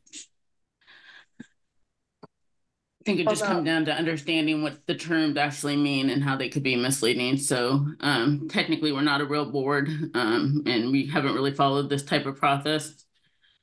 I 3.00 3.04
think 3.04 3.20
it 3.20 3.26
Hold 3.26 3.36
just 3.36 3.46
comes 3.46 3.64
down 3.64 3.86
to 3.86 3.92
understanding 3.92 4.62
what 4.62 4.86
the 4.86 4.94
terms 4.94 5.36
actually 5.38 5.76
mean 5.76 6.10
and 6.10 6.22
how 6.22 6.36
they 6.36 6.48
could 6.50 6.62
be 6.62 6.76
misleading. 6.76 7.38
So 7.38 7.86
um, 8.00 8.48
technically, 8.48 8.92
we're 8.92 9.00
not 9.02 9.22
a 9.22 9.26
real 9.26 9.50
board, 9.50 9.88
um, 10.14 10.62
and 10.66 10.90
we 10.92 11.06
haven't 11.06 11.34
really 11.34 11.54
followed 11.54 11.88
this 11.88 12.04
type 12.04 12.26
of 12.26 12.36
process. 12.36 13.04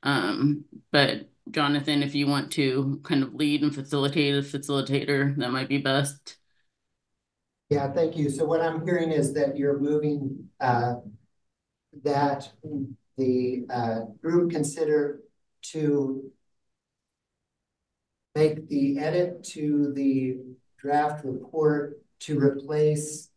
Um, 0.02 0.64
but 0.90 1.30
Jonathan, 1.50 2.02
if 2.02 2.14
you 2.14 2.26
want 2.26 2.50
to 2.52 3.00
kind 3.04 3.22
of 3.22 3.34
lead 3.34 3.62
and 3.62 3.74
facilitate 3.74 4.34
a 4.34 4.42
facilitator, 4.42 5.36
that 5.36 5.52
might 5.52 5.68
be 5.68 5.78
best. 5.78 6.36
Yeah, 7.70 7.92
thank 7.92 8.16
you. 8.16 8.30
So 8.30 8.44
what 8.44 8.60
I'm 8.60 8.84
hearing 8.84 9.10
is 9.10 9.32
that 9.34 9.56
you're 9.56 9.78
moving, 9.78 10.48
uh, 10.60 10.94
that 12.04 12.50
the, 13.16 13.66
uh, 13.70 14.00
group 14.22 14.50
consider 14.50 15.20
to 15.62 16.30
make 18.34 18.68
the 18.68 18.98
edit 18.98 19.42
to 19.42 19.92
the 19.94 20.36
draft 20.78 21.24
report 21.24 22.02
to 22.20 22.38
replace 22.38 23.30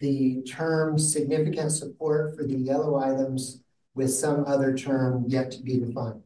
the 0.00 0.42
term 0.42 0.98
significant 0.98 1.70
support 1.70 2.36
for 2.36 2.42
the 2.44 2.56
yellow 2.56 2.96
items 2.96 3.62
with 3.94 4.12
some 4.12 4.44
other 4.46 4.76
term 4.76 5.24
yet 5.28 5.50
to 5.52 5.62
be 5.62 5.78
defined. 5.78 6.22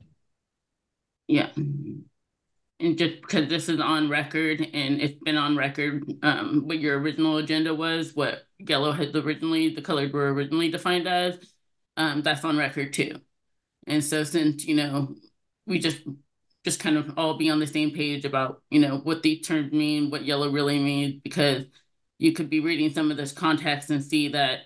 Yeah. 1.29 1.51
And 2.79 2.97
just 2.97 3.21
because 3.21 3.49
this 3.49 3.69
is 3.69 3.81
on 3.81 4.09
record 4.09 4.61
and 4.61 5.01
it's 5.01 5.19
been 5.23 5.37
on 5.37 5.57
record, 5.57 6.11
um, 6.23 6.67
what 6.67 6.79
your 6.79 6.99
original 7.01 7.39
agenda 7.39 7.75
was, 7.75 8.15
what 8.15 8.45
yellow 8.59 8.93
had 8.93 9.15
originally, 9.15 9.75
the 9.75 9.83
colors 9.83 10.13
were 10.13 10.33
originally 10.33 10.71
defined 10.71 11.07
as, 11.09 11.39
um, 11.97 12.23
that's 12.23 12.45
on 12.45 12.57
record 12.57 12.93
too. 12.93 13.21
And 13.87 14.03
so 14.03 14.25
since, 14.25 14.65
you 14.65 14.75
know, 14.75 15.15
we 15.67 15.79
just, 15.79 15.99
just 16.65 16.81
kind 16.81 16.97
of 16.97 17.19
all 17.19 17.39
be 17.39 17.51
on 17.51 17.61
the 17.61 17.67
same 17.67 17.93
page 17.93 18.25
about, 18.25 18.63
you 18.71 18.81
know, 18.81 18.99
what 18.99 19.23
these 19.23 19.47
terms 19.47 19.73
mean, 19.73 20.11
what 20.11 20.25
yellow 20.25 20.51
really 20.51 20.79
means, 20.79 21.21
because 21.23 21.65
you 22.19 22.33
could 22.33 22.51
be 22.51 22.61
reading 22.61 22.93
some 22.93 23.11
of 23.11 23.17
this 23.17 23.33
context 23.33 23.91
and 23.91 24.05
see 24.05 24.29
that 24.29 24.61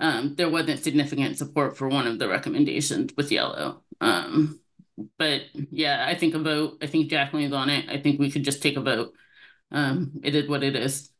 um, 0.00 0.34
there 0.36 0.50
wasn't 0.50 0.82
significant 0.82 1.36
support 1.38 1.76
for 1.76 1.88
one 1.88 2.06
of 2.06 2.18
the 2.18 2.28
recommendations 2.28 3.12
with 3.16 3.30
yellow. 3.30 3.82
Um, 4.00 4.60
but 5.18 5.42
yeah, 5.54 6.04
I 6.06 6.14
think 6.14 6.34
a 6.34 6.38
vote. 6.38 6.78
I 6.82 6.86
think 6.86 7.10
Jacqueline's 7.10 7.52
on 7.52 7.70
it. 7.70 7.88
I 7.88 8.00
think 8.00 8.18
we 8.18 8.30
could 8.30 8.44
just 8.44 8.62
take 8.62 8.76
a 8.76 8.80
vote. 8.80 9.14
Um, 9.70 10.20
it 10.22 10.34
is 10.34 10.48
what 10.48 10.62
it 10.62 10.76
is. 10.76 11.10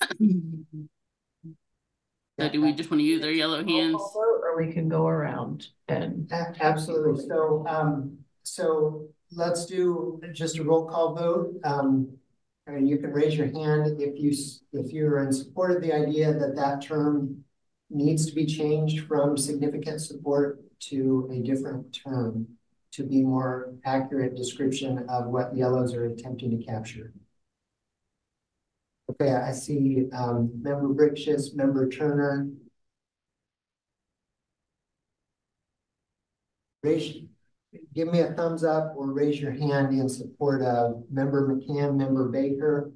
So 2.38 2.48
do 2.48 2.60
we 2.60 2.72
just 2.72 2.90
want 2.90 3.00
to 3.00 3.04
use 3.04 3.22
our 3.24 3.30
yellow 3.30 3.64
hands? 3.64 3.94
Roll 3.94 3.98
call 3.98 4.12
vote, 4.12 4.40
Or 4.44 4.56
we 4.56 4.72
can 4.72 4.88
go 4.88 5.06
around 5.06 5.68
and, 5.88 6.30
Absolutely. 6.32 7.26
So, 7.28 7.64
um, 7.68 8.18
so 8.42 9.06
let's 9.30 9.66
do 9.66 10.20
just 10.32 10.58
a 10.58 10.64
roll 10.64 10.86
call 10.86 11.14
vote. 11.14 11.54
Um, 11.62 12.08
and 12.66 12.88
you 12.88 12.98
can 12.98 13.12
raise 13.12 13.36
your 13.36 13.46
hand 13.46 14.00
if 14.00 14.18
you, 14.18 14.32
if 14.72 14.92
you're 14.92 15.22
in 15.22 15.32
support 15.32 15.70
of 15.70 15.82
the 15.82 15.92
idea 15.92 16.32
that 16.32 16.56
that 16.56 16.82
term 16.82 17.44
needs 17.90 18.26
to 18.26 18.34
be 18.34 18.46
changed 18.46 19.06
from 19.06 19.36
significant 19.36 20.00
support 20.00 20.60
to 20.80 21.30
a 21.32 21.38
different 21.40 21.96
term 22.04 22.46
to 22.92 23.04
be 23.04 23.22
more 23.22 23.74
accurate 23.84 24.34
description 24.36 25.04
of 25.08 25.26
what 25.26 25.56
yellows 25.56 25.94
are 25.94 26.06
attempting 26.06 26.58
to 26.58 26.64
capture. 26.64 27.12
Okay, 29.10 29.32
I 29.32 29.52
see, 29.52 30.08
um, 30.12 30.50
member 30.62 30.88
Brickshiss, 30.88 31.54
member 31.54 31.88
Turner. 31.88 32.48
Raise, 36.82 37.16
give 37.94 38.08
me 38.08 38.20
a 38.20 38.32
thumbs 38.32 38.64
up 38.64 38.94
or 38.96 39.12
raise 39.12 39.40
your 39.40 39.52
hand 39.52 39.98
in 39.98 40.08
support 40.08 40.62
of 40.62 41.04
member 41.10 41.48
McCann, 41.48 41.96
member 41.96 42.28
Baker, 42.28 42.92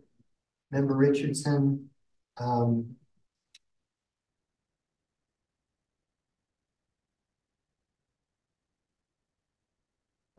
member 0.71 0.95
Richardson. 0.97 1.91
Um, 2.39 2.97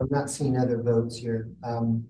I'm 0.00 0.08
not 0.10 0.30
seeing 0.30 0.56
other 0.56 0.82
votes 0.82 1.16
here. 1.16 1.50
Um, 1.62 2.06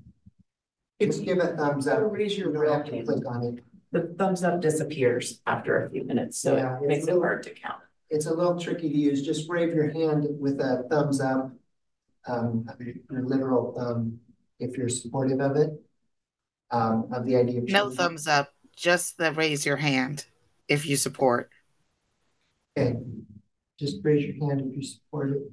just 1.01 1.24
give 1.24 1.38
a 1.38 1.57
thumbs 1.57 1.86
up. 1.86 2.01
Raise 2.11 2.36
your 2.36 2.48
You 2.48 2.55
don't 2.55 2.66
have 2.66 2.76
red 2.82 2.86
to 2.86 2.92
hand. 2.96 3.07
click 3.07 3.26
on 3.26 3.44
it. 3.44 3.64
the 3.92 4.14
thumbs 4.18 4.44
up 4.44 4.61
disappears 4.61 5.40
after 5.46 5.84
a 5.84 5.90
few 5.90 6.05
minutes, 6.05 6.38
so 6.38 6.57
Yeah, 6.57 6.76
it 6.76 6.82
it's 6.82 6.88
makes 6.88 6.98
a 6.98 7.03
it 7.03 7.07
little- 7.07 7.22
hard 7.22 7.42
to 7.44 7.51
count. 7.51 7.82
It's 8.09 8.26
a 8.26 8.34
little 8.34 8.57
tricky 8.59 8.88
to 8.88 8.96
use. 8.96 9.22
Just 9.24 9.48
wave 9.48 9.74
your 9.74 9.90
hand 9.90 10.26
with 10.38 10.61
a 10.61 10.84
thumbs 10.88 11.20
up. 11.20 11.53
Um, 12.26 12.68
your 13.09 13.22
literal 13.22 13.72
thumb, 13.72 14.20
if 14.61 14.76
you're 14.76 14.88
supportive 14.88 15.40
of 15.40 15.57
it. 15.57 15.70
Um, 16.70 17.09
of 17.12 17.24
the 17.26 17.34
idea 17.36 17.59
of. 17.62 17.68
No 17.68 17.84
changing- 17.88 17.96
thumbs 17.96 18.26
up, 18.28 18.51
just 18.76 19.16
the 19.18 19.32
raise 19.32 19.66
your 19.66 19.76
hand 19.76 20.26
if 20.68 20.86
you 20.86 20.94
support. 20.96 21.51
Okay, 22.78 22.96
just 23.78 23.96
raise 24.05 24.24
your 24.24 24.48
hand 24.48 24.61
if 24.61 24.76
you 24.76 24.82
support 24.82 25.30
it. 25.32 25.51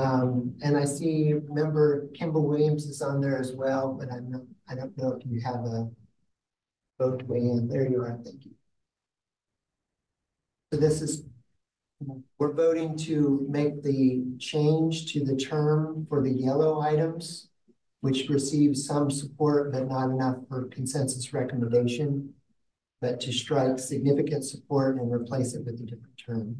Um, 0.00 0.54
and 0.62 0.76
I 0.76 0.84
see 0.84 1.34
member 1.48 2.08
Kimball 2.14 2.46
Williams 2.46 2.86
is 2.86 3.02
on 3.02 3.20
there 3.20 3.38
as 3.38 3.52
well, 3.52 3.92
but 3.92 4.10
I'm 4.12 4.30
not, 4.30 4.42
I 4.68 4.74
don't 4.74 4.96
know 4.96 5.12
if 5.12 5.26
you 5.26 5.40
have 5.42 5.64
a 5.66 5.90
vote 6.98 7.18
to 7.20 7.24
weigh 7.26 7.40
in. 7.40 7.68
There 7.68 7.88
you 7.88 8.00
are, 8.00 8.18
thank 8.24 8.44
you. 8.44 8.52
So 10.72 10.80
this 10.80 11.02
is, 11.02 11.24
we're 12.38 12.54
voting 12.54 12.96
to 12.98 13.46
make 13.50 13.82
the 13.82 14.24
change 14.38 15.12
to 15.12 15.24
the 15.24 15.36
term 15.36 16.06
for 16.08 16.22
the 16.22 16.30
yellow 16.30 16.80
items, 16.80 17.48
which 18.00 18.28
receives 18.28 18.86
some 18.86 19.10
support, 19.10 19.72
but 19.72 19.88
not 19.88 20.10
enough 20.10 20.36
for 20.48 20.68
consensus 20.68 21.32
recommendation 21.32 22.32
but 23.00 23.20
to 23.20 23.32
strike 23.32 23.78
significant 23.78 24.44
support 24.44 24.96
and 24.96 25.12
replace 25.12 25.54
it 25.54 25.64
with 25.64 25.80
a 25.80 25.84
different 25.84 26.16
term. 26.18 26.56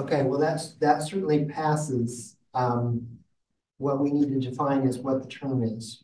Okay, 0.00 0.22
well, 0.22 0.40
that's, 0.40 0.72
that 0.76 1.02
certainly 1.02 1.44
passes. 1.44 2.34
Um, 2.54 3.06
what 3.76 4.00
we 4.00 4.10
need 4.10 4.28
to 4.28 4.50
define 4.50 4.86
is 4.86 4.98
what 4.98 5.22
the 5.22 5.28
term 5.28 5.62
is. 5.62 6.02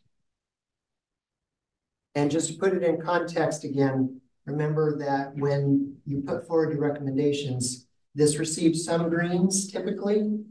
And 2.13 2.29
just 2.29 2.49
to 2.49 2.59
put 2.59 2.73
it 2.73 2.83
in 2.83 3.01
context 3.01 3.63
again, 3.63 4.21
remember 4.45 4.99
that 4.99 5.35
when 5.35 5.95
you 6.05 6.21
put 6.21 6.47
forward 6.47 6.73
your 6.73 6.81
recommendations, 6.81 7.87
this 8.13 8.37
receives 8.37 8.85
some 8.85 9.09
greens 9.09 9.71
typically. 9.71 10.43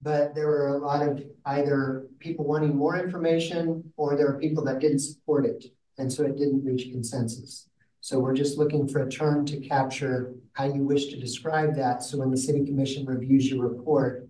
But 0.00 0.36
there 0.36 0.46
were 0.46 0.68
a 0.68 0.78
lot 0.78 1.02
of 1.02 1.24
either 1.44 2.06
people 2.20 2.44
wanting 2.44 2.76
more 2.76 2.96
information 2.96 3.92
or 3.96 4.14
there 4.14 4.26
were 4.26 4.38
people 4.38 4.64
that 4.64 4.78
didn't 4.78 5.00
support 5.00 5.44
it. 5.44 5.64
And 5.98 6.12
so 6.12 6.22
it 6.22 6.36
didn't 6.36 6.64
reach 6.64 6.92
consensus. 6.92 7.68
So 8.06 8.20
we're 8.20 8.34
just 8.34 8.56
looking 8.56 8.86
for 8.86 9.02
a 9.02 9.10
term 9.10 9.44
to 9.46 9.58
capture 9.58 10.32
how 10.52 10.66
you 10.66 10.84
wish 10.84 11.06
to 11.06 11.18
describe 11.18 11.74
that. 11.74 12.04
So 12.04 12.18
when 12.18 12.30
the 12.30 12.36
city 12.36 12.64
commission 12.64 13.04
reviews 13.04 13.50
your 13.50 13.68
report, 13.68 14.28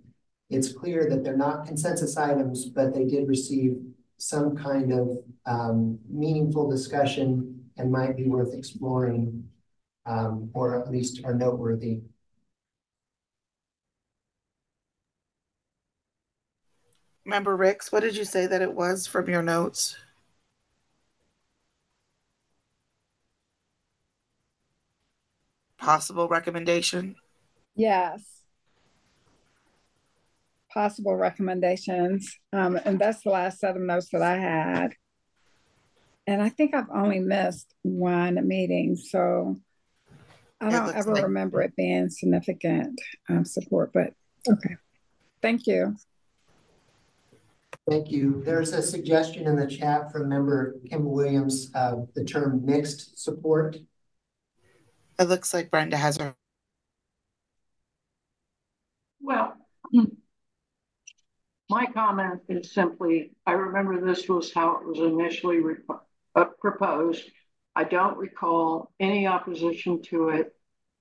it's 0.48 0.72
clear 0.72 1.10
that 1.10 1.22
they're 1.22 1.36
not 1.36 1.66
consensus 1.66 2.16
items, 2.16 2.64
but 2.64 2.94
they 2.94 3.04
did 3.04 3.28
receive 3.28 3.76
some 4.16 4.56
kind 4.56 4.94
of 4.94 5.18
um, 5.44 5.98
meaningful 6.08 6.70
discussion 6.70 7.66
and 7.76 7.92
might 7.92 8.16
be 8.16 8.24
worth 8.24 8.54
exploring 8.54 9.46
um, 10.06 10.48
or 10.54 10.80
at 10.80 10.90
least 10.90 11.22
are 11.26 11.34
noteworthy. 11.34 12.00
Member 17.26 17.54
Ricks, 17.54 17.92
what 17.92 18.00
did 18.00 18.16
you 18.16 18.24
say 18.24 18.46
that 18.46 18.62
it 18.62 18.72
was 18.72 19.06
from 19.06 19.28
your 19.28 19.42
notes? 19.42 19.98
Possible 25.86 26.26
recommendation? 26.26 27.14
Yes. 27.76 28.42
Possible 30.74 31.14
recommendations, 31.14 32.40
um, 32.52 32.74
and 32.84 32.98
that's 32.98 33.22
the 33.22 33.30
last 33.30 33.60
set 33.60 33.76
of 33.76 33.82
notes 33.82 34.08
that 34.10 34.20
I 34.20 34.36
had. 34.36 34.94
And 36.26 36.42
I 36.42 36.48
think 36.48 36.74
I've 36.74 36.90
only 36.92 37.20
missed 37.20 37.72
one 37.82 38.48
meeting, 38.48 38.96
so 38.96 39.60
I 40.60 40.70
don't 40.70 40.92
ever 40.96 41.14
like- 41.14 41.22
remember 41.22 41.62
it 41.62 41.76
being 41.76 42.10
significant, 42.10 43.00
um, 43.28 43.44
support, 43.44 43.92
but, 43.94 44.12
okay. 44.50 44.74
Thank 45.40 45.68
you. 45.68 45.94
Thank 47.88 48.10
you. 48.10 48.42
There's 48.44 48.72
a 48.72 48.82
suggestion 48.82 49.46
in 49.46 49.54
the 49.54 49.68
chat 49.68 50.10
from 50.10 50.30
member 50.30 50.80
Kim 50.90 51.04
Williams, 51.04 51.70
uh, 51.76 52.04
the 52.14 52.24
term 52.24 52.66
mixed 52.66 53.22
support. 53.22 53.76
It 55.18 55.24
looks 55.24 55.54
like 55.54 55.70
Brenda 55.70 55.96
has 55.96 56.18
her. 56.18 56.34
Well, 59.20 59.56
my 61.70 61.86
comment 61.86 62.42
is 62.48 62.72
simply, 62.72 63.32
I 63.46 63.52
remember 63.52 64.00
this 64.00 64.28
was 64.28 64.52
how 64.52 64.76
it 64.76 64.86
was 64.86 64.98
initially 64.98 65.60
uh, 66.34 66.44
proposed. 66.60 67.24
I 67.74 67.84
don't 67.84 68.16
recall 68.18 68.92
any 69.00 69.26
opposition 69.26 70.02
to 70.04 70.28
it. 70.28 70.54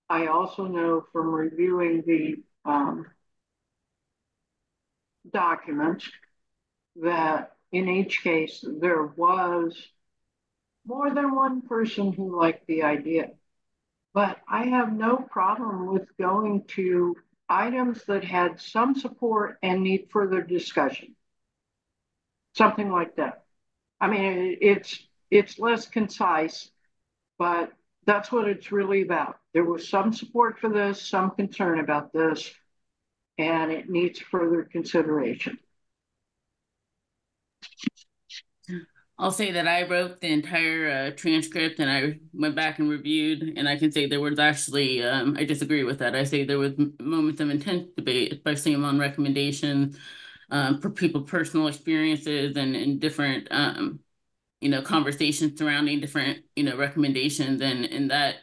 I 0.09 0.27
also 0.27 0.65
know 0.65 1.03
from 1.11 1.33
reviewing 1.33 2.03
the 2.05 2.35
um, 2.63 3.05
document 5.31 6.03
that 6.97 7.51
in 7.71 7.89
each 7.89 8.23
case, 8.23 8.63
there 8.79 9.03
was 9.03 9.75
more 10.85 11.13
than 11.13 11.35
one 11.35 11.61
person 11.61 12.13
who 12.13 12.39
liked 12.39 12.65
the 12.67 12.83
idea. 12.83 13.31
But 14.15 14.39
I 14.47 14.67
have 14.67 14.93
no 14.93 15.17
problem 15.17 15.87
with 15.87 16.07
going 16.17 16.63
to 16.69 17.17
items 17.49 18.05
that 18.05 18.23
had 18.23 18.61
some 18.61 18.95
support 18.95 19.57
and 19.61 19.83
need 19.83 20.07
further 20.09 20.41
discussion. 20.41 21.17
Something 22.53 22.89
like 22.93 23.17
that. 23.17 23.43
I 23.99 24.07
mean, 24.07 24.57
it's, 24.61 25.05
it's 25.29 25.59
less 25.59 25.87
concise, 25.87 26.71
but 27.37 27.73
that's 28.05 28.31
what 28.31 28.47
it's 28.47 28.71
really 28.71 29.01
about. 29.01 29.37
There 29.53 29.65
was 29.65 29.89
some 29.89 30.13
support 30.13 30.59
for 30.59 30.69
this, 30.69 31.01
some 31.01 31.31
concern 31.31 31.79
about 31.79 32.13
this, 32.13 32.49
and 33.37 33.69
it 33.69 33.89
needs 33.89 34.19
further 34.21 34.63
consideration. 34.63 35.59
I'll 39.17 39.31
say 39.31 39.51
that 39.51 39.67
I 39.67 39.87
wrote 39.87 40.19
the 40.19 40.27
entire 40.27 40.89
uh, 40.89 41.11
transcript 41.15 41.79
and 41.79 41.89
I 41.89 42.19
went 42.33 42.53
back 42.55 42.79
and 42.79 42.89
reviewed, 42.89 43.53
and 43.57 43.67
I 43.67 43.77
can 43.77 43.89
say 43.91 44.07
there 44.07 44.19
was 44.19 44.39
actually, 44.39 45.01
um, 45.03 45.37
I 45.39 45.45
disagree 45.45 45.83
with 45.85 45.99
that. 45.99 46.15
I 46.15 46.25
say 46.25 46.43
there 46.43 46.59
was 46.59 46.73
moments 46.99 47.39
of 47.39 47.49
intense 47.49 47.87
debate, 47.95 48.33
especially 48.33 48.73
among 48.73 48.99
recommendations 48.99 49.97
um, 50.51 50.81
for 50.81 50.89
people, 50.89 51.21
personal 51.21 51.67
experiences 51.67 52.57
and, 52.57 52.75
and 52.75 52.99
different, 52.99 53.47
um, 53.51 54.01
you 54.61 54.69
know, 54.69 54.81
conversations 54.81 55.57
surrounding 55.59 56.01
different, 56.01 56.43
you 56.55 56.63
know, 56.63 56.77
recommendations 56.77 57.61
and, 57.61 57.85
and 57.85 58.11
that, 58.11 58.37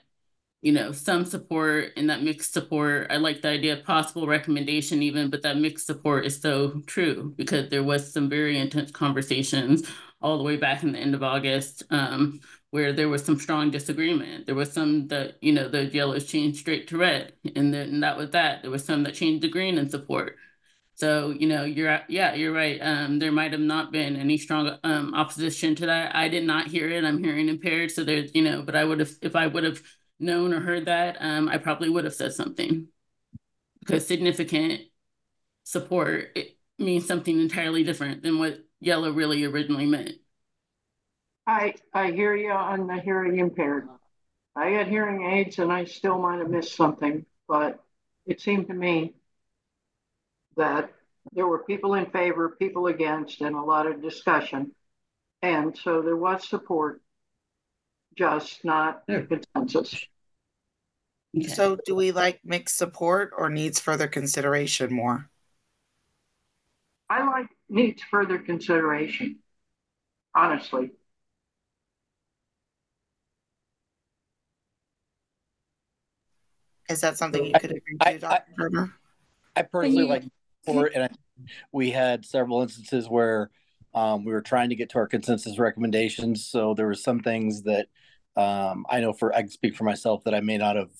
you 0.62 0.72
know, 0.72 0.92
some 0.92 1.24
support 1.24 1.92
and 1.96 2.08
that 2.10 2.22
mixed 2.22 2.52
support. 2.52 3.08
I 3.10 3.16
like 3.16 3.42
the 3.42 3.48
idea 3.48 3.74
of 3.74 3.84
possible 3.84 4.26
recommendation 4.28 5.02
even, 5.02 5.28
but 5.28 5.42
that 5.42 5.58
mixed 5.58 5.86
support 5.86 6.24
is 6.24 6.40
so 6.40 6.80
true 6.86 7.34
because 7.36 7.68
there 7.68 7.82
was 7.82 8.12
some 8.12 8.28
very 8.28 8.58
intense 8.58 8.90
conversations 8.92 9.88
all 10.22 10.38
the 10.38 10.44
way 10.44 10.56
back 10.56 10.82
in 10.82 10.92
the 10.92 10.98
end 10.98 11.14
of 11.14 11.22
August, 11.22 11.82
um, 11.90 12.40
where 12.70 12.92
there 12.92 13.08
was 13.08 13.24
some 13.24 13.38
strong 13.38 13.70
disagreement. 13.70 14.46
There 14.46 14.54
was 14.54 14.72
some 14.72 15.08
that, 15.08 15.36
you 15.40 15.52
know, 15.52 15.68
the 15.68 15.84
yellows 15.86 16.26
changed 16.26 16.58
straight 16.60 16.88
to 16.88 16.98
red, 16.98 17.32
and 17.56 17.72
then 17.72 18.00
that 18.00 18.16
was 18.16 18.30
that. 18.30 18.62
There 18.62 18.70
was 18.70 18.84
some 18.84 19.02
that 19.04 19.14
changed 19.14 19.42
to 19.42 19.48
green 19.48 19.78
in 19.78 19.88
support. 19.90 20.36
So, 20.94 21.30
you 21.30 21.48
know, 21.48 21.64
you're 21.64 22.00
yeah, 22.08 22.34
you're 22.34 22.52
right. 22.52 22.78
Um, 22.80 23.18
there 23.18 23.32
might 23.32 23.52
have 23.52 23.60
not 23.60 23.92
been 23.92 24.16
any 24.16 24.38
strong 24.38 24.78
um 24.84 25.14
opposition 25.14 25.74
to 25.76 25.86
that. 25.86 26.14
I 26.14 26.28
did 26.28 26.44
not 26.44 26.68
hear 26.68 26.88
it. 26.88 27.04
I'm 27.04 27.22
hearing 27.22 27.48
impaired. 27.48 27.90
So 27.90 28.04
there's, 28.04 28.34
you 28.34 28.42
know, 28.42 28.62
but 28.62 28.76
I 28.76 28.84
would 28.84 29.00
have 29.00 29.12
if 29.22 29.34
I 29.34 29.46
would 29.46 29.64
have 29.64 29.82
known 30.20 30.52
or 30.54 30.60
heard 30.60 30.84
that, 30.86 31.16
um, 31.20 31.48
I 31.48 31.58
probably 31.58 31.88
would 31.90 32.04
have 32.04 32.14
said 32.14 32.32
something. 32.34 32.88
Because 33.80 34.06
significant 34.06 34.82
support 35.64 36.30
it 36.36 36.56
means 36.78 37.06
something 37.06 37.40
entirely 37.40 37.84
different 37.84 38.22
than 38.22 38.38
what 38.38 38.58
yellow 38.82 39.12
really 39.12 39.44
originally 39.44 39.86
meant. 39.86 40.12
I, 41.46 41.74
I 41.94 42.10
hear 42.10 42.34
you 42.34 42.50
on 42.50 42.86
the 42.86 43.00
hearing 43.00 43.38
impaired. 43.38 43.88
I 44.54 44.68
had 44.70 44.88
hearing 44.88 45.24
aids 45.24 45.58
and 45.58 45.72
I 45.72 45.84
still 45.84 46.18
might 46.18 46.38
have 46.38 46.50
missed 46.50 46.76
something, 46.76 47.24
but 47.48 47.82
it 48.26 48.40
seemed 48.40 48.68
to 48.68 48.74
me 48.74 49.14
that 50.56 50.92
there 51.32 51.46
were 51.46 51.64
people 51.64 51.94
in 51.94 52.06
favor, 52.06 52.56
people 52.58 52.88
against, 52.88 53.40
and 53.40 53.56
a 53.56 53.60
lot 53.60 53.86
of 53.86 54.02
discussion. 54.02 54.72
And 55.40 55.76
so 55.76 56.02
there 56.02 56.16
was 56.16 56.46
support, 56.46 57.00
just 58.16 58.64
not 58.64 59.02
a 59.08 59.20
hmm. 59.20 59.26
consensus. 59.26 60.06
Okay. 61.36 61.46
So 61.46 61.78
do 61.86 61.94
we 61.94 62.12
like 62.12 62.40
mixed 62.44 62.76
support 62.76 63.32
or 63.36 63.48
needs 63.48 63.80
further 63.80 64.06
consideration 64.06 64.92
more? 64.92 65.30
I 67.08 67.26
like 67.26 67.46
needs 67.72 68.02
further 68.02 68.38
consideration, 68.38 69.38
honestly. 70.34 70.90
Is 76.90 77.00
that 77.00 77.16
something 77.16 77.46
you 77.46 77.52
could 77.58 77.70
agree 77.70 77.96
I- 78.00 78.12
to, 78.14 78.18
Dr. 78.18 78.52
Turner? 78.58 78.94
I 79.56 79.62
personally 79.62 80.04
you- 80.04 80.08
like 80.08 80.24
for 80.64 80.86
and 80.94 81.04
I, 81.04 81.08
we 81.72 81.90
had 81.90 82.24
several 82.24 82.62
instances 82.62 83.08
where 83.08 83.50
um, 83.94 84.24
we 84.24 84.32
were 84.32 84.42
trying 84.42 84.68
to 84.70 84.76
get 84.76 84.90
to 84.90 84.98
our 84.98 85.08
consensus 85.08 85.58
recommendations. 85.58 86.46
So 86.46 86.74
there 86.74 86.86
were 86.86 86.94
some 86.94 87.20
things 87.20 87.62
that 87.62 87.88
um, 88.36 88.86
I 88.88 89.00
know 89.00 89.12
for 89.12 89.34
I 89.34 89.40
can 89.42 89.50
speak 89.50 89.76
for 89.76 89.84
myself 89.84 90.24
that 90.24 90.34
I 90.34 90.40
may 90.40 90.56
not 90.58 90.76
have 90.76 90.90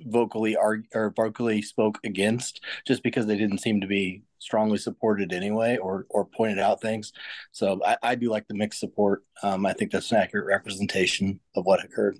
vocally 0.00 0.56
arg- 0.56 0.86
or 0.94 1.12
vocally 1.14 1.62
spoke 1.62 1.98
against 2.04 2.60
just 2.86 3.02
because 3.02 3.26
they 3.26 3.36
didn't 3.36 3.58
seem 3.58 3.80
to 3.80 3.86
be 3.86 4.22
strongly 4.42 4.78
supported 4.78 5.32
anyway 5.32 5.76
or 5.76 6.06
or 6.10 6.24
pointed 6.24 6.58
out 6.58 6.80
things. 6.80 7.12
So 7.52 7.80
I, 7.84 7.96
I 8.02 8.14
do 8.16 8.28
like 8.28 8.48
the 8.48 8.54
mixed 8.54 8.80
support. 8.80 9.22
Um, 9.42 9.64
I 9.64 9.72
think 9.72 9.92
that's 9.92 10.10
an 10.10 10.18
accurate 10.18 10.46
representation 10.46 11.40
of 11.54 11.64
what 11.64 11.84
occurred. 11.84 12.18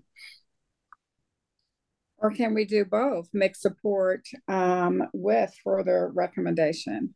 Or 2.18 2.30
can 2.30 2.54
we 2.54 2.64
do 2.64 2.84
both, 2.84 3.28
mixed 3.32 3.62
support 3.62 4.28
um, 4.46 5.02
with 5.12 5.52
further 5.64 6.10
recommendation? 6.14 7.14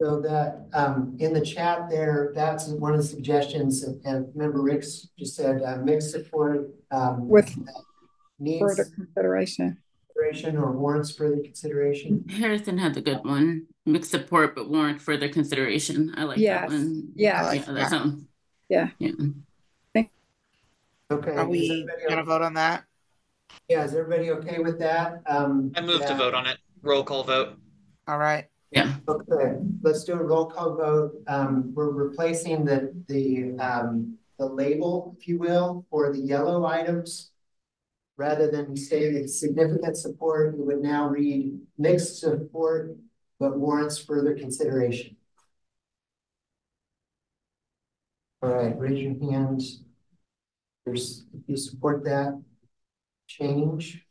So 0.00 0.20
that, 0.20 0.68
um, 0.74 1.16
in 1.18 1.32
the 1.32 1.40
chat 1.40 1.88
there, 1.90 2.30
that's 2.34 2.68
one 2.68 2.92
of 2.92 2.98
the 2.98 3.06
suggestions, 3.06 3.82
and- 3.82 4.00
and 4.04 4.36
member 4.36 4.60
Ricks 4.60 5.08
just 5.18 5.34
said, 5.34 5.62
uh, 5.62 5.78
mixed 5.78 6.10
support, 6.10 6.70
um, 6.90 7.26
With 7.28 7.50
needs 8.38 8.60
further 8.60 8.84
consideration. 8.94 9.78
Consideration 10.16 10.56
or 10.56 10.72
warrants 10.72 11.14
further 11.14 11.38
consideration. 11.42 12.24
Harrison 12.28 12.78
had 12.78 12.94
the 12.94 13.00
good 13.00 13.24
one. 13.24 13.66
Mixed 13.84 14.10
support, 14.10 14.54
but 14.54 14.68
warrant 14.68 15.00
further 15.00 15.28
consideration. 15.28 16.12
I 16.16 16.24
like 16.24 16.38
Yes, 16.38 16.70
that 16.70 16.76
one. 16.76 17.08
yes. 17.14 17.36
I 17.44 17.46
like 17.48 17.60
Yeah, 17.60 17.66
that 17.66 17.74
that. 17.74 17.90
sounds. 17.90 18.24
Yeah. 18.68 18.88
Yeah. 18.98 19.10
Okay. 21.08 21.30
Are 21.30 21.42
is 21.44 21.48
we 21.48 21.70
everybody 21.70 22.02
gonna 22.08 22.22
o- 22.22 22.24
vote 22.24 22.42
on 22.42 22.54
that? 22.54 22.84
Yeah, 23.68 23.84
is 23.84 23.94
everybody 23.94 24.30
okay 24.32 24.58
with 24.58 24.76
that? 24.80 25.22
Um. 25.26 25.70
I 25.76 25.80
move 25.80 26.00
to 26.02 26.08
yeah. 26.08 26.16
vote 26.16 26.34
on 26.34 26.46
it. 26.46 26.58
Roll 26.82 27.04
call 27.04 27.22
vote. 27.22 27.56
All 28.08 28.18
right. 28.18 28.46
Yeah. 28.72 28.94
Okay, 29.08 29.58
let's 29.82 30.02
do 30.02 30.14
a 30.14 30.16
roll 30.22 30.46
call 30.46 30.74
vote. 30.74 31.12
Um, 31.28 31.72
we're 31.74 31.90
replacing 31.90 32.64
the, 32.64 32.92
the, 33.06 33.56
um, 33.60 34.16
the 34.40 34.46
label, 34.46 35.14
if 35.16 35.28
you 35.28 35.38
will, 35.38 35.86
for 35.88 36.12
the 36.12 36.18
yellow 36.18 36.66
items. 36.66 37.30
Rather 38.16 38.50
than 38.50 38.76
stating 38.76 39.26
significant 39.28 39.96
support, 39.96 40.54
it 40.54 40.58
would 40.58 40.80
now 40.80 41.06
read 41.08 41.58
mixed 41.76 42.18
support, 42.20 42.96
but 43.38 43.58
warrants 43.58 43.98
further 43.98 44.34
consideration. 44.34 45.16
All 48.42 48.50
right, 48.50 48.78
raise 48.78 49.00
your 49.00 49.30
hands. 49.30 49.82
There's, 50.84 51.26
if 51.34 51.42
you 51.46 51.56
support 51.56 52.04
that 52.04 52.40
change. 53.26 54.02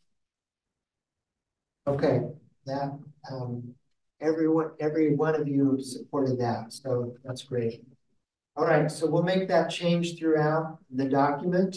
Okay, 1.88 2.22
that, 2.66 3.00
um, 3.32 3.74
everyone, 4.22 4.72
every 4.80 5.16
one 5.16 5.36
of 5.36 5.48
you 5.48 5.80
supported 5.82 6.40
that, 6.40 6.74
so 6.74 7.16
that's 7.24 7.44
great. 7.44 7.84
All 8.56 8.66
right, 8.66 8.92
so 8.92 9.08
we'll 9.08 9.24
make 9.24 9.48
that 9.48 9.70
change 9.70 10.18
throughout 10.18 10.80
the 10.94 11.06
document. 11.06 11.76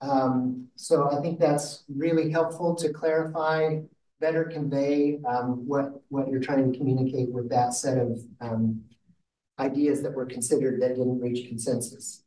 Um, 0.00 0.68
so 0.76 1.10
I 1.10 1.20
think 1.20 1.40
that's 1.40 1.84
really 1.88 2.30
helpful 2.30 2.74
to 2.76 2.92
clarify, 2.92 3.80
better 4.20 4.44
convey, 4.44 5.18
um, 5.28 5.66
what, 5.66 6.02
what 6.08 6.28
you're 6.28 6.40
trying 6.40 6.70
to 6.70 6.78
communicate 6.78 7.30
with 7.30 7.48
that 7.50 7.74
set 7.74 7.98
of, 7.98 8.20
um, 8.40 8.82
ideas 9.58 10.02
that 10.02 10.14
were 10.14 10.26
considered 10.26 10.80
that 10.80 10.96
didn't 10.96 11.20
reach 11.20 11.48
consensus. 11.48 12.22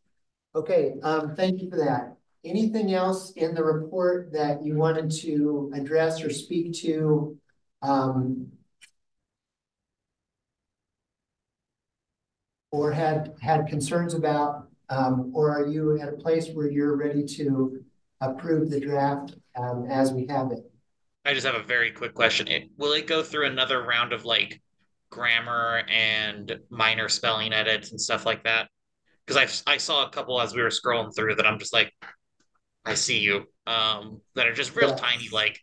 Okay, 0.53 0.95
um, 1.01 1.33
thank 1.35 1.61
you 1.61 1.69
for 1.69 1.77
that. 1.77 2.17
Anything 2.43 2.93
else 2.93 3.31
in 3.33 3.55
the 3.55 3.63
report 3.63 4.33
that 4.33 4.63
you 4.65 4.75
wanted 4.75 5.09
to 5.21 5.71
address 5.73 6.21
or 6.21 6.29
speak 6.29 6.73
to? 6.81 7.37
Um, 7.81 8.51
or 12.71 12.91
had 12.91 13.33
had 13.41 13.67
concerns 13.67 14.13
about, 14.13 14.67
or 15.33 15.51
are 15.51 15.67
you 15.67 15.99
at 15.99 16.09
a 16.09 16.13
place 16.13 16.49
where 16.53 16.69
you're 16.69 16.95
ready 16.95 17.25
to 17.25 17.83
approve 18.21 18.69
the 18.69 18.79
draft 18.79 19.35
um, 19.55 19.85
as 19.89 20.11
we 20.13 20.25
have 20.27 20.51
it? 20.51 20.71
I 21.25 21.33
just 21.33 21.45
have 21.45 21.55
a 21.55 21.63
very 21.63 21.91
quick 21.91 22.13
question. 22.13 22.47
It, 22.47 22.69
will 22.77 22.93
it 22.93 23.07
go 23.07 23.23
through 23.23 23.45
another 23.47 23.81
round 23.83 24.13
of 24.13 24.25
like 24.25 24.61
grammar 25.09 25.83
and 25.87 26.59
minor 26.69 27.09
spelling 27.09 27.53
edits 27.53 27.91
and 27.91 28.01
stuff 28.01 28.25
like 28.25 28.43
that? 28.43 28.69
Because 29.25 29.63
I 29.67 29.73
I 29.73 29.77
saw 29.77 30.05
a 30.05 30.09
couple 30.09 30.41
as 30.41 30.55
we 30.55 30.61
were 30.63 30.69
scrolling 30.69 31.15
through 31.15 31.35
that 31.35 31.47
I'm 31.47 31.59
just 31.59 31.73
like, 31.73 31.93
I 32.85 32.95
see 32.95 33.19
you. 33.19 33.45
Um, 33.67 34.21
that 34.35 34.47
are 34.47 34.53
just 34.53 34.75
real 34.75 34.89
Yeah. 34.89 34.95
tiny, 34.95 35.29
like 35.31 35.59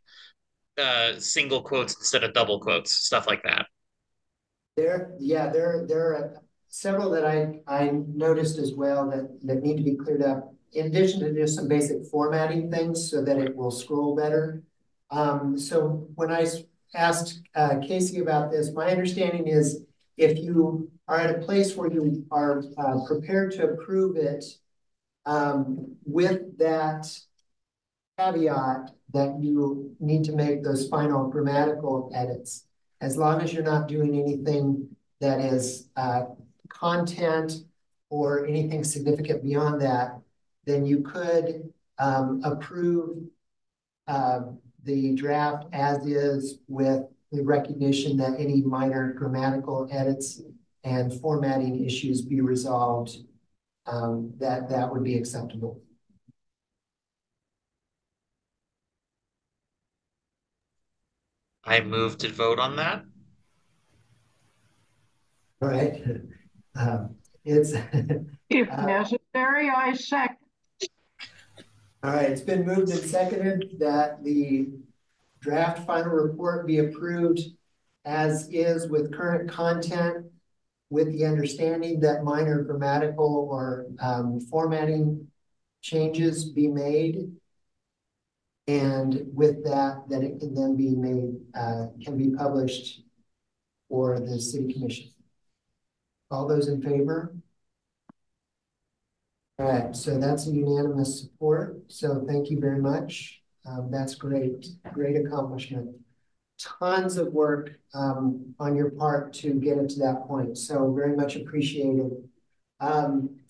uh 0.78 1.18
single 1.20 1.62
quotes 1.62 1.96
instead 1.96 2.24
of 2.24 2.34
double 2.34 2.60
quotes, 2.60 2.92
stuff 2.92 3.26
like 3.28 3.42
that. 3.44 3.66
There, 4.76 5.14
yeah, 5.18 5.50
there, 5.50 5.84
there 5.86 6.14
are 6.14 6.42
several 6.80 7.10
that 7.10 7.26
I, 7.26 7.60
I 7.66 7.90
noticed 8.06 8.56
as 8.58 8.72
well 8.72 9.10
that, 9.10 9.40
that 9.42 9.62
need 9.64 9.78
to 9.78 9.82
be 9.82 9.96
cleared 9.96 10.22
up. 10.22 10.54
In 10.74 10.86
addition 10.86 11.18
to 11.20 11.34
just 11.34 11.56
some 11.56 11.66
basic 11.66 12.06
formatting 12.06 12.70
things 12.70 13.10
so 13.10 13.24
that 13.24 13.36
it 13.36 13.56
will 13.56 13.72
scroll 13.72 14.14
better. 14.14 14.62
Um, 15.10 15.58
so 15.58 16.08
I 16.20 16.46
asked, 16.94 17.40
uh, 17.56 17.78
Casey 17.80 18.20
about 18.20 18.52
this, 18.52 18.72
my 18.72 18.90
understanding 18.90 19.48
is 19.48 19.82
if 20.16 20.38
you 20.38 20.88
are 21.08 21.18
at 21.18 21.34
a 21.34 21.40
place 21.40 21.74
where 21.74 21.90
you 21.90 22.24
are, 22.30 22.62
uh, 22.76 23.04
prepared 23.06 23.52
to 23.52 23.70
approve 23.70 24.16
it, 24.16 24.44
um, 25.26 25.96
with 26.04 26.58
that 26.58 27.12
caveat 28.18 28.90
that 29.14 29.36
you 29.40 29.96
need 29.98 30.22
to 30.24 30.32
make 30.32 30.62
those 30.62 30.88
final 30.88 31.28
grammatical 31.28 32.12
edits 32.14 32.66
as 33.00 33.16
long 33.16 33.40
as 33.40 33.52
you're 33.52 33.64
not 33.64 33.88
doing 33.88 34.20
anything 34.20 34.88
that 35.20 35.40
is 35.40 35.88
uh, 35.96 36.22
content 36.78 37.52
or 38.10 38.46
anything 38.46 38.84
significant 38.84 39.42
beyond 39.42 39.80
that, 39.80 40.18
then 40.64 40.86
you 40.86 41.00
could 41.00 41.72
um, 41.98 42.40
approve 42.44 43.18
uh, 44.06 44.40
the 44.84 45.14
draft 45.14 45.66
as 45.72 46.06
is 46.06 46.58
with 46.68 47.04
the 47.32 47.42
recognition 47.42 48.16
that 48.16 48.38
any 48.38 48.62
minor 48.62 49.12
grammatical 49.12 49.88
edits 49.90 50.40
and 50.84 51.12
formatting 51.20 51.84
issues 51.84 52.22
be 52.22 52.40
resolved, 52.40 53.18
um, 53.86 54.32
that 54.38 54.68
that 54.70 54.90
would 54.90 55.04
be 55.04 55.18
acceptable. 55.18 55.82
I 61.64 61.80
move 61.80 62.16
to 62.18 62.32
vote 62.32 62.58
on 62.58 62.76
that. 62.76 63.04
All 65.60 65.68
right. 65.68 66.02
Um, 66.78 67.16
it's 67.44 67.72
If 68.50 68.70
Uh, 68.70 68.86
necessary, 68.86 69.70
I 69.74 69.92
second. 69.94 70.36
All 72.02 72.12
right, 72.12 72.30
it's 72.30 72.40
been 72.40 72.64
moved 72.64 72.90
and 72.90 73.00
seconded 73.00 73.76
that 73.80 74.22
the 74.22 74.68
draft 75.40 75.84
final 75.84 76.12
report 76.12 76.66
be 76.66 76.78
approved 76.78 77.40
as 78.04 78.48
is 78.50 78.88
with 78.88 79.12
current 79.12 79.50
content 79.50 80.26
with 80.90 81.12
the 81.12 81.26
understanding 81.26 82.00
that 82.00 82.24
minor 82.24 82.62
grammatical 82.62 83.48
or 83.50 83.86
um, 84.00 84.40
formatting 84.40 85.26
changes 85.82 86.48
be 86.50 86.68
made. 86.68 87.32
And 88.68 89.26
with 89.34 89.64
that, 89.64 90.04
that 90.08 90.22
it 90.22 90.38
can 90.38 90.54
then 90.54 90.76
be 90.76 90.94
made, 90.94 91.34
uh, 91.54 91.86
can 92.02 92.16
be 92.16 92.30
published 92.30 93.02
for 93.88 94.20
the 94.20 94.40
city 94.40 94.72
commission. 94.72 95.08
All 96.30 96.46
those 96.46 96.68
in 96.68 96.82
favor? 96.82 97.34
All 99.58 99.66
right, 99.66 99.96
so 99.96 100.18
that's 100.18 100.46
a 100.46 100.50
unanimous 100.50 101.20
support, 101.20 101.78
so 101.88 102.24
thank 102.28 102.48
you 102.48 102.60
very 102.60 102.78
much. 102.80 103.42
Um, 103.66 103.88
that's 103.90 104.14
great, 104.14 104.68
great 104.92 105.16
accomplishment. 105.16 105.96
Tons 106.60 107.16
of 107.16 107.32
work, 107.32 107.72
um, 107.92 108.54
on 108.60 108.76
your 108.76 108.90
part 108.90 109.32
to 109.34 109.54
get 109.54 109.78
it 109.78 109.88
to 109.90 109.98
that 110.00 110.28
point, 110.28 110.56
so 110.58 110.92
very 110.92 111.16
much 111.16 111.34
appreciated. 111.34 112.12
Um, 112.78 113.40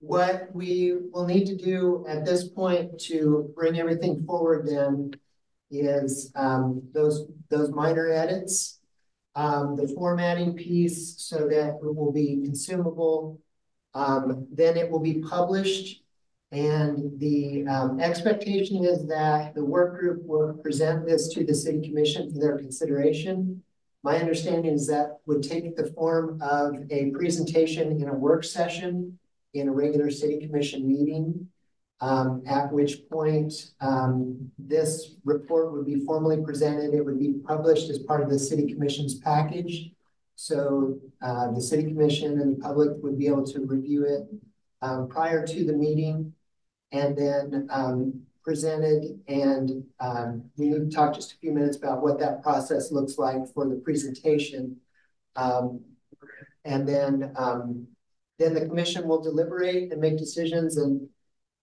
what 0.00 0.48
we 0.54 0.94
will 1.12 1.26
need 1.26 1.46
to 1.46 1.56
do 1.56 2.06
at 2.08 2.24
this 2.24 2.48
point 2.48 2.98
to 3.00 3.52
bring 3.54 3.78
everything 3.78 4.24
forward 4.24 4.66
then 4.66 5.12
is, 5.70 6.32
um, 6.34 6.82
those, 6.94 7.26
those 7.50 7.70
minor 7.70 8.08
edits. 8.10 8.75
Um, 9.36 9.76
the 9.76 9.86
formatting 9.88 10.54
piece 10.54 11.14
so 11.18 11.46
that 11.46 11.78
it 11.82 11.94
will 11.94 12.10
be 12.10 12.40
consumable 12.42 13.38
um, 13.96 14.46
then 14.52 14.76
it 14.76 14.90
will 14.90 15.00
be 15.00 15.22
published. 15.22 16.02
And 16.52 17.18
the 17.18 17.66
um, 17.66 17.98
expectation 17.98 18.84
is 18.84 19.06
that 19.08 19.54
the 19.54 19.64
work 19.64 19.98
group 19.98 20.22
will 20.22 20.52
present 20.54 21.06
this 21.06 21.28
to 21.28 21.44
the 21.44 21.54
city 21.54 21.88
commission 21.88 22.30
for 22.30 22.38
their 22.38 22.58
consideration. 22.58 23.62
My 24.02 24.18
understanding 24.18 24.72
is 24.72 24.86
that 24.88 25.18
would 25.24 25.42
take 25.42 25.76
the 25.76 25.90
form 25.92 26.40
of 26.42 26.74
a 26.90 27.10
presentation 27.10 28.00
in 28.00 28.08
a 28.08 28.14
work 28.14 28.44
session 28.44 29.18
in 29.54 29.68
a 29.68 29.72
regular 29.72 30.10
city 30.10 30.46
commission 30.46 30.86
meeting. 30.86 31.48
Um, 32.00 32.42
at 32.46 32.70
which 32.70 33.08
point, 33.08 33.72
um, 33.80 34.50
this 34.58 35.14
report 35.24 35.72
would 35.72 35.86
be 35.86 36.04
formally 36.04 36.42
presented. 36.42 36.92
It 36.92 37.02
would 37.02 37.18
be 37.18 37.34
published 37.46 37.88
as 37.88 37.98
part 38.00 38.22
of 38.22 38.28
the 38.28 38.38
city 38.38 38.70
commission's 38.70 39.14
package. 39.14 39.92
So 40.34 40.98
uh, 41.22 41.52
the 41.52 41.62
city 41.62 41.84
commission 41.84 42.38
and 42.38 42.56
the 42.56 42.60
public 42.60 42.90
would 43.02 43.18
be 43.18 43.28
able 43.28 43.46
to 43.46 43.60
review 43.64 44.04
it 44.04 44.28
um, 44.82 45.08
prior 45.08 45.46
to 45.46 45.64
the 45.64 45.72
meeting 45.72 46.34
and 46.92 47.16
then 47.16 47.66
um, 47.70 48.20
presented. 48.44 49.18
And 49.26 49.82
um, 49.98 50.44
we 50.58 50.68
need 50.68 50.90
to 50.90 50.94
talk 50.94 51.14
just 51.14 51.32
a 51.32 51.36
few 51.38 51.52
minutes 51.52 51.78
about 51.78 52.02
what 52.02 52.18
that 52.18 52.42
process 52.42 52.92
looks 52.92 53.16
like 53.16 53.48
for 53.54 53.66
the 53.66 53.76
presentation. 53.76 54.76
Um, 55.34 55.80
and 56.66 56.86
then, 56.86 57.32
then 58.38 58.52
the 58.52 58.66
commission 58.66 59.08
will 59.08 59.22
deliberate 59.22 59.92
and 59.92 60.00
make 60.00 60.18
decisions 60.18 60.76
and, 60.76 61.08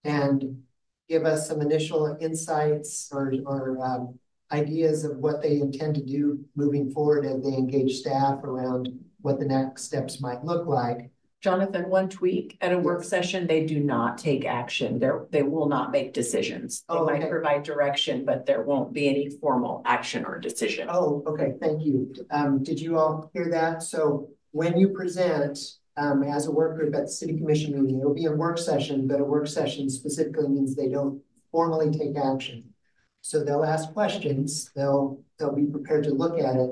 and 0.03 0.63
give 1.09 1.25
us 1.25 1.47
some 1.47 1.61
initial 1.61 2.17
insights 2.19 3.09
or, 3.11 3.33
or 3.45 3.85
um, 3.85 4.19
ideas 4.51 5.03
of 5.03 5.17
what 5.17 5.41
they 5.41 5.59
intend 5.59 5.95
to 5.95 6.03
do 6.03 6.39
moving 6.55 6.91
forward 6.91 7.25
as 7.25 7.41
they 7.43 7.53
engage 7.53 7.97
staff 7.97 8.43
around 8.43 8.89
what 9.21 9.39
the 9.39 9.45
next 9.45 9.83
steps 9.83 10.21
might 10.21 10.43
look 10.43 10.67
like. 10.67 11.09
Jonathan, 11.41 11.89
one 11.89 12.07
tweak, 12.07 12.57
at 12.61 12.71
a 12.71 12.77
work 12.77 13.03
session, 13.03 13.47
they 13.47 13.65
do 13.65 13.81
not 13.81 14.17
take 14.17 14.45
action. 14.45 14.97
They're, 14.97 15.25
they 15.29 15.43
will 15.43 15.67
not 15.67 15.91
make 15.91 16.13
decisions. 16.13 16.85
They 16.87 16.95
Oh, 16.95 17.05
might 17.05 17.19
okay. 17.19 17.29
provide 17.29 17.63
direction, 17.63 18.23
but 18.23 18.45
there 18.45 18.61
won't 18.61 18.93
be 18.93 19.09
any 19.09 19.29
formal 19.29 19.81
action 19.83 20.23
or 20.23 20.39
decision. 20.39 20.87
Oh, 20.89 21.21
okay, 21.27 21.53
thank 21.59 21.83
you. 21.83 22.13
Um, 22.31 22.63
did 22.63 22.79
you 22.79 22.97
all 22.97 23.29
hear 23.33 23.49
that? 23.49 23.83
So 23.83 24.29
when 24.51 24.77
you 24.77 24.89
present, 24.89 25.59
um, 25.97 26.23
as 26.23 26.47
a 26.47 26.51
work 26.51 26.77
group 26.77 26.95
at 26.95 27.05
the 27.05 27.11
city 27.11 27.37
commission 27.37 27.79
meeting, 27.79 27.99
it'll 27.99 28.13
be 28.13 28.25
a 28.25 28.31
work 28.31 28.57
session, 28.57 29.07
but 29.07 29.19
a 29.19 29.23
work 29.23 29.47
session 29.47 29.89
specifically 29.89 30.47
means 30.47 30.75
they 30.75 30.89
don't 30.89 31.21
formally 31.51 31.91
take 31.91 32.17
action. 32.17 32.73
So 33.21 33.43
they'll 33.43 33.63
ask 33.63 33.93
questions, 33.93 34.71
they'll, 34.75 35.21
they'll 35.37 35.55
be 35.55 35.65
prepared 35.65 36.03
to 36.05 36.11
look 36.11 36.39
at 36.39 36.55
it, 36.55 36.71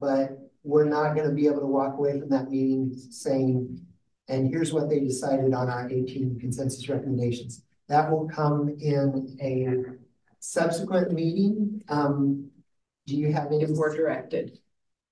but 0.00 0.38
we're 0.62 0.84
not 0.84 1.14
gonna 1.14 1.32
be 1.32 1.46
able 1.46 1.60
to 1.60 1.66
walk 1.66 1.94
away 1.96 2.18
from 2.18 2.28
that 2.30 2.50
meeting 2.50 2.92
saying, 3.10 3.80
and 4.28 4.48
here's 4.48 4.72
what 4.72 4.90
they 4.90 4.98
decided 4.98 5.54
on 5.54 5.70
our 5.70 5.88
eighteen 5.88 6.36
consensus 6.40 6.88
recommendations. 6.88 7.62
That 7.88 8.10
will 8.10 8.28
come 8.28 8.76
in 8.80 9.38
a 9.40 9.94
subsequent 10.40 11.12
meeting, 11.12 11.82
um, 11.88 12.50
do 13.06 13.16
you 13.16 13.32
have 13.32 13.46
any? 13.52 13.64
we're 13.66 13.96
directed. 13.96 14.58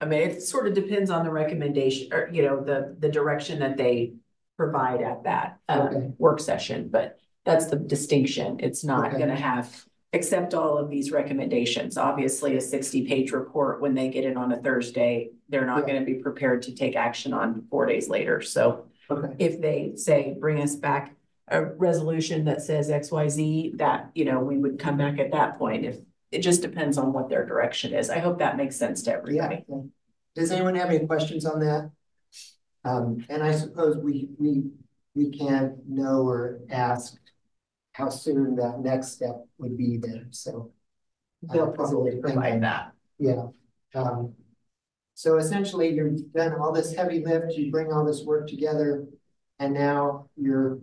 I 0.04 0.06
mean, 0.06 0.20
it 0.20 0.42
sort 0.42 0.68
of 0.68 0.74
depends 0.74 1.08
on 1.08 1.24
the 1.24 1.30
recommendation 1.30 2.12
or, 2.12 2.28
you 2.30 2.42
know, 2.42 2.62
the, 2.62 2.94
the 2.98 3.08
direction 3.08 3.58
that 3.60 3.78
they 3.78 4.12
provide 4.58 5.00
at 5.00 5.24
that 5.24 5.58
Okay. 5.70 5.96
uh, 5.96 6.00
work 6.18 6.40
session, 6.40 6.90
but 6.92 7.18
that's 7.46 7.66
the 7.66 7.76
distinction. 7.76 8.60
It's 8.60 8.84
not 8.84 9.08
Okay. 9.08 9.18
gonna 9.20 9.34
have, 9.34 9.86
accept 10.12 10.52
all 10.52 10.76
of 10.76 10.90
these 10.90 11.10
recommendations. 11.10 11.96
Obviously, 11.96 12.56
a 12.56 12.60
sixty-page 12.60 13.32
report, 13.32 13.80
when 13.80 13.94
they 13.94 14.08
get 14.10 14.24
it 14.24 14.36
on 14.36 14.52
a 14.52 14.58
Thursday, 14.58 15.30
they're 15.48 15.64
not 15.64 15.88
Yeah. 15.88 15.94
gonna 15.94 16.04
be 16.04 16.16
prepared 16.16 16.60
to 16.62 16.74
take 16.74 16.96
action 16.96 17.32
on 17.32 17.66
four 17.70 17.86
days 17.86 18.10
later. 18.10 18.42
So 18.42 18.84
Okay, 19.10 19.34
if 19.38 19.60
they 19.60 19.92
say, 19.96 20.36
bring 20.38 20.60
us 20.60 20.76
back 20.76 21.14
a 21.48 21.64
resolution 21.64 22.44
that 22.44 22.60
says 22.60 22.90
X, 22.90 23.10
Y, 23.10 23.28
Z, 23.28 23.72
that, 23.76 24.10
you 24.14 24.26
know, 24.26 24.40
we 24.40 24.58
would 24.58 24.78
come 24.78 24.98
back 24.98 25.18
at 25.18 25.32
that 25.32 25.58
point 25.58 25.86
if, 25.86 25.96
it 26.34 26.40
just 26.40 26.62
depends 26.62 26.98
on 26.98 27.12
what 27.12 27.28
their 27.28 27.46
direction 27.46 27.94
is. 27.94 28.10
I 28.10 28.18
hope 28.18 28.38
that 28.38 28.56
makes 28.56 28.76
sense 28.76 29.02
to 29.02 29.10
yeah. 29.10 29.16
everybody. 29.16 29.64
Does 30.34 30.50
anyone 30.50 30.74
have 30.74 30.90
any 30.90 31.06
questions 31.06 31.46
on 31.46 31.60
that? 31.60 31.90
Um, 32.84 33.24
and 33.30 33.42
I 33.42 33.52
suppose 33.52 33.96
we, 33.96 34.28
we, 34.38 34.64
we 35.14 35.30
can't 35.30 35.74
know 35.88 36.26
or 36.26 36.60
ask 36.70 37.16
how 37.92 38.08
soon 38.08 38.56
that 38.56 38.80
next 38.80 39.12
step 39.12 39.46
would 39.58 39.78
be 39.78 39.96
there. 39.96 40.26
so. 40.30 40.72
They'll 41.52 41.72
probably 41.72 42.16
provide 42.22 42.62
that. 42.62 42.92
Yeah, 43.18 43.48
um, 43.94 44.34
so 45.14 45.36
essentially 45.36 45.90
you've 45.90 46.32
done 46.32 46.54
all 46.54 46.72
this 46.72 46.94
heavy 46.94 47.24
lift, 47.24 47.52
you 47.52 47.70
bring 47.70 47.92
all 47.92 48.04
this 48.04 48.22
work 48.24 48.48
together. 48.48 49.04
And 49.58 49.72
now 49.72 50.28
you're 50.36 50.78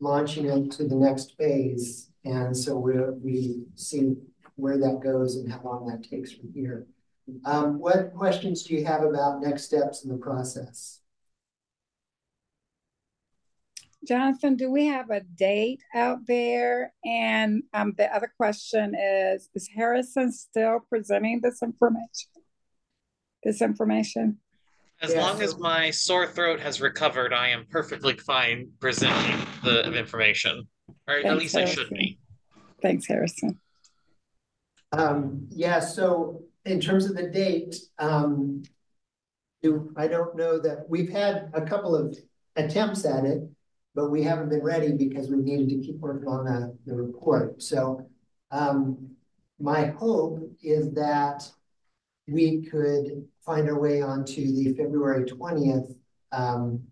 launching 0.00 0.46
into 0.46 0.84
the 0.84 0.94
next 0.94 1.36
phase, 1.36 2.10
and 2.24 2.56
so 2.56 2.76
we, 2.76 2.92
we 3.22 3.64
see 3.74 4.14
where 4.56 4.78
that 4.78 5.00
goes 5.02 5.36
and 5.36 5.50
how 5.50 5.60
long 5.64 5.86
that 5.86 6.08
takes 6.08 6.32
from 6.32 6.52
here. 6.52 6.86
Um, 7.44 7.78
what 7.78 8.14
questions 8.14 8.62
do 8.64 8.74
you 8.74 8.84
have 8.84 9.02
about 9.02 9.40
next 9.40 9.64
steps 9.64 10.04
in 10.04 10.10
the 10.10 10.18
process? 10.18 11.00
Jonathan, 14.06 14.56
do 14.56 14.70
we 14.70 14.86
have 14.86 15.08
a 15.10 15.20
date 15.20 15.82
out 15.94 16.18
there? 16.26 16.92
And 17.06 17.62
um, 17.72 17.94
the 17.96 18.14
other 18.14 18.30
question 18.36 18.94
is, 18.94 19.48
is 19.54 19.68
Harrison 19.74 20.30
still 20.30 20.80
presenting 20.90 21.40
this 21.40 21.62
information? 21.62 22.28
This 23.42 23.62
information? 23.62 24.38
As 25.00 25.14
Yeah, 25.14 25.22
long 25.22 25.40
as 25.40 25.58
my 25.58 25.90
sore 25.90 26.26
throat 26.26 26.60
has 26.60 26.82
recovered, 26.82 27.32
I 27.32 27.48
am 27.48 27.66
perfectly 27.70 28.16
fine 28.18 28.68
presenting 28.78 29.46
the 29.62 29.90
information. 29.92 30.68
Or 31.08 31.16
at 31.16 31.22
Thanks, 31.22 31.42
least 31.42 31.56
I 31.56 31.64
should 31.64 31.88
be. 31.88 32.18
Thanks, 32.82 33.06
Harrison. 33.06 33.58
Um, 34.98 35.48
yeah, 35.50 35.80
so 35.80 36.42
in 36.64 36.80
terms 36.80 37.04
of 37.06 37.16
the 37.16 37.28
date, 37.28 37.76
um. 37.98 38.62
Do, 39.62 39.94
I 39.96 40.08
don't 40.08 40.36
know 40.36 40.58
that, 40.58 40.84
we've 40.90 41.08
had 41.08 41.50
a 41.54 41.62
couple 41.62 41.96
of 41.96 42.14
attempts 42.54 43.06
at 43.06 43.24
it, 43.24 43.48
but 43.94 44.10
we 44.10 44.22
haven't 44.22 44.50
been 44.50 44.62
ready 44.62 44.92
because 44.92 45.30
we 45.30 45.38
needed 45.38 45.70
to 45.70 45.78
keep 45.86 45.98
working 46.00 46.28
on 46.28 46.44
the, 46.44 46.76
the 46.84 46.94
report, 46.94 47.62
so. 47.62 48.06
Um, 48.50 49.08
my 49.58 49.86
hope 49.86 50.38
is 50.62 50.92
that 50.92 51.50
we 52.28 52.62
could 52.66 53.26
find 53.46 53.68
our 53.70 53.80
way 53.80 54.02
onto 54.02 54.54
the 54.54 54.74
February 54.74 55.24
twentieth, 55.24 55.96
um, 56.30 56.82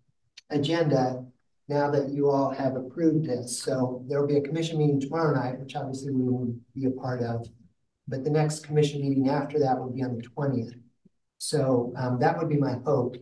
agenda. 0.48 1.24
Now 1.68 1.90
that 1.90 2.08
you 2.08 2.30
all 2.30 2.50
have 2.50 2.74
approved 2.76 3.26
this, 3.26 3.62
so 3.62 4.02
there 4.08 4.20
will 4.20 4.26
be 4.26 4.38
a 4.38 4.40
commission 4.48 4.78
meeting 4.78 5.00
tomorrow 5.00 5.34
night, 5.34 5.60
which 5.60 5.76
obviously 5.76 6.12
we 6.12 6.24
will 6.24 6.54
be 6.74 6.86
a 6.86 6.90
part 6.90 7.22
of. 7.22 7.46
But 8.08 8.24
the 8.24 8.30
next 8.30 8.66
commission 8.66 9.00
meeting 9.00 9.28
after 9.28 9.58
that 9.60 9.78
will 9.78 9.90
be 9.90 10.02
on 10.02 10.16
the 10.16 10.22
twentieth. 10.22 10.74
So 11.38 11.92
um 11.96 12.18
that 12.20 12.38
would 12.38 12.48
be 12.48 12.56
my 12.56 12.76
hope. 12.84 13.16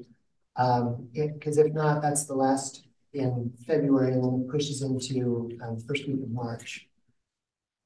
Um, 0.57 1.09
because 1.15 1.59
if 1.59 1.73
not, 1.73 2.03
that's 2.03 2.25
the 2.25 2.35
last 2.35 2.87
in 3.13 3.53
February 3.67 4.13
and 4.13 4.23
then 4.23 4.45
it 4.45 4.51
pushes 4.51 4.83
into 4.83 5.51
um 5.63 5.79
first 5.81 6.07
week 6.07 6.23
of 6.23 6.31
March. 6.31 6.87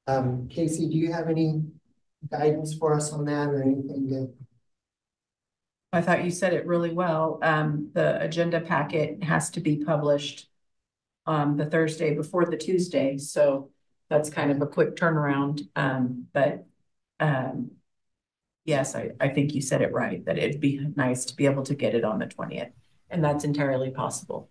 Um, 0.07 0.47
Casey, 0.49 0.87
do 0.87 0.95
you 0.95 1.11
have 1.11 1.29
any 1.29 1.63
guidance 2.31 2.75
for 2.75 2.93
us 2.93 3.11
on 3.11 3.25
that 3.25 3.49
or 3.49 3.61
anything 3.61 4.07
to? 4.09 4.29
I 5.93 6.01
thought 6.01 6.25
you 6.25 6.31
said 6.31 6.53
it 6.53 6.65
really 6.65 6.91
well. 6.91 7.39
Um, 7.41 7.89
the 7.93 8.21
agenda 8.21 8.59
packet 8.59 9.23
has 9.23 9.49
to 9.51 9.61
be 9.61 9.77
published 9.77 10.49
um, 11.25 11.55
the 11.57 11.65
Thursday 11.65 12.13
before 12.13 12.45
the 12.45 12.57
Tuesday, 12.57 13.17
so 13.17 13.71
that's 14.09 14.29
kind 14.29 14.51
of 14.51 14.61
a 14.61 14.67
quick 14.67 14.95
turnaround. 14.95 15.61
Um, 15.75 16.27
but 16.33 16.65
um, 17.19 17.71
yes, 18.65 18.95
I, 18.95 19.11
I 19.19 19.29
think 19.29 19.53
you 19.53 19.61
said 19.61 19.81
it 19.81 19.91
right, 19.91 20.23
that 20.25 20.37
it'd 20.37 20.61
be 20.61 20.87
nice 20.95 21.25
to 21.25 21.35
be 21.35 21.45
able 21.45 21.63
to 21.63 21.75
get 21.75 21.95
it 21.95 22.03
on 22.03 22.19
the 22.19 22.25
twentieth, 22.25 22.69
and 23.09 23.23
that's 23.23 23.43
entirely 23.43 23.91
possible. 23.91 24.49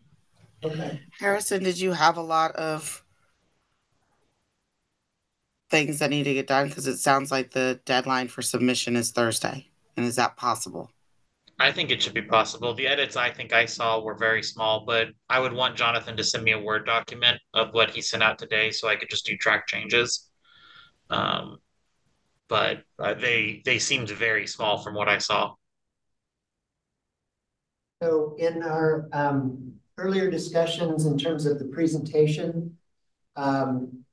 Okay, 0.62 1.00
Harrison, 1.18 1.62
did 1.62 1.78
you 1.78 1.92
have 1.92 2.16
a 2.16 2.22
lot 2.22 2.52
of 2.56 3.04
things 5.70 5.98
that 5.98 6.10
need 6.10 6.24
to 6.24 6.34
get 6.34 6.46
done? 6.46 6.68
Because 6.68 6.86
it 6.86 6.98
sounds 6.98 7.30
like 7.30 7.50
the 7.50 7.80
deadline 7.84 8.28
for 8.28 8.42
submission 8.42 8.96
is 8.96 9.10
Thursday. 9.10 9.68
And 9.96 10.06
is 10.06 10.16
that 10.16 10.36
possible? 10.36 10.90
I 11.58 11.70
think 11.70 11.90
it 11.90 12.02
should 12.02 12.14
be 12.14 12.22
possible. 12.22 12.74
The 12.74 12.86
edits 12.86 13.16
I 13.16 13.30
think 13.30 13.52
I 13.52 13.64
saw 13.64 14.00
were 14.00 14.16
very 14.16 14.42
small, 14.42 14.84
but 14.84 15.08
I 15.28 15.38
would 15.38 15.52
want 15.52 15.76
Jonathan 15.76 16.16
to 16.16 16.24
send 16.24 16.44
me 16.44 16.52
a 16.52 16.60
Word 16.60 16.84
document 16.84 17.40
of 17.54 17.72
what 17.72 17.90
he 17.90 18.00
sent 18.00 18.22
out 18.22 18.38
today 18.38 18.70
so 18.70 18.88
I 18.88 18.96
could 18.96 19.10
just 19.10 19.26
do 19.26 19.36
track 19.36 19.66
changes. 19.66 20.30
Um, 21.10 21.58
but 22.49 22.82
uh, 22.99 23.14
they 23.14 23.62
they 23.64 23.78
seemed 23.78 24.11
very 24.11 24.47
small 24.47 24.78
from 24.78 24.95
what 24.95 25.09
I 25.09 25.18
saw. 25.18 25.55
so 28.03 28.36
in 28.38 28.62
our 28.62 29.09
um 29.12 29.74
earlier 29.99 30.30
discussions 30.30 31.07
in 31.07 31.16
terms 31.18 31.47
of 31.47 31.59
the 31.59 31.66
presentation. 31.66 32.76
Um, 33.36 34.05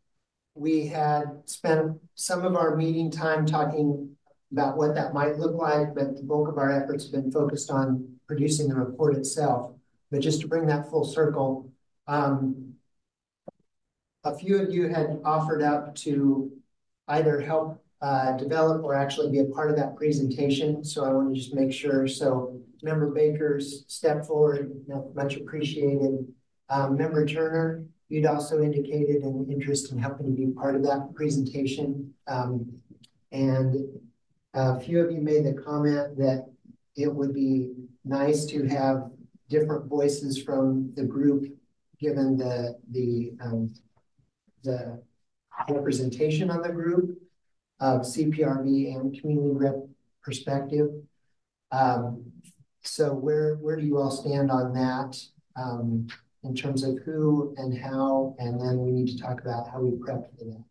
we 0.54 0.88
had 0.88 1.42
spent 1.46 1.98
some 2.16 2.46
of 2.46 2.56
our 2.56 2.76
meeting 2.76 3.10
time 3.10 3.46
talking 3.46 4.16
about 4.52 4.78
what 4.78 4.96
that 4.96 5.14
might 5.14 5.38
look 5.38 5.56
like, 5.56 5.96
but 5.96 6.18
the 6.18 6.24
bulk 6.24 6.50
of 6.50 6.58
our 6.58 6.72
efforts 6.72 7.06
have 7.06 7.14
been 7.14 7.32
focused 7.32 7.72
on 7.72 8.18
producing 8.28 8.68
the 8.68 8.76
report 8.76 9.16
itself. 9.16 9.72
But 10.12 10.20
just 10.20 10.42
to 10.42 10.48
bring 10.48 10.66
that 10.68 10.90
full 10.90 11.06
circle, 11.06 11.72
um, 12.08 12.74
a 14.24 14.38
few 14.38 14.62
of 14.62 14.72
you 14.72 14.90
had 14.90 15.22
offered 15.24 15.64
up 15.64 15.96
to 15.96 16.52
either 17.08 17.40
help 17.40 17.81
uh, 18.02 18.32
develop 18.34 18.84
or 18.84 18.96
actually 18.96 19.30
be 19.30 19.40
a 19.40 19.46
part 19.46 19.70
of 19.70 19.76
that 19.78 19.96
presentation. 19.96 20.84
So 20.84 21.06
I 21.06 21.14
want 21.14 21.34
to 21.34 21.40
just 21.40 21.54
make 21.54 21.72
sure. 21.72 22.08
So 22.08 22.60
Member 22.82 23.12
Baker's 23.12 23.86
step 23.88 24.26
forward, 24.26 24.72
much 25.14 25.38
appreciated. 25.38 26.26
Um, 26.70 26.98
Member 26.98 27.26
Turner, 27.26 27.86
you'd 28.10 28.26
also 28.26 28.62
indicated 28.62 29.22
an 29.22 29.48
interest 29.52 29.92
in 29.92 30.00
helping 30.00 30.26
to 30.26 30.32
be 30.32 30.48
part 30.48 30.76
of 30.76 30.84
that 30.84 31.14
presentation. 31.14 32.12
Um, 32.28 32.72
and 33.32 33.76
a 34.56 34.80
few 34.80 35.00
of 35.00 35.12
you 35.12 35.22
made 35.22 35.46
the 35.46 35.54
comment 35.54 36.18
that 36.18 36.48
it 36.96 37.14
would 37.14 37.34
be 37.36 37.72
nice 38.04 38.46
to 38.46 38.68
have 38.68 39.12
different 39.48 39.86
voices 39.86 40.42
from 40.42 40.92
the 40.96 41.04
group, 41.04 41.46
given 42.00 42.36
the, 42.36 42.80
the, 42.90 43.34
um, 43.44 43.72
the 44.64 45.00
representation 45.70 46.50
on 46.50 46.64
the 46.64 46.70
group 46.70 47.22
of 47.82 48.02
CPRB 48.02 48.96
and 48.96 49.20
community 49.20 49.50
rep 49.52 49.76
perspective. 50.24 50.90
Um, 51.72 52.32
so 52.84 53.14
where, 53.14 53.56
where 53.56 53.76
do 53.76 53.86
you 53.86 53.98
all 53.98 54.12
stand 54.12 54.52
on 54.52 54.74
that? 54.74 55.18
Um, 55.56 56.08
in 56.44 56.56
terms 56.56 56.84
of 56.84 56.98
who 57.06 57.54
and 57.58 57.78
how, 57.78 58.36
and 58.40 58.60
then 58.60 58.80
we 58.80 58.92
need 58.92 59.08
to 59.08 59.22
talk 59.22 59.42
about 59.42 59.70
how 59.70 59.80
we 59.80 59.98
prep 59.98 60.32
for 60.38 60.46
that. 60.46 60.64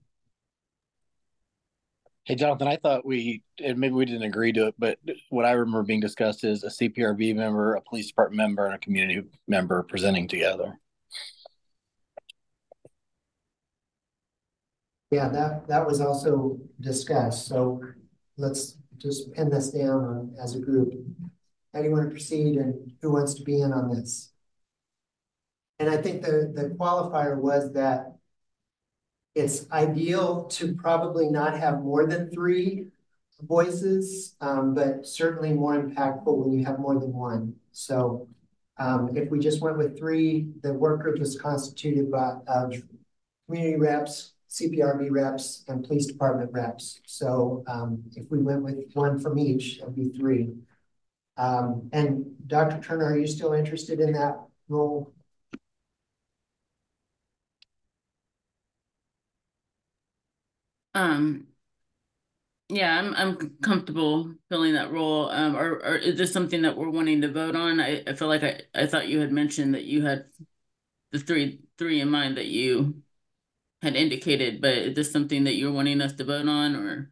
Hey, 2.25 2.35
Jonathan, 2.35 2.69
I 2.69 2.77
thought 2.77 3.05
we, 3.05 3.43
and 3.63 3.79
maybe 3.79 3.95
we 3.95 4.05
didn't 4.05 4.23
agree 4.23 4.53
to 4.53 4.69
it, 4.69 4.75
but 4.79 4.99
what 5.31 5.45
I 5.45 5.53
remember 5.53 5.83
being 5.83 6.01
discussed 6.01 6.45
is 6.45 6.65
a 6.65 6.69
CPRB 6.69 7.35
member, 7.35 7.75
a 7.75 7.81
police 7.81 8.09
department 8.09 8.37
member, 8.37 8.67
and 8.67 8.75
a 8.75 8.79
community 8.79 9.23
member 9.49 9.83
presenting 9.83 10.29
together. 10.29 10.79
Yeah, 15.11 15.29
that, 15.29 15.67
that 15.67 15.87
was 15.87 16.01
also 16.01 16.59
discussed, 16.81 17.49
so 17.49 17.83
let's 18.37 18.77
just 18.99 19.33
pin 19.33 19.51
this 19.51 19.71
down 19.71 20.35
as 20.41 20.55
a 20.55 20.61
group. 20.61 20.93
How 21.75 21.81
do 21.81 21.89
you 21.89 21.93
want 21.93 22.05
to 22.05 22.11
proceed 22.11 22.57
and 22.57 22.93
who 23.03 23.13
wants 23.13 23.35
to 23.35 23.43
be 23.43 23.61
in 23.61 23.73
on 23.73 23.91
this? 23.91 24.31
And 25.81 25.89
I 25.89 25.97
think 25.97 26.23
the, 26.23 26.53
the 26.55 26.75
qualifier 26.79 27.37
was 27.37 27.73
that 27.73 28.17
it's 29.35 29.71
ideal 29.73 30.45
to 30.45 30.75
probably 30.75 31.29
not 31.29 31.59
have 31.59 31.81
more 31.81 32.07
than 32.07 32.31
three 32.31 32.89
voices, 33.43 34.37
um, 34.41 34.75
but 34.75 35.07
certainly 35.07 35.53
more 35.53 35.83
impactful 35.83 36.37
when 36.37 36.53
you 36.53 36.65
have 36.67 36.79
more 36.79 36.99
than 37.01 37.13
one. 37.13 37.55
So 37.73 38.29
um, 38.79 39.17
if 39.17 39.31
we 39.31 39.39
just 39.39 39.61
went 39.61 39.79
with 39.79 39.99
three, 39.99 40.49
the 40.63 40.73
work 40.73 41.03
group 41.03 41.21
is 41.21 41.41
constituted 41.41 42.11
by, 42.11 42.37
community 43.47 43.77
reps, 43.77 44.35
CPRB 44.51 45.11
reps 45.11 45.65
and 45.69 45.85
police 45.85 46.07
department 46.07 46.51
reps. 46.53 47.01
So 47.07 47.63
um, 47.69 48.03
if 48.17 48.31
we 48.31 48.39
went 48.43 48.63
with 48.63 48.79
one 48.95 49.21
from 49.21 49.39
each, 49.39 49.79
it'd 49.79 49.95
be 49.95 50.11
three. 50.11 50.55
Um, 51.37 51.89
and 51.93 52.27
Dr. 52.47 52.81
Turner, 52.81 53.07
are 53.07 53.19
you 53.19 53.27
still 53.27 53.53
interested 53.53 54.01
in 54.01 54.13
that 54.13 54.41
role? 54.69 55.13
Um, 60.95 61.47
yeah, 62.69 62.99
I'm 62.99 63.15
I'm 63.15 63.57
comfortable 63.63 64.35
filling 64.49 64.75
that 64.75 64.93
role. 64.93 65.29
Um, 65.31 65.57
or, 65.57 65.83
or 65.85 65.97
is 65.97 66.17
this 66.19 66.33
something 66.33 66.63
that 66.63 66.77
we're 66.77 66.91
wanting 66.91 67.21
to 67.23 67.33
vote 67.33 67.57
on? 67.57 67.81
I, 67.81 68.03
I 68.07 68.15
feel 68.15 68.29
like 68.29 68.45
I, 68.45 68.61
I 68.75 68.87
thought 68.87 69.09
you 69.09 69.21
had 69.21 69.33
mentioned 69.33 69.75
that 69.75 69.85
you 69.85 70.03
had 70.05 70.27
the 71.13 71.21
three 71.21 71.61
three 71.79 72.01
in 72.01 72.11
mind 72.11 72.37
that 72.39 72.47
you 72.49 73.03
had 73.83 73.97
indicated, 73.97 74.61
but 74.61 74.74
is 74.74 74.95
this 74.95 75.12
something 75.12 75.45
that 75.45 75.57
you're 75.57 75.72
wanting 75.72 76.01
us 76.01 76.12
to 76.14 76.24
vote 76.24 76.49
on 76.49 76.76
or? 76.76 77.11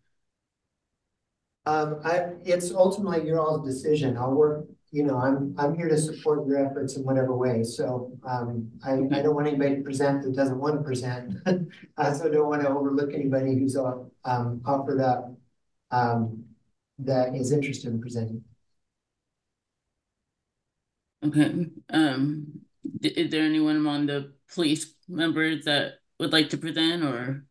Um, 1.66 2.00
I, 2.04 2.30
it's 2.44 2.72
ultimately 2.72 3.26
your 3.26 3.40
all's 3.40 3.66
decision. 3.66 4.16
I'll 4.16 4.32
work, 4.32 4.66
you 4.90 5.02
know, 5.02 5.18
I'm, 5.18 5.54
I'm 5.58 5.74
here 5.74 5.88
to 5.88 5.98
support 5.98 6.46
your 6.46 6.64
efforts 6.64 6.96
in 6.96 7.04
whatever 7.04 7.36
way. 7.36 7.62
So, 7.62 8.12
um, 8.26 8.70
I, 8.82 8.92
I 8.92 9.22
don't 9.22 9.34
want 9.34 9.48
anybody 9.48 9.76
to 9.76 9.82
present 9.82 10.22
that 10.22 10.34
doesn't 10.34 10.58
want 10.58 10.76
to 10.76 10.82
present. 10.82 11.34
I 11.96 12.08
also 12.08 12.30
don't 12.30 12.48
want 12.48 12.62
to 12.62 12.68
overlook 12.68 13.12
anybody 13.12 13.58
who's, 13.58 13.76
uh, 13.76 13.96
um, 14.24 14.62
offered 14.64 15.00
up, 15.00 15.32
um, 15.90 16.44
that 17.00 17.34
is 17.34 17.52
interested 17.52 17.92
in 17.92 18.00
presenting. 18.00 18.42
Okay, 21.24 21.66
um, 21.90 22.60
is 23.02 23.30
there 23.30 23.42
anyone 23.42 23.76
among 23.76 24.06
the 24.06 24.32
police 24.52 24.94
members 25.08 25.64
that 25.64 25.94
would 26.18 26.32
like 26.32 26.50
to 26.50 26.58
present 26.58 27.04
or? 27.04 27.44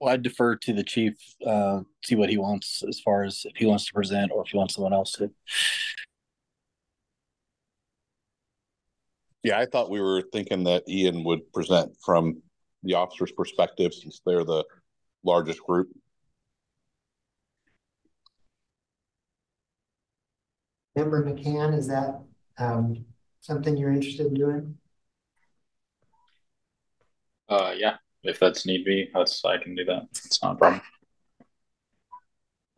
Well, 0.00 0.14
I 0.14 0.16
defer 0.16 0.56
to 0.56 0.72
the 0.72 0.82
chief, 0.82 1.14
uh, 1.46 1.80
see 2.02 2.14
what 2.14 2.30
he 2.30 2.38
wants 2.38 2.82
as 2.88 3.00
far 3.00 3.22
as 3.22 3.42
if 3.44 3.56
he 3.56 3.66
wants 3.66 3.84
to 3.86 3.92
present 3.92 4.32
or 4.32 4.42
if 4.42 4.48
he 4.48 4.56
wants 4.56 4.74
someone 4.74 4.94
else 4.94 5.12
to. 5.12 5.30
Yeah, 9.42 9.58
I 9.58 9.66
thought 9.66 9.90
we 9.90 10.00
were 10.00 10.22
thinking 10.32 10.64
that 10.64 10.88
Ian 10.88 11.24
would 11.24 11.52
present 11.52 11.96
from 12.04 12.42
the 12.82 12.94
officer's 12.94 13.32
perspective 13.32 13.92
since 13.92 14.20
they're 14.24 14.44
the 14.44 14.64
largest 15.22 15.60
group. 15.60 15.88
Member 20.96 21.24
McCann, 21.24 21.76
is 21.76 21.88
that, 21.88 22.20
um, 22.58 23.04
something 23.40 23.76
you're 23.76 23.92
interested 23.92 24.26
in 24.26 24.34
doing? 24.34 24.76
Uh, 27.48 27.74
yeah, 27.76 27.96
if 28.22 28.38
that's 28.38 28.64
need 28.64 28.84
be, 28.84 29.10
that's, 29.12 29.44
I 29.44 29.58
can 29.58 29.74
do 29.74 29.84
that. 29.86 30.06
It's 30.24 30.42
not 30.42 30.54
a 30.54 30.56
problem. 30.56 30.82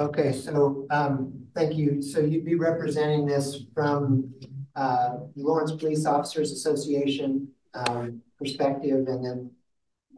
Okay, 0.01 0.33
so, 0.33 0.87
um, 0.91 1.33
thank 1.55 1.75
you. 1.75 2.03
So 2.03 2.21
you'd 2.21 2.45
be 2.45 2.55
representing 2.55 3.27
this 3.27 3.65
from, 3.75 4.33
uh, 4.75 5.19
Lawrence 5.37 5.73
Police 5.73 6.07
Officers 6.07 6.51
Association, 6.51 7.49
um, 7.75 8.23
perspective, 8.39 9.07
and 9.07 9.25
then 9.25 9.51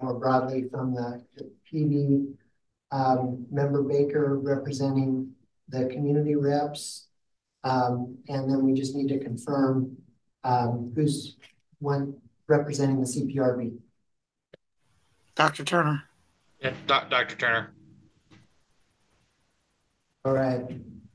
more 0.00 0.14
broadly 0.14 0.68
from 0.70 0.94
the, 0.94 1.22
the 1.36 1.50
PD, 1.70 2.32
um, 2.92 3.44
member 3.50 3.82
Baker 3.82 4.38
representing 4.38 5.32
the 5.68 5.86
community 5.86 6.36
reps. 6.36 7.08
Um, 7.64 8.18
and 8.28 8.50
then 8.50 8.64
we 8.64 8.74
just 8.74 8.94
need 8.94 9.08
to 9.08 9.18
confirm, 9.18 9.96
um, 10.44 10.92
who's 10.94 11.36
one 11.80 12.14
representing 12.46 13.00
the 13.00 13.06
CPRB. 13.06 13.76
Dr. 15.34 15.64
Turner. 15.64 16.02
Yeah, 16.60 16.74
Doc, 16.86 17.10
Dr. 17.10 17.36
Turner. 17.36 17.72
All 20.24 20.32
right. 20.32 20.64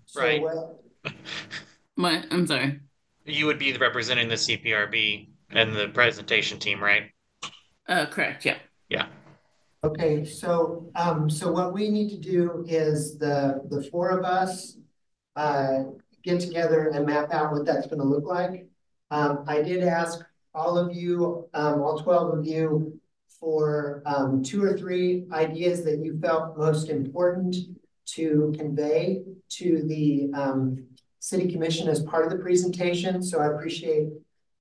So, 0.06 0.22
Right. 0.22 0.44
uh, 0.44 1.10
What, 1.96 2.26
I'm 2.32 2.48
sorry. 2.48 2.80
You 3.26 3.46
would 3.46 3.60
be 3.60 3.76
representing 3.78 4.30
the 4.30 4.36
CPRB 4.36 5.30
and 5.52 5.76
the 5.76 5.90
presentation 5.90 6.60
team, 6.60 6.82
right? 6.82 7.12
Uh, 7.88 8.06
correct, 8.06 8.46
yeah. 8.46 8.58
Yeah. 8.90 9.08
Okay, 9.84 10.26
so, 10.26 10.92
um, 10.96 11.30
so 11.30 11.52
what 11.52 11.74
we 11.74 11.90
need 11.90 12.10
to 12.10 12.18
do 12.18 12.66
is 12.68 13.18
the, 13.18 13.62
the 13.70 13.84
four 13.84 14.10
of 14.10 14.24
us, 14.26 14.78
uh, 15.36 15.84
get 16.24 16.40
together 16.40 16.90
and 16.90 17.06
map 17.06 17.32
out 17.32 17.52
what 17.52 17.66
that's 17.66 17.88
gonna 17.88 18.04
look 18.04 18.26
like. 18.26 18.68
Um, 19.12 19.43
I 19.47 19.62
did 19.62 19.84
ask 19.84 20.20
all 20.53 20.78
of 20.78 20.95
you, 20.95 21.47
um, 21.53 21.82
all 21.82 21.99
twelve 21.99 22.38
of 22.38 22.45
you 22.45 22.99
for, 23.39 24.01
um, 24.05 24.43
two 24.43 24.64
or 24.64 24.78
three 24.78 25.26
ideas 25.32 25.84
that 25.86 25.99
you 25.99 26.20
felt 26.20 26.57
most 26.57 26.89
important 26.89 27.55
to 28.05 28.53
convey 28.57 29.24
to 29.49 29.84
the, 29.84 30.32
um, 30.34 30.86
city 31.20 31.51
commission 31.51 31.88
as 31.89 32.01
part 32.03 32.26
of 32.26 32.32
the 32.32 32.38
presentation. 32.38 33.22
So 33.22 33.39
I 33.39 33.47
appreciate 33.47 34.07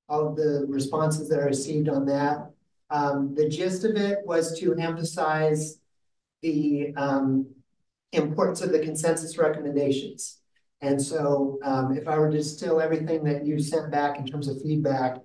all 0.07 0.27
of 0.27 0.35
the 0.35 0.65
responses 0.67 1.29
that 1.29 1.39
I 1.39 1.43
received 1.43 1.87
on 1.87 2.05
that. 2.07 2.49
Um, 2.89 3.33
the 3.35 3.47
gist 3.47 3.83
of 3.85 3.95
it 3.95 4.19
was 4.25 4.59
to 4.59 4.75
emphasize 4.75 5.79
the 6.41 6.93
um, 6.95 7.47
importance 8.11 8.61
of 8.61 8.71
the 8.71 8.79
consensus 8.79 9.37
recommendations. 9.37 10.39
And 10.81 11.01
so 11.01 11.59
um, 11.63 11.97
if 11.97 12.07
I 12.07 12.17
were 12.17 12.29
to 12.29 12.37
distill 12.37 12.79
everything 12.79 13.23
that 13.25 13.45
you 13.45 13.59
sent 13.59 13.91
back 13.91 14.17
in 14.17 14.25
terms 14.25 14.47
of 14.47 14.61
feedback, 14.61 15.17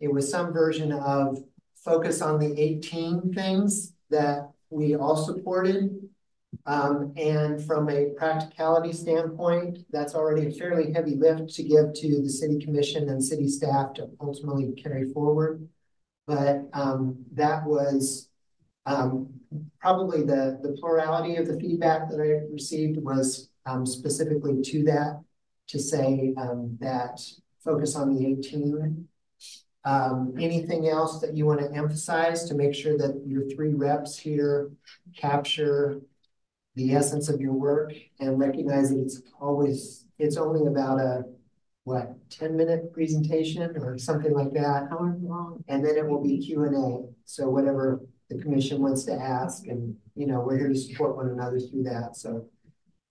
it 0.00 0.12
was 0.12 0.30
some 0.30 0.52
version 0.52 0.92
of 0.92 1.38
focus 1.76 2.20
on 2.20 2.38
the 2.38 2.60
18 2.60 3.32
things 3.32 3.94
that 4.10 4.50
we 4.70 4.94
all 4.96 5.16
supported. 5.16 5.96
Um, 6.66 7.12
and 7.16 7.64
from 7.64 7.88
a 7.88 8.10
practicality 8.16 8.92
standpoint, 8.92 9.78
that's 9.90 10.14
already 10.14 10.46
a 10.46 10.50
fairly 10.50 10.92
heavy 10.92 11.14
lift 11.14 11.54
to 11.54 11.62
give 11.62 11.94
to 11.94 12.22
the 12.22 12.28
city 12.28 12.58
commission 12.58 13.08
and 13.08 13.22
city 13.22 13.48
staff 13.48 13.94
to 13.94 14.08
ultimately 14.20 14.72
carry 14.72 15.10
forward. 15.12 15.66
But 16.26 16.68
um, 16.74 17.24
that 17.32 17.64
was 17.64 18.28
um, 18.84 19.28
probably 19.80 20.22
the, 20.22 20.58
the 20.62 20.76
plurality 20.78 21.36
of 21.36 21.46
the 21.46 21.58
feedback 21.58 22.10
that 22.10 22.20
I 22.20 22.52
received 22.52 23.02
was 23.02 23.48
um, 23.68 23.84
specifically 23.84 24.60
to 24.62 24.82
that, 24.84 25.22
to 25.68 25.78
say 25.78 26.34
um, 26.38 26.76
that 26.80 27.20
focus 27.62 27.94
on 27.94 28.14
the 28.14 28.26
18. 28.26 29.06
Um, 29.84 30.34
anything 30.38 30.88
else 30.88 31.20
that 31.20 31.36
you 31.36 31.46
want 31.46 31.60
to 31.60 31.72
emphasize 31.72 32.44
to 32.44 32.54
make 32.54 32.74
sure 32.74 32.98
that 32.98 33.22
your 33.26 33.48
three 33.48 33.74
reps 33.74 34.18
here 34.18 34.70
capture 35.16 36.00
the 36.74 36.94
essence 36.94 37.28
of 37.28 37.40
your 37.40 37.52
work 37.52 37.92
and 38.20 38.38
recognize 38.38 38.90
that 38.90 39.00
it's 39.00 39.22
always, 39.40 40.04
it's 40.18 40.36
only 40.36 40.66
about 40.66 40.98
a, 40.98 41.24
what, 41.84 42.14
10 42.30 42.56
minute 42.56 42.92
presentation 42.92 43.76
or 43.76 43.96
something 43.98 44.32
like 44.32 44.52
that. 44.52 44.88
However 44.90 45.16
long. 45.22 45.64
And 45.68 45.84
then 45.84 45.96
it 45.96 46.06
will 46.06 46.22
be 46.22 46.38
Q 46.38 46.64
and 46.64 46.74
A. 46.74 47.08
So 47.24 47.48
whatever 47.48 48.00
the 48.28 48.38
commission 48.38 48.82
wants 48.82 49.04
to 49.04 49.12
ask 49.12 49.66
and, 49.66 49.96
you 50.14 50.26
know, 50.26 50.40
we're 50.40 50.58
here 50.58 50.68
to 50.68 50.76
support 50.76 51.16
one 51.16 51.30
another 51.30 51.58
through 51.58 51.84
that. 51.84 52.14
So 52.14 52.46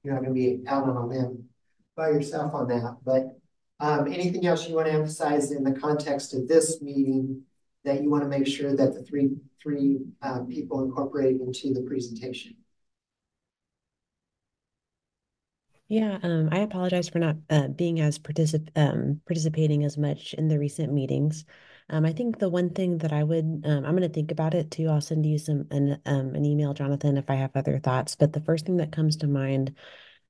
you're 0.08 0.16
not 0.16 0.24
gonna 0.24 0.34
be 0.34 0.64
out 0.68 0.84
on 0.88 0.96
a 0.96 1.06
limb 1.06 1.44
by 1.98 2.10
yourself 2.10 2.54
on 2.54 2.70
that. 2.70 2.98
But 3.04 3.38
um, 3.82 4.08
anything 4.08 4.46
else 4.48 4.68
you 4.68 4.74
want 4.74 4.88
to 4.88 4.94
emphasize 4.94 5.52
in 5.52 5.66
the 5.66 5.74
context 5.74 6.34
of 6.34 6.48
this 6.48 6.82
meeting 6.82 7.42
that 7.84 8.02
you 8.02 8.10
want 8.10 8.24
to 8.24 8.30
make 8.30 8.48
sure 8.48 8.74
that 8.74 8.94
the 8.94 9.04
three, 9.04 9.32
three 9.62 10.00
uh, 10.22 10.44
people 10.44 10.82
incorporate 10.82 11.42
into 11.42 11.74
the 11.74 11.82
presentation? 11.82 12.56
Yeah, 15.90 16.20
um, 16.24 16.50
I 16.54 16.60
apologize 16.60 17.10
for 17.10 17.20
not 17.20 17.36
uh, 17.50 17.68
being 17.68 18.00
as 18.00 18.18
particip 18.18 18.70
um, 18.78 19.20
participating 19.26 19.84
as 19.84 19.98
much 19.98 20.34
in 20.36 20.48
the 20.48 20.58
recent 20.58 20.94
meetings. 20.94 21.44
Um, 21.90 22.06
I 22.06 22.12
think 22.12 22.40
the 22.40 22.50
one 22.50 22.72
thing 22.72 22.98
that 23.00 23.14
I 23.14 23.24
would, 23.24 23.64
um, 23.66 23.86
I'm 23.86 23.96
going 23.96 24.02
to 24.02 24.10
think 24.10 24.32
about 24.32 24.54
it 24.54 24.72
too. 24.72 24.90
I'll 24.90 25.00
send 25.00 25.26
you 25.26 25.38
some 25.38 25.68
an 25.72 26.02
um, 26.06 26.36
an 26.36 26.46
email, 26.46 26.74
Jonathan, 26.74 27.18
if 27.18 27.30
I 27.30 27.36
have 27.36 27.52
other 27.56 27.80
thoughts. 27.80 28.16
But 28.16 28.34
the 28.34 28.42
first 28.42 28.66
thing 28.66 28.78
that 28.78 28.92
comes 28.92 29.18
to 29.18 29.28
mind 29.28 29.76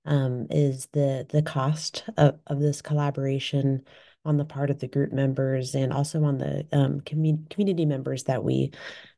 um, 0.06 0.48
is 0.50 0.88
the 0.94 1.26
the 1.30 1.42
cost 1.42 2.04
of, 2.18 2.40
of 2.48 2.60
this 2.60 2.82
collaboration 2.82 3.84
on 4.24 4.38
the 4.38 4.46
part 4.46 4.70
of 4.70 4.80
the 4.80 4.88
group 4.88 5.12
members 5.12 5.74
and 5.74 5.92
also 5.92 6.24
on 6.24 6.38
the 6.38 6.68
um, 6.74 7.02
commu 7.02 7.50
community 7.50 7.86
members 7.86 8.26
that 8.26 8.44
we 8.44 8.72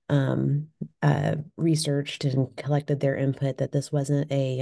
um, 0.08 0.68
uh, 1.02 1.36
researched 1.58 2.24
and 2.24 2.56
collected 2.56 3.00
their 3.02 3.18
input. 3.18 3.58
That 3.58 3.74
this 3.74 3.92
wasn't 3.92 4.32
a 4.32 4.62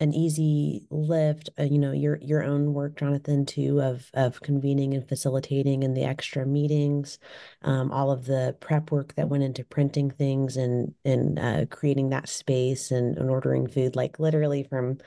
an 0.00 0.14
easy 0.14 0.86
lift, 0.90 1.50
uh, 1.58 1.64
you 1.64 1.78
know, 1.78 1.92
your 1.92 2.18
your 2.22 2.42
own 2.42 2.72
work, 2.74 2.96
Jonathan, 2.96 3.44
too, 3.46 3.80
of 3.82 4.10
of 4.14 4.40
convening 4.40 4.94
and 4.94 5.08
facilitating 5.08 5.84
and 5.84 5.96
the 5.96 6.04
extra 6.04 6.46
meetings, 6.46 7.18
um, 7.62 7.92
all 7.92 8.10
of 8.10 8.24
the 8.24 8.56
prep 8.60 8.90
work 8.90 9.14
that 9.16 9.28
went 9.28 9.42
into 9.44 9.64
printing 9.64 10.10
things 10.10 10.56
and 10.56 10.94
and 11.04 11.38
uh, 11.38 11.66
creating 11.66 12.10
that 12.10 12.28
space 12.28 12.90
and, 12.90 13.18
and 13.18 13.30
ordering 13.30 13.66
food, 13.68 13.96
like 13.96 14.18
literally 14.18 14.64
from 14.64 14.98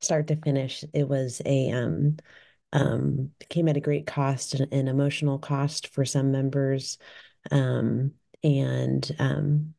start 0.00 0.26
to 0.28 0.36
finish, 0.36 0.84
it 0.92 1.08
was 1.08 1.40
a 1.46 1.70
um 1.70 2.16
um, 2.72 3.30
came 3.48 3.68
at 3.68 3.76
a 3.76 3.80
great 3.80 4.06
cost 4.06 4.54
and, 4.54 4.72
and 4.72 4.88
emotional 4.88 5.38
cost 5.38 5.88
for 5.88 6.04
some 6.04 6.32
members. 6.32 6.98
Um, 7.50 8.12
and 8.42 9.10
um, 9.18 9.74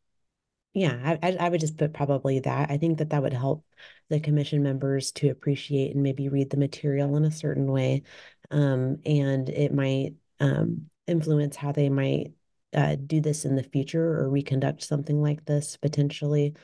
yeah, 0.74 1.18
I, 1.22 1.38
I 1.40 1.50
would 1.50 1.60
just 1.60 1.78
put 1.78 1.94
probably 1.94 2.40
that. 2.40 2.72
I 2.72 2.78
think 2.78 2.98
that 2.98 3.12
that 3.12 3.22
would 3.22 3.34
help 3.34 3.64
the 4.10 4.20
commission 4.20 4.64
members 4.64 5.12
to 5.14 5.30
appreciate 5.30 5.94
and 5.94 6.02
maybe 6.02 6.30
read 6.30 6.50
the 6.50 6.58
material 6.58 7.16
in 7.16 7.26
a 7.26 7.32
certain 7.32 7.72
way. 7.72 8.04
Um, 8.50 8.98
and 9.06 9.50
it 9.50 9.72
might 9.74 10.16
um, 10.40 10.90
influence 11.06 11.56
how 11.56 11.72
they 11.74 11.90
might 11.90 12.34
uh, 12.74 12.96
do 12.96 13.22
this 13.22 13.46
in 13.46 13.56
the 13.56 13.64
future 13.64 14.20
or 14.20 14.30
reconduct 14.30 14.84
something 14.84 15.22
like 15.22 15.46
this 15.46 15.78
potentially. 15.78 16.56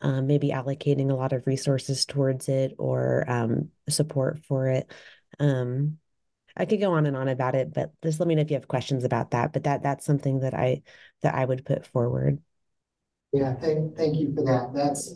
Um, 0.00 0.26
maybe 0.26 0.50
allocating 0.50 1.10
a 1.10 1.14
lot 1.14 1.32
of 1.32 1.46
resources 1.46 2.04
towards 2.04 2.50
it 2.50 2.74
or 2.78 3.24
um, 3.28 3.70
support 3.88 4.44
for 4.44 4.68
it. 4.68 4.92
Um, 5.40 5.98
I 6.54 6.66
could 6.66 6.80
go 6.80 6.92
on 6.92 7.06
and 7.06 7.16
on 7.16 7.28
about 7.28 7.54
it, 7.54 7.72
but 7.72 7.92
just 8.02 8.20
let 8.20 8.28
me 8.28 8.34
know 8.34 8.42
if 8.42 8.50
you 8.50 8.56
have 8.56 8.68
questions 8.68 9.04
about 9.04 9.30
that. 9.30 9.52
But 9.52 9.64
that 9.64 9.82
that's 9.82 10.04
something 10.04 10.40
that 10.40 10.54
I 10.54 10.82
that 11.22 11.34
I 11.34 11.44
would 11.44 11.64
put 11.64 11.86
forward. 11.86 12.42
Yeah, 13.36 13.54
thank 13.54 13.96
thank 13.96 14.16
you 14.16 14.34
for 14.34 14.42
that. 14.44 14.72
That's 14.74 15.14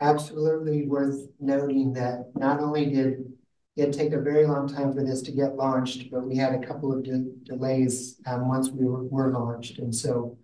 absolutely 0.00 0.86
worth 0.86 1.28
noting 1.40 1.92
that 1.94 2.32
not 2.36 2.60
only 2.60 2.86
did 2.86 3.32
it 3.76 3.92
take 3.92 4.12
a 4.12 4.20
very 4.20 4.46
long 4.46 4.68
time 4.68 4.92
for 4.94 5.02
this 5.04 5.22
to 5.22 5.32
get 5.32 5.56
launched, 5.56 6.10
but 6.10 6.26
we 6.26 6.36
had 6.36 6.54
a 6.54 6.66
couple 6.66 6.92
of 6.92 7.02
de 7.04 7.18
delays 7.44 8.20
um, 8.26 8.48
once 8.48 8.70
we 8.70 8.84
were, 8.86 9.04
were 9.04 9.32
launched, 9.32 9.78
and 9.78 9.94
so 9.94 10.38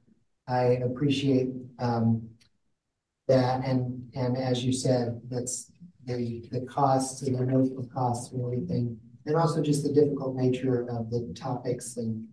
I 0.48 0.62
appreciate 0.88 1.50
um, 1.78 2.28
that. 3.28 3.64
And 3.64 4.10
and 4.14 4.36
as 4.36 4.64
you 4.64 4.72
said, 4.72 5.20
that's 5.28 5.70
the 6.04 6.48
the 6.50 6.60
costs 6.62 7.22
and 7.22 7.36
the 7.36 7.42
emotional 7.42 7.86
costs 7.94 8.32
and 8.32 8.42
everything 8.44 8.98
and 9.26 9.36
also 9.36 9.62
just 9.62 9.84
the 9.84 9.92
difficult 9.92 10.34
nature 10.34 10.82
of 10.90 11.10
the 11.10 11.32
topics 11.38 11.96
and 11.96 12.26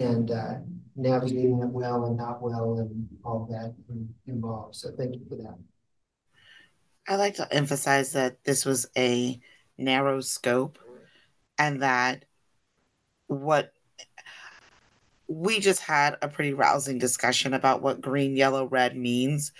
and 0.00 0.30
uh, 0.30 0.54
navigating 0.98 1.60
it 1.60 1.68
well 1.68 2.04
and 2.04 2.16
not 2.16 2.42
well 2.42 2.78
and 2.78 3.08
all 3.24 3.46
that 3.50 3.74
involved. 4.26 4.76
So 4.76 4.90
thank 4.96 5.14
you 5.14 5.22
for 5.28 5.36
that. 5.36 5.56
I 7.06 7.16
like 7.16 7.36
to 7.36 7.52
emphasize 7.52 8.12
that 8.12 8.44
this 8.44 8.66
was 8.66 8.86
a 8.96 9.40
narrow 9.78 10.20
scope 10.20 10.78
and 11.58 11.82
that 11.82 12.24
what 13.28 13.72
we 15.26 15.60
just 15.60 15.80
had 15.80 16.16
a 16.20 16.28
pretty 16.28 16.54
rousing 16.54 16.98
discussion 16.98 17.54
about 17.54 17.82
what 17.82 18.00
green, 18.00 18.36
yellow, 18.36 18.66
red 18.66 18.96
means. 18.96 19.52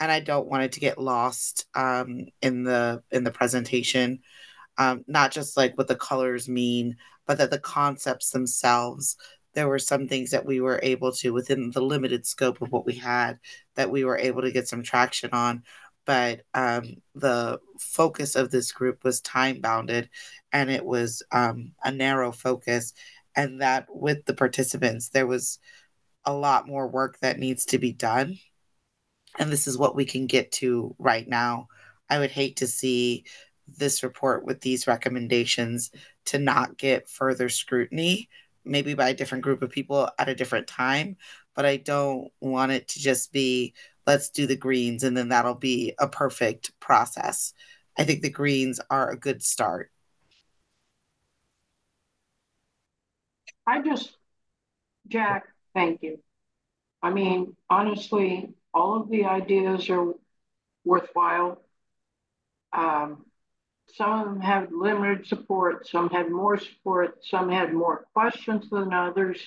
And 0.00 0.10
I 0.10 0.20
don't 0.20 0.48
want 0.48 0.64
it 0.64 0.72
to 0.72 0.80
get 0.80 1.00
lost 1.00 1.66
um, 1.74 2.26
in 2.40 2.64
the 2.64 3.02
in 3.10 3.24
the 3.24 3.30
presentation 3.30 4.20
um, 4.78 5.04
not 5.06 5.32
just 5.32 5.56
like 5.56 5.76
what 5.76 5.88
the 5.88 5.96
colors 5.96 6.48
mean, 6.48 6.96
but 7.26 7.38
that 7.38 7.50
the 7.50 7.58
concepts 7.58 8.30
themselves, 8.30 9.16
there 9.54 9.68
were 9.68 9.78
some 9.78 10.08
things 10.08 10.30
that 10.30 10.46
we 10.46 10.60
were 10.60 10.80
able 10.82 11.12
to, 11.12 11.32
within 11.32 11.70
the 11.70 11.82
limited 11.82 12.26
scope 12.26 12.62
of 12.62 12.72
what 12.72 12.86
we 12.86 12.94
had, 12.94 13.38
that 13.74 13.90
we 13.90 14.04
were 14.04 14.18
able 14.18 14.42
to 14.42 14.52
get 14.52 14.68
some 14.68 14.82
traction 14.82 15.30
on. 15.32 15.62
But 16.04 16.42
um, 16.54 16.96
the 17.14 17.60
focus 17.78 18.34
of 18.34 18.50
this 18.50 18.72
group 18.72 19.04
was 19.04 19.20
time 19.20 19.60
bounded 19.60 20.08
and 20.52 20.70
it 20.70 20.84
was 20.84 21.22
um, 21.30 21.72
a 21.84 21.92
narrow 21.92 22.32
focus. 22.32 22.94
And 23.36 23.60
that 23.62 23.86
with 23.88 24.24
the 24.24 24.34
participants, 24.34 25.10
there 25.10 25.26
was 25.26 25.58
a 26.24 26.32
lot 26.32 26.66
more 26.66 26.88
work 26.88 27.18
that 27.20 27.38
needs 27.38 27.66
to 27.66 27.78
be 27.78 27.92
done. 27.92 28.38
And 29.38 29.50
this 29.50 29.66
is 29.66 29.78
what 29.78 29.96
we 29.96 30.04
can 30.04 30.26
get 30.26 30.52
to 30.52 30.94
right 30.98 31.26
now. 31.26 31.68
I 32.10 32.18
would 32.18 32.30
hate 32.30 32.56
to 32.56 32.66
see 32.66 33.24
this 33.78 34.02
report 34.02 34.44
with 34.44 34.60
these 34.60 34.86
recommendations 34.86 35.90
to 36.26 36.38
not 36.38 36.76
get 36.76 37.08
further 37.08 37.48
scrutiny, 37.48 38.28
maybe 38.64 38.94
by 38.94 39.10
a 39.10 39.14
different 39.14 39.44
group 39.44 39.62
of 39.62 39.70
people 39.70 40.08
at 40.18 40.28
a 40.28 40.34
different 40.34 40.66
time. 40.66 41.16
But 41.54 41.66
I 41.66 41.76
don't 41.76 42.30
want 42.40 42.72
it 42.72 42.88
to 42.88 42.98
just 42.98 43.32
be, 43.32 43.74
let's 44.06 44.30
do 44.30 44.46
the 44.46 44.56
greens 44.56 45.04
and 45.04 45.16
then 45.16 45.28
that'll 45.28 45.54
be 45.54 45.94
a 45.98 46.08
perfect 46.08 46.78
process. 46.80 47.54
I 47.98 48.04
think 48.04 48.22
the 48.22 48.30
greens 48.30 48.80
are 48.90 49.10
a 49.10 49.18
good 49.18 49.42
start. 49.42 49.90
I 53.66 53.82
just, 53.82 54.16
Jack, 55.08 55.44
thank 55.74 56.02
you. 56.02 56.18
I 57.02 57.10
mean, 57.10 57.56
honestly, 57.68 58.54
all 58.72 59.00
of 59.00 59.10
the 59.10 59.24
ideas 59.24 59.88
are 59.90 60.14
worthwhile. 60.84 61.62
Um, 62.72 63.26
some 63.92 64.20
of 64.20 64.24
them 64.26 64.40
had 64.40 64.72
limited 64.72 65.26
support, 65.26 65.86
some 65.86 66.08
had 66.08 66.30
more 66.30 66.58
support, 66.58 67.18
some 67.24 67.50
had 67.50 67.74
more 67.74 68.06
questions 68.14 68.68
than 68.70 68.92
others. 68.92 69.38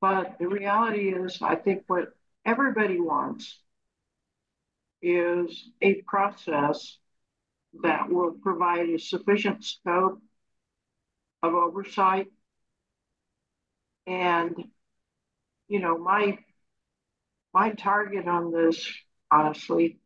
But 0.00 0.38
the 0.38 0.48
reality 0.48 1.10
is, 1.10 1.40
I 1.42 1.56
think 1.56 1.84
what 1.86 2.12
everybody 2.44 2.98
wants 2.98 3.58
is 5.02 5.68
a 5.80 5.94
process 6.02 6.96
that 7.82 8.08
will 8.10 8.32
provide 8.32 8.88
a 8.88 8.98
sufficient 8.98 9.64
scope 9.64 10.20
of 11.42 11.54
oversight. 11.54 12.28
And, 14.06 14.54
you 15.68 15.80
know, 15.80 15.98
my 15.98 16.38
my 17.54 17.72
target 17.72 18.26
on 18.26 18.50
this, 18.50 18.90
honestly, 19.30 19.98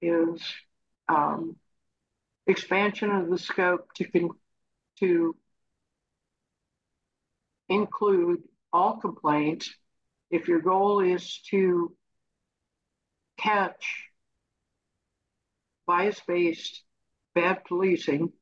is 0.00 0.40
um, 1.08 1.56
expansion 2.46 3.10
of 3.10 3.28
the 3.28 3.38
scope 3.38 3.92
to, 3.94 4.36
to 5.00 5.36
include 7.68 8.42
all 8.72 8.96
complaints. 8.96 9.72
If 10.30 10.48
your 10.48 10.60
goal 10.60 11.00
is 11.00 11.40
to 11.50 11.94
catch 13.38 14.04
bias-based 15.86 16.82
bad 17.34 17.64
policing, 17.64 18.32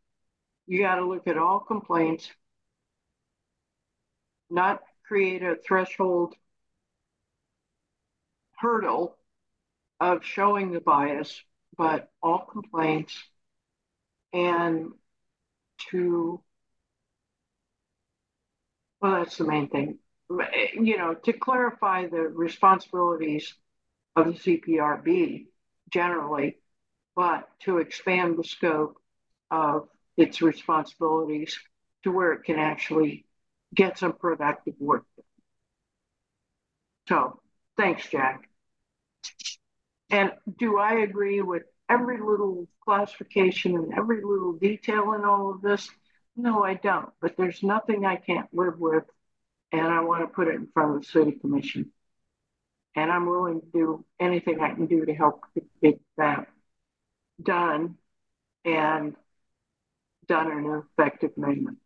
you 0.67 0.81
got 0.81 0.97
to 0.97 1.07
look 1.07 1.27
at 1.27 1.37
all 1.37 1.61
complaints, 1.61 2.31
not 4.51 4.81
create 5.07 5.43
a 5.43 5.57
threshold 5.57 6.35
hurdle 8.57 9.17
of 10.01 10.25
showing 10.25 10.73
the 10.73 10.81
bias, 10.81 11.43
but 11.77 12.11
all 12.23 12.47
complaints 12.51 13.15
and 14.35 14.93
to 15.91 16.43
well 19.01 19.13
that's 19.13 19.37
the 19.39 19.45
main 19.45 19.69
thing. 19.69 19.99
You 20.75 20.97
know 20.99 21.15
to 21.25 21.33
clarify 21.33 22.07
the 22.07 22.23
responsibilities 22.23 23.55
of 24.17 24.27
the 24.27 24.33
cprb 24.33 25.47
generally 25.91 26.59
but 27.17 27.49
to 27.61 27.79
expand 27.79 28.39
the 28.39 28.45
scope 28.45 28.97
of 29.51 29.89
its 30.17 30.43
responsibilities 30.43 31.59
to 32.05 32.13
where 32.13 32.33
it 32.33 32.45
can 32.45 32.59
actually 32.59 33.27
get 33.75 33.99
some 33.99 34.15
productive 34.15 34.75
work 34.81 35.05
so 37.09 37.41
thanks 37.77 38.09
jack. 38.09 38.49
And 40.11 40.33
do 40.59 40.79
i 40.79 40.95
agree 41.01 41.43
with 41.43 41.65
every 41.89 42.19
little 42.19 42.67
classification 42.85 43.75
and 43.77 43.95
every 43.95 44.23
little 44.23 44.53
detail 44.53 45.13
in 45.15 45.25
all 45.25 45.51
of 45.51 45.63
this? 45.63 45.89
No, 46.37 46.65
I 46.65 46.75
don't. 46.75 47.11
But 47.21 47.37
there's 47.37 47.63
nothing 47.63 48.05
I 48.05 48.17
can't 48.17 48.49
live 48.53 48.79
with, 48.79 49.05
and 49.73 49.87
I 49.87 50.01
want 50.01 50.23
to 50.23 50.29
put 50.29 50.49
it 50.49 50.55
in 50.55 50.69
front 50.73 50.97
of 50.97 51.03
the 51.03 51.09
city 51.09 51.33
commission. 51.33 51.93
And 52.97 53.11
I'm 53.11 53.27
willing 53.27 53.61
to 53.61 53.67
do 53.73 54.05
anything 54.21 54.61
I 54.61 54.75
can 54.75 54.87
do 54.87 55.05
to 55.05 55.15
help 55.15 55.43
get 55.83 56.01
that 56.17 56.49
done 57.43 57.97
and 58.65 59.15
done 60.27 60.51
in 60.53 60.59
an 60.59 60.83
effective 60.99 61.37
manner. 61.37 61.77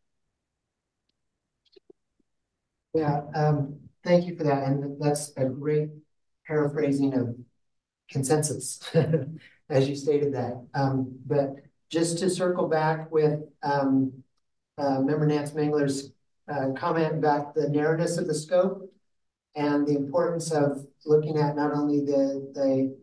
Yeah, 2.95 3.23
um, 3.35 3.79
thank 4.05 4.27
you 4.27 4.37
for 4.37 4.45
that. 4.45 4.65
And 4.65 5.01
that's 5.01 5.33
a 5.37 5.45
great 5.47 5.91
paraphrasing 6.47 7.15
of 7.15 7.37
consensus. 8.11 8.81
as 9.71 9.89
you 9.89 9.97
stated 9.97 10.35
that. 10.35 10.63
Um, 10.75 11.19
but 11.27 11.57
just 11.91 12.19
to 12.19 12.31
circle 12.31 12.69
back 12.69 13.11
with 13.11 13.41
um, 13.63 14.13
uh, 14.77 15.01
Member 15.01 15.27
Nance 15.27 15.53
Mengler's 15.53 16.13
uh, 16.49 16.71
comment 16.77 17.15
about 17.15 17.55
the 17.55 17.69
narrowness 17.69 18.17
of 18.19 18.27
the 18.27 18.35
scope 18.35 18.91
and 19.55 19.87
the 19.87 19.97
importance 19.97 20.53
of 20.53 20.87
looking 21.05 21.39
at 21.39 21.57
not 21.57 21.73
only 21.73 22.01
the, 22.01 22.51
the 22.55 22.97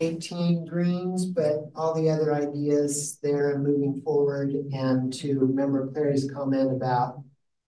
18 0.00 0.66
greens, 0.66 1.26
but 1.26 1.70
all 1.74 1.94
the 1.94 2.10
other 2.10 2.34
ideas 2.34 3.18
there 3.22 3.52
and 3.52 3.64
moving 3.64 4.00
forward 4.02 4.50
and 4.72 5.12
to 5.12 5.46
Member 5.48 5.88
Clary's 5.92 6.30
comment 6.30 6.72
about 6.72 7.22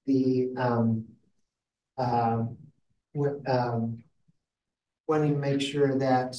the 0.07 0.49
um, 0.57 1.05
uh, 1.97 2.43
um, 3.47 4.03
wanting 5.07 5.35
to 5.35 5.39
make 5.39 5.61
sure 5.61 5.97
that 5.99 6.37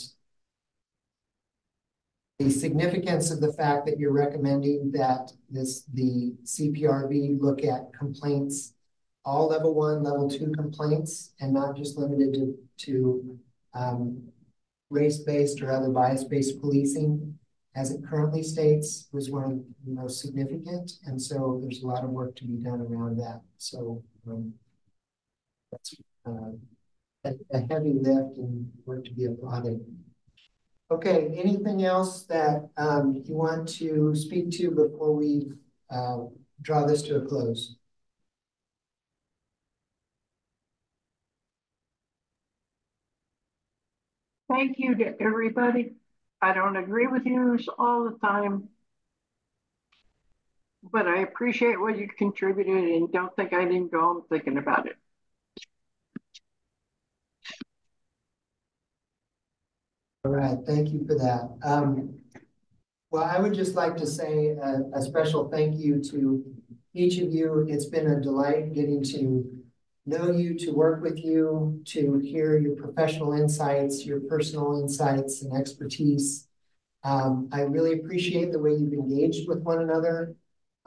the 2.40 2.50
significance 2.50 3.32
of 3.32 3.40
the 3.40 3.54
fact 3.54 3.86
that 3.86 3.98
you're 3.98 4.12
recommending 4.12 4.92
that 4.92 5.32
this, 5.50 5.84
the 5.94 6.34
CPRB 6.44 7.40
look 7.40 7.64
at 7.64 7.94
complaints, 7.94 8.74
all 9.24 9.48
level 9.48 9.74
one, 9.74 10.04
level 10.04 10.30
two 10.30 10.52
complaints, 10.52 11.34
and 11.40 11.54
not 11.54 11.78
just 11.78 11.98
limited 11.98 12.34
to, 12.34 12.58
to, 12.78 13.40
um, 13.74 14.22
race-based 14.90 15.62
or 15.62 15.72
other 15.72 15.90
bias-based 15.90 16.60
policing, 16.60 17.38
as 17.76 17.92
it 17.92 18.06
currently 18.06 18.44
states, 18.44 19.08
was 19.12 19.32
one 19.32 19.44
of 19.44 19.52
the 19.86 20.02
most 20.02 20.22
significant, 20.22 20.94
and 21.06 21.22
so 21.22 21.60
there's 21.62 21.84
a 21.84 21.88
lot 21.88 22.04
of 22.04 22.10
work 22.10 22.36
to 22.36 22.46
be 22.46 22.58
done 22.58 22.82
around 22.82 23.18
that, 23.18 23.42
so, 23.58 24.04
um, 24.28 24.54
that's, 25.72 25.96
uh, 26.28 26.52
a, 27.24 27.34
a 27.52 27.60
heavy 27.70 27.94
lift 27.94 28.38
and 28.38 28.72
work 28.86 29.04
to 29.06 29.12
be 29.12 29.26
applauded. 29.26 29.80
Okay, 30.92 31.34
anything 31.36 31.84
else 31.84 32.24
that 32.26 32.70
um 32.78 33.24
you 33.26 33.34
want 33.36 33.68
to 33.80 34.16
speak 34.16 34.52
to 34.52 34.70
before 34.72 35.14
we 35.16 35.52
uh 35.90 36.20
draw 36.62 36.86
this 36.86 37.02
to 37.04 37.18
a 37.18 37.26
close? 37.26 37.76
Thank 44.50 44.80
you 44.80 44.96
to 44.96 45.22
everybody. 45.22 45.94
I 46.42 46.54
don't 46.54 46.78
agree 46.78 47.08
with 47.08 47.26
you 47.26 47.58
all 47.78 48.06
the 48.10 48.18
time. 48.20 48.70
But 50.84 51.08
I 51.08 51.18
appreciate 51.20 51.80
what 51.82 51.98
you 51.98 52.08
contributed 52.08 52.76
and 52.78 53.12
don't 53.12 53.36
think 53.36 53.52
I 53.54 53.66
didn't 53.66 53.92
go 53.92 54.00
home 54.02 54.24
thinking 54.30 54.58
about 54.58 54.88
it. 54.88 54.96
All 60.26 60.32
right, 60.32 60.58
thank 60.66 60.90
you 60.90 61.06
for 61.06 61.14
that. 61.20 61.52
Um, 61.64 62.16
well, 63.12 63.26
I 63.26 63.40
would 63.40 63.54
just 63.54 63.76
like 63.76 63.96
to 63.98 64.08
say 64.08 64.48
a, 64.60 64.82
a 64.96 65.02
special 65.04 65.50
thank 65.50 65.78
you 65.78 66.02
to 66.02 66.44
each 66.96 67.20
of 67.20 67.32
you. 67.32 67.68
It's 67.70 67.86
been 67.86 68.08
a 68.08 68.20
delight 68.20 68.74
getting 68.74 69.04
to 69.04 69.46
know 70.08 70.32
you, 70.32 70.58
to 70.58 70.72
work 70.72 71.04
with 71.04 71.24
you, 71.24 71.80
to 71.86 72.18
hear 72.18 72.58
your 72.58 72.76
professional 72.76 73.34
insights, 73.34 74.04
your 74.04 74.20
personal 74.22 74.82
insights 74.82 75.44
and 75.44 75.54
expertise. 75.54 76.48
Um, 77.04 77.48
I 77.52 77.62
really 77.62 77.94
appreciate 77.94 78.52
the 78.52 78.58
way 78.58 78.72
you've 78.72 78.94
engaged 78.94 79.48
with 79.48 79.60
one 79.60 79.84
another. 79.84 80.36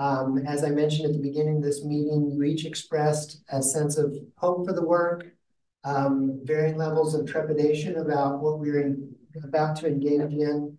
Um, 0.01 0.39
as 0.39 0.65
I 0.65 0.71
mentioned 0.71 1.07
at 1.07 1.13
the 1.13 1.23
beginning 1.23 1.59
of 1.59 1.63
this 1.63 1.85
meeting, 1.85 2.29
you 2.29 2.43
each 2.43 2.67
expressed 2.67 3.41
a 3.51 3.63
sense 3.63 3.99
of 3.99 4.17
hope 4.37 4.67
for 4.67 4.73
the 4.73 4.85
work, 4.85 5.29
um, 5.85 6.41
varying 6.43 6.77
levels 6.77 7.15
of 7.15 7.25
trepidation 7.25 7.99
about 7.99 8.41
what 8.41 8.59
we 8.59 8.73
we're 8.73 8.97
about 9.45 9.77
to 9.77 9.87
engage 9.87 10.33
in. 10.33 10.79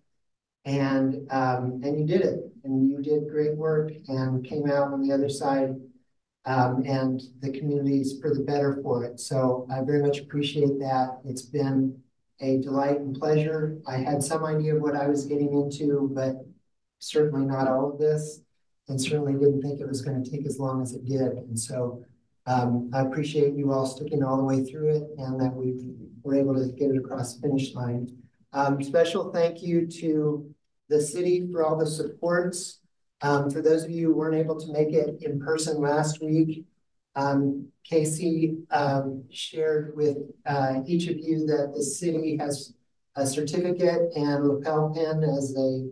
And, 0.64 1.26
um, 1.30 1.80
and 1.82 1.98
you 1.98 2.06
did 2.06 2.20
it 2.20 2.40
and 2.64 2.90
you 2.90 3.00
did 3.00 3.30
great 3.30 3.56
work 3.56 3.92
and 4.08 4.44
came 4.44 4.70
out 4.70 4.92
on 4.92 5.00
the 5.00 5.12
other 5.12 5.30
side 5.30 5.74
um, 6.44 6.82
and 6.86 7.22
the 7.40 7.50
community's 7.58 8.18
for 8.20 8.34
the 8.34 8.42
better 8.42 8.78
for 8.82 9.04
it. 9.04 9.20
So 9.20 9.66
I 9.70 9.82
very 9.82 10.02
much 10.02 10.18
appreciate 10.18 10.78
that. 10.80 11.20
It's 11.24 11.42
been 11.42 11.98
a 12.40 12.58
delight 12.58 13.00
and 13.00 13.14
pleasure. 13.14 13.78
I 13.86 13.98
had 13.98 14.22
some 14.22 14.44
idea 14.44 14.76
of 14.76 14.82
what 14.82 14.96
I 14.96 15.08
was 15.08 15.26
getting 15.26 15.52
into, 15.52 16.10
but 16.14 16.36
certainly 16.98 17.46
not 17.46 17.68
all 17.68 17.92
of 17.92 17.98
this, 17.98 18.40
and 18.88 19.00
certainly 19.00 19.34
didn't 19.34 19.62
think 19.62 19.80
it 19.80 19.88
was 19.88 20.02
going 20.02 20.22
to 20.22 20.30
take 20.30 20.46
as 20.46 20.58
long 20.58 20.82
as 20.82 20.92
it 20.92 21.04
did. 21.04 21.32
And 21.32 21.58
so 21.58 22.04
um, 22.46 22.90
I 22.94 23.02
appreciate 23.02 23.54
you 23.54 23.72
all 23.72 23.86
sticking 23.86 24.24
all 24.24 24.38
the 24.38 24.44
way 24.44 24.64
through 24.64 24.88
it 24.96 25.10
and 25.18 25.40
that 25.40 25.54
we 25.54 25.78
were 26.22 26.34
able 26.34 26.54
to 26.54 26.72
get 26.72 26.90
it 26.90 26.96
across 26.96 27.36
the 27.36 27.42
finish 27.42 27.74
line. 27.74 28.16
Um, 28.52 28.82
special 28.82 29.32
thank 29.32 29.62
you 29.62 29.86
to 29.86 30.54
the 30.88 31.00
city 31.00 31.48
for 31.52 31.64
all 31.64 31.76
the 31.76 31.86
supports 31.86 32.80
um, 33.22 33.50
for 33.50 33.60
those 33.60 33.84
of 33.84 33.90
you 33.90 34.08
who 34.08 34.14
weren't 34.14 34.36
able 34.36 34.58
to 34.58 34.72
make 34.72 34.92
it 34.92 35.22
in 35.22 35.40
person 35.40 35.80
last 35.80 36.22
week, 36.22 36.64
um, 37.16 37.68
Casey 37.84 38.58
um, 38.70 39.24
shared 39.30 39.94
with 39.94 40.16
uh, 40.46 40.80
each 40.86 41.08
of 41.08 41.18
you 41.18 41.46
that 41.46 41.72
the 41.74 41.82
city 41.82 42.38
has 42.38 42.72
a 43.16 43.26
certificate 43.26 44.12
and 44.14 44.48
lapel 44.48 44.90
pin 44.94 45.22
as 45.24 45.54
a 45.56 45.88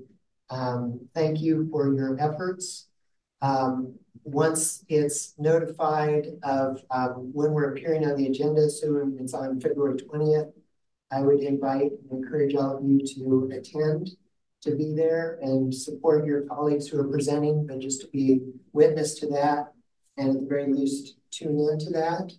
um, 0.51 1.01
thank 1.15 1.41
you 1.41 1.69
for 1.71 1.93
your 1.93 2.19
efforts. 2.19 2.87
Um, 3.43 3.95
once 4.25 4.85
it's 4.89 5.35
notified 5.39 6.29
of 6.43 6.81
when 7.33 7.53
we're 7.53 7.73
appearing 7.73 8.07
on 8.07 8.17
the 8.17 8.27
agenda, 8.27 8.71
so 8.71 9.11
it's 9.19 9.35
on 9.35 9.61
February 9.61 9.99
20th, 9.99 10.53
I 11.11 11.21
would 11.21 11.41
invite 11.41 11.93
and 11.93 12.25
encourage 12.25 12.55
all 12.55 12.77
of 12.77 12.85
you 12.85 12.99
to 12.99 13.51
attend 13.55 14.11
to 14.63 14.75
be 14.75 14.95
there 14.95 15.39
and 15.41 15.75
support 15.75 16.27
your 16.27 16.43
colleagues 16.43 16.89
who 16.89 17.01
are 17.01 17.09
presenting, 17.09 17.67
but 17.67 17.79
just 17.79 18.01
to 18.03 18.09
be 18.09 18.41
witness 18.73 19.19
to 19.21 19.29
that 19.29 19.73
and 20.17 20.31
at 20.31 20.41
the 20.41 20.47
very 20.47 20.73
least 20.73 21.17
tune 21.31 21.59
into 21.73 21.91
that. 21.91 22.33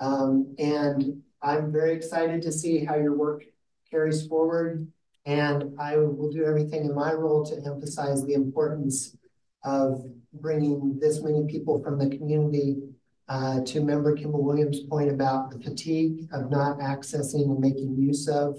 Um, 0.00 0.54
and 0.58 1.22
I'm 1.42 1.72
very 1.72 1.92
excited 1.94 2.42
to 2.42 2.52
see 2.52 2.84
how 2.84 2.96
your 2.96 3.16
work 3.16 3.44
carries 3.90 4.26
forward. 4.26 4.88
And 5.26 5.76
I 5.78 5.96
will 5.96 6.30
do 6.30 6.44
everything 6.44 6.84
in 6.84 6.94
my 6.94 7.12
role 7.12 7.44
to 7.46 7.62
emphasize 7.64 8.24
the 8.24 8.34
importance 8.34 9.16
of 9.64 10.04
bringing 10.32 10.98
this 11.00 11.22
many 11.22 11.46
people 11.46 11.82
from 11.82 11.98
the 11.98 12.16
community 12.16 12.78
uh, 13.30 13.60
to 13.60 13.80
member 13.80 14.14
Kimball 14.16 14.42
Williams' 14.42 14.80
point 14.80 15.08
about 15.08 15.52
the 15.52 15.58
fatigue 15.60 16.28
of 16.32 16.50
not 16.50 16.80
accessing 16.80 17.44
and 17.44 17.60
making 17.60 17.96
use 17.96 18.28
of 18.28 18.58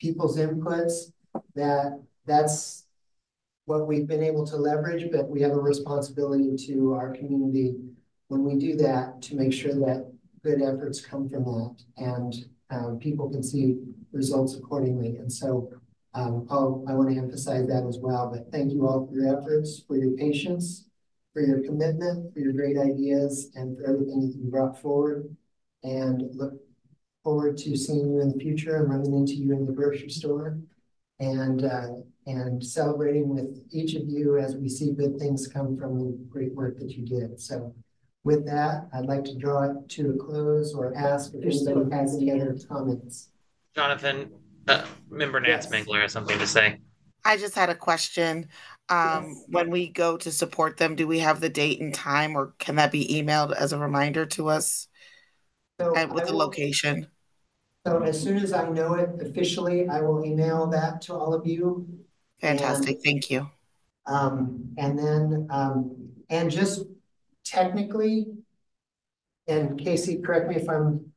people's 0.00 0.38
inputs, 0.38 1.12
that 1.54 2.00
that's 2.24 2.86
what 3.66 3.86
we've 3.86 4.06
been 4.06 4.22
able 4.22 4.46
to 4.46 4.56
leverage, 4.56 5.10
but 5.12 5.28
we 5.28 5.42
have 5.42 5.52
a 5.52 5.60
responsibility 5.60 6.56
to 6.56 6.94
our 6.94 7.12
community 7.12 7.76
when 8.28 8.42
we 8.42 8.56
do 8.56 8.76
that 8.76 9.20
to 9.20 9.36
make 9.36 9.52
sure 9.52 9.74
that 9.74 10.10
good 10.42 10.62
efforts 10.62 11.02
come 11.04 11.28
from 11.28 11.44
that 11.44 11.76
and 11.98 12.46
um, 12.70 12.98
people 12.98 13.28
can 13.28 13.42
see 13.42 13.76
results 14.10 14.54
accordingly. 14.54 15.16
And 15.16 15.30
so 15.30 15.70
um, 16.14 16.46
i 16.50 16.94
want 16.94 17.10
to 17.10 17.16
emphasize 17.16 17.66
that 17.68 17.84
as 17.86 17.98
well. 17.98 18.30
But 18.32 18.50
thank 18.50 18.72
you 18.72 18.88
all 18.88 19.06
for 19.06 19.12
your 19.12 19.38
efforts, 19.38 19.82
for 19.86 19.96
your 19.96 20.12
patience, 20.12 20.87
for 21.32 21.42
your 21.42 21.62
commitment, 21.62 22.32
for 22.32 22.40
your 22.40 22.52
great 22.52 22.78
ideas, 22.78 23.50
and 23.54 23.76
for 23.76 23.84
everything 23.84 24.20
that 24.20 24.36
you 24.36 24.50
brought 24.50 24.80
forward. 24.80 25.34
And 25.82 26.34
look 26.34 26.54
forward 27.22 27.56
to 27.58 27.76
seeing 27.76 28.10
you 28.12 28.20
in 28.20 28.32
the 28.32 28.38
future 28.38 28.76
and 28.76 28.90
running 28.90 29.14
into 29.14 29.34
you 29.34 29.52
in 29.52 29.66
the 29.66 29.72
grocery 29.72 30.10
store. 30.10 30.58
And 31.20 31.64
uh, 31.64 31.88
and 32.28 32.62
celebrating 32.62 33.28
with 33.28 33.64
each 33.72 33.94
of 33.94 34.06
you 34.06 34.38
as 34.38 34.54
we 34.54 34.68
see 34.68 34.92
good 34.92 35.18
things 35.18 35.48
come 35.48 35.78
from 35.78 35.98
the 35.98 36.18
great 36.28 36.54
work 36.54 36.78
that 36.78 36.90
you 36.90 37.06
did. 37.06 37.40
So 37.40 37.74
with 38.22 38.44
that, 38.44 38.86
I'd 38.92 39.06
like 39.06 39.24
to 39.24 39.34
draw 39.34 39.70
it 39.70 39.88
to 39.90 40.10
a 40.10 40.16
close 40.16 40.74
or 40.74 40.94
ask 40.94 41.32
if 41.34 41.66
anybody 41.66 41.96
has 41.96 42.14
any 42.14 42.30
other 42.30 42.54
comments. 42.68 43.30
Jonathan, 43.74 44.30
uh, 44.68 44.84
member 45.08 45.40
Nance 45.40 45.68
yes. 45.70 45.86
Mengler 45.86 46.02
has 46.02 46.12
something 46.12 46.38
to 46.38 46.46
say. 46.46 46.78
I 47.24 47.38
just 47.38 47.54
had 47.54 47.70
a 47.70 47.74
question. 47.74 48.48
Um, 48.90 49.26
yes. 49.28 49.44
When 49.48 49.70
we 49.70 49.88
go 49.88 50.16
to 50.16 50.32
support 50.32 50.78
them, 50.78 50.96
do 50.96 51.06
we 51.06 51.18
have 51.18 51.40
the 51.40 51.48
date 51.48 51.80
and 51.80 51.92
time 51.92 52.36
or 52.36 52.54
can 52.58 52.76
that 52.76 52.90
be 52.90 53.06
emailed 53.06 53.54
as 53.54 53.72
a 53.72 53.78
reminder 53.78 54.24
to 54.26 54.48
us 54.48 54.88
so 55.80 55.92
with 56.12 56.26
the 56.26 56.34
location? 56.34 57.06
So 57.86 58.02
as 58.02 58.20
soon 58.20 58.38
as 58.38 58.52
I 58.52 58.68
know 58.68 58.94
it 58.94 59.10
officially, 59.20 59.88
I 59.88 60.00
will 60.00 60.24
email 60.24 60.66
that 60.68 61.02
to 61.02 61.14
all 61.14 61.34
of 61.34 61.46
you 61.46 61.86
Fantastic. 62.40 62.96
And, 62.96 63.04
Thank 63.04 63.30
you. 63.30 63.48
Um, 64.06 64.74
and 64.78 64.98
then, 64.98 65.48
um, 65.50 66.08
and 66.30 66.50
just 66.50 66.84
technically, 67.44 68.26
and 69.46 69.78
Casey, 69.78 70.20
correct 70.20 70.48
me 70.48 70.56
if 70.56 70.68
I'm 70.68 71.12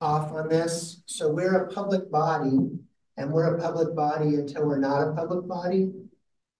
off 0.00 0.32
on 0.32 0.48
this. 0.48 1.02
So 1.06 1.30
we're 1.30 1.64
a 1.64 1.72
public 1.72 2.10
body 2.10 2.70
and 3.16 3.32
we're 3.32 3.56
a 3.56 3.60
public 3.60 3.94
body 3.96 4.36
until 4.36 4.66
we're 4.66 4.78
not 4.78 5.08
a 5.08 5.12
public 5.12 5.46
body. 5.46 5.92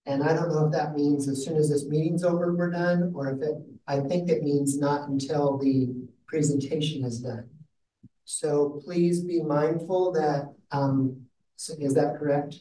And 0.08 0.22
I 0.22 0.32
don't 0.32 0.48
know 0.48 0.64
if 0.64 0.72
that 0.72 0.96
means 0.96 1.28
as 1.28 1.44
soon 1.44 1.58
as 1.58 1.68
this 1.68 1.84
meeting's 1.84 2.24
over, 2.24 2.54
we're 2.54 2.70
done, 2.70 3.12
or 3.14 3.28
if 3.28 3.42
it, 3.42 3.56
I 3.86 4.00
think 4.00 4.30
it 4.30 4.42
means 4.42 4.78
not 4.78 5.10
until 5.10 5.58
the 5.58 5.94
presentation 6.26 7.04
is 7.04 7.20
done. 7.20 7.46
So 8.24 8.80
please 8.82 9.20
be 9.20 9.42
mindful 9.42 10.12
that, 10.12 10.54
um, 10.72 11.26
so 11.56 11.74
is 11.78 11.92
that 11.94 12.18
correct? 12.18 12.60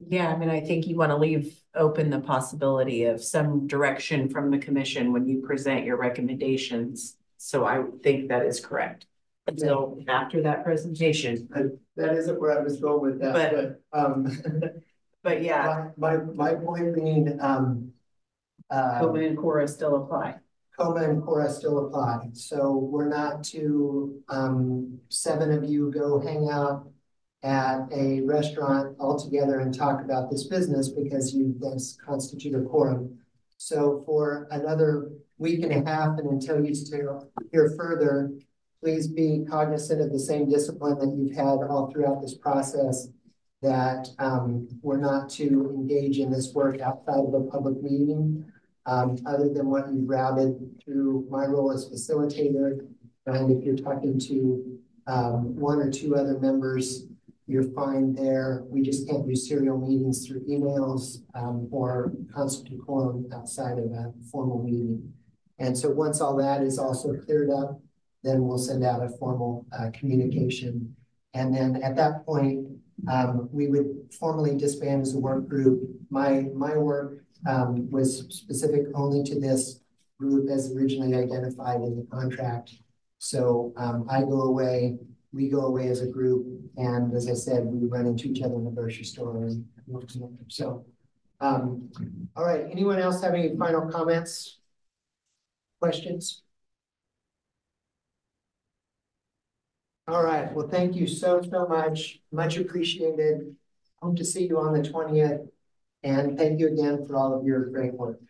Yeah, 0.00 0.32
I 0.32 0.36
mean, 0.36 0.50
I 0.50 0.60
think 0.60 0.88
you 0.88 0.96
want 0.96 1.10
to 1.10 1.16
leave 1.16 1.54
open 1.76 2.10
the 2.10 2.18
possibility 2.18 3.04
of 3.04 3.22
some 3.22 3.68
direction 3.68 4.28
from 4.28 4.50
the 4.50 4.58
commission 4.58 5.12
when 5.12 5.28
you 5.28 5.42
present 5.42 5.84
your 5.84 5.96
recommendations. 5.96 7.18
So 7.36 7.64
I 7.64 7.84
think 8.02 8.30
that 8.30 8.44
is 8.46 8.58
correct 8.58 9.06
until 9.46 10.02
yeah. 10.04 10.12
after 10.12 10.42
that 10.42 10.64
presentation. 10.64 11.48
that 11.96 12.16
isn't 12.16 12.40
where 12.40 12.58
I 12.58 12.62
was 12.64 12.80
going 12.80 13.00
with 13.00 13.20
that, 13.20 13.52
but, 13.52 13.80
but 13.92 13.98
um, 14.00 14.72
but 15.22 15.42
yeah, 15.42 15.90
my 15.96 16.16
my, 16.16 16.24
my 16.34 16.54
point 16.54 16.94
being, 16.94 17.38
um, 17.40 17.92
uh, 18.70 19.00
KOMA 19.00 19.20
and 19.20 19.38
KORA 19.38 19.68
still 19.68 20.02
apply. 20.02 20.36
KOMA 20.78 21.02
and 21.02 21.22
KORA 21.22 21.50
still 21.50 21.86
apply. 21.86 22.30
So 22.32 22.72
we're 22.76 23.08
not 23.08 23.44
to 23.44 24.20
um, 24.28 24.98
seven 25.08 25.52
of 25.52 25.64
you 25.64 25.90
go 25.90 26.20
hang 26.20 26.48
out 26.50 26.88
at 27.42 27.88
a 27.92 28.20
restaurant 28.22 28.96
all 29.00 29.18
together 29.18 29.60
and 29.60 29.76
talk 29.76 30.00
about 30.00 30.30
this 30.30 30.44
business 30.44 30.88
because 30.88 31.34
you 31.34 31.54
then 31.60 31.76
constitute 32.04 32.54
a 32.54 32.62
quorum. 32.62 33.18
So 33.58 34.02
for 34.06 34.48
another 34.50 35.10
week 35.38 35.62
and 35.62 35.72
a 35.72 35.88
half 35.88 36.18
and 36.18 36.30
until 36.30 36.64
you 36.64 36.72
hear 37.50 37.74
further, 37.76 38.32
please 38.80 39.08
be 39.08 39.44
cognizant 39.48 40.00
of 40.00 40.12
the 40.12 40.18
same 40.18 40.48
discipline 40.48 40.98
that 40.98 41.14
you've 41.16 41.36
had 41.36 41.68
all 41.68 41.90
throughout 41.90 42.20
this 42.20 42.34
process 42.34 43.08
that 43.62 44.08
um, 44.18 44.68
we're 44.82 45.00
not 45.00 45.30
to 45.30 45.70
engage 45.74 46.18
in 46.18 46.30
this 46.30 46.52
work 46.52 46.80
outside 46.80 47.24
of 47.24 47.32
a 47.32 47.44
public 47.44 47.80
meeting, 47.80 48.44
um, 48.86 49.16
other 49.24 49.48
than 49.48 49.68
what 49.68 49.92
you've 49.92 50.08
routed 50.08 50.82
through 50.84 51.26
my 51.30 51.46
role 51.46 51.72
as 51.72 51.88
facilitator. 51.88 52.86
And 53.26 53.50
if 53.52 53.64
you're 53.64 53.76
talking 53.76 54.18
to 54.18 54.78
um, 55.06 55.54
one 55.56 55.78
or 55.78 55.90
two 55.90 56.16
other 56.16 56.38
members, 56.40 57.06
you're 57.46 57.70
fine 57.72 58.14
there. 58.14 58.64
We 58.66 58.82
just 58.82 59.08
can't 59.08 59.26
do 59.26 59.36
serial 59.36 59.78
meetings 59.78 60.26
through 60.26 60.40
emails 60.46 61.18
um, 61.34 61.68
or 61.70 62.12
constitute 62.34 62.84
quorum 62.84 63.26
outside 63.32 63.78
of 63.78 63.92
a 63.92 64.12
formal 64.30 64.62
meeting. 64.62 65.12
And 65.58 65.78
so 65.78 65.90
once 65.90 66.20
all 66.20 66.36
that 66.36 66.62
is 66.62 66.78
also 66.78 67.14
cleared 67.14 67.50
up, 67.50 67.80
then 68.24 68.44
we'll 68.44 68.58
send 68.58 68.84
out 68.84 69.04
a 69.04 69.08
formal 69.08 69.66
uh, 69.78 69.90
communication. 69.92 70.96
And 71.34 71.54
then 71.54 71.82
at 71.82 71.94
that 71.96 72.24
point, 72.26 72.66
um, 73.10 73.48
we 73.52 73.68
would 73.68 74.12
formally 74.18 74.56
disband 74.56 75.02
as 75.02 75.14
a 75.14 75.18
work 75.18 75.48
group. 75.48 75.82
My, 76.10 76.46
my 76.54 76.76
work 76.76 77.24
um, 77.48 77.90
was 77.90 78.26
specific 78.30 78.86
only 78.94 79.22
to 79.24 79.38
this 79.38 79.80
group 80.18 80.48
as 80.50 80.72
originally 80.74 81.16
identified 81.16 81.82
in 81.82 81.96
the 81.96 82.06
contract. 82.10 82.74
So 83.18 83.72
um, 83.76 84.06
I 84.10 84.20
go 84.20 84.42
away, 84.42 84.98
we 85.32 85.48
go 85.48 85.62
away 85.66 85.88
as 85.88 86.00
a 86.00 86.06
group, 86.06 86.46
and 86.76 87.14
as 87.14 87.28
I 87.28 87.34
said, 87.34 87.64
we 87.64 87.86
run 87.86 88.06
into 88.06 88.28
each 88.28 88.42
other 88.42 88.54
in 88.54 88.64
the 88.64 88.70
grocery 88.70 89.04
store 89.04 89.36
and 89.36 89.64
so. 90.48 90.84
Um, 91.40 91.90
all 92.36 92.44
right, 92.44 92.66
anyone 92.70 93.00
else 93.00 93.20
have 93.22 93.34
any 93.34 93.56
final 93.56 93.90
comments? 93.90 94.60
Questions? 95.80 96.42
All 100.12 100.22
right, 100.22 100.52
well, 100.52 100.68
thank 100.68 100.94
you 100.94 101.06
so, 101.06 101.40
so 101.40 101.66
much. 101.66 102.20
Much 102.30 102.58
appreciated. 102.58 103.56
Hope 104.02 104.14
to 104.18 104.26
see 104.26 104.46
you 104.46 104.58
on 104.58 104.74
the 104.74 104.86
twentieth. 104.86 105.40
And 106.02 106.36
thank 106.36 106.60
you 106.60 106.68
again 106.68 107.06
for 107.06 107.16
all 107.16 107.32
of 107.32 107.46
your 107.46 107.70
great 107.70 107.94
work. 107.94 108.20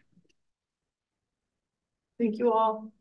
Thank 2.21 2.39
you 2.39 2.53
all. 2.53 2.93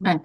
Right. 0.00 0.20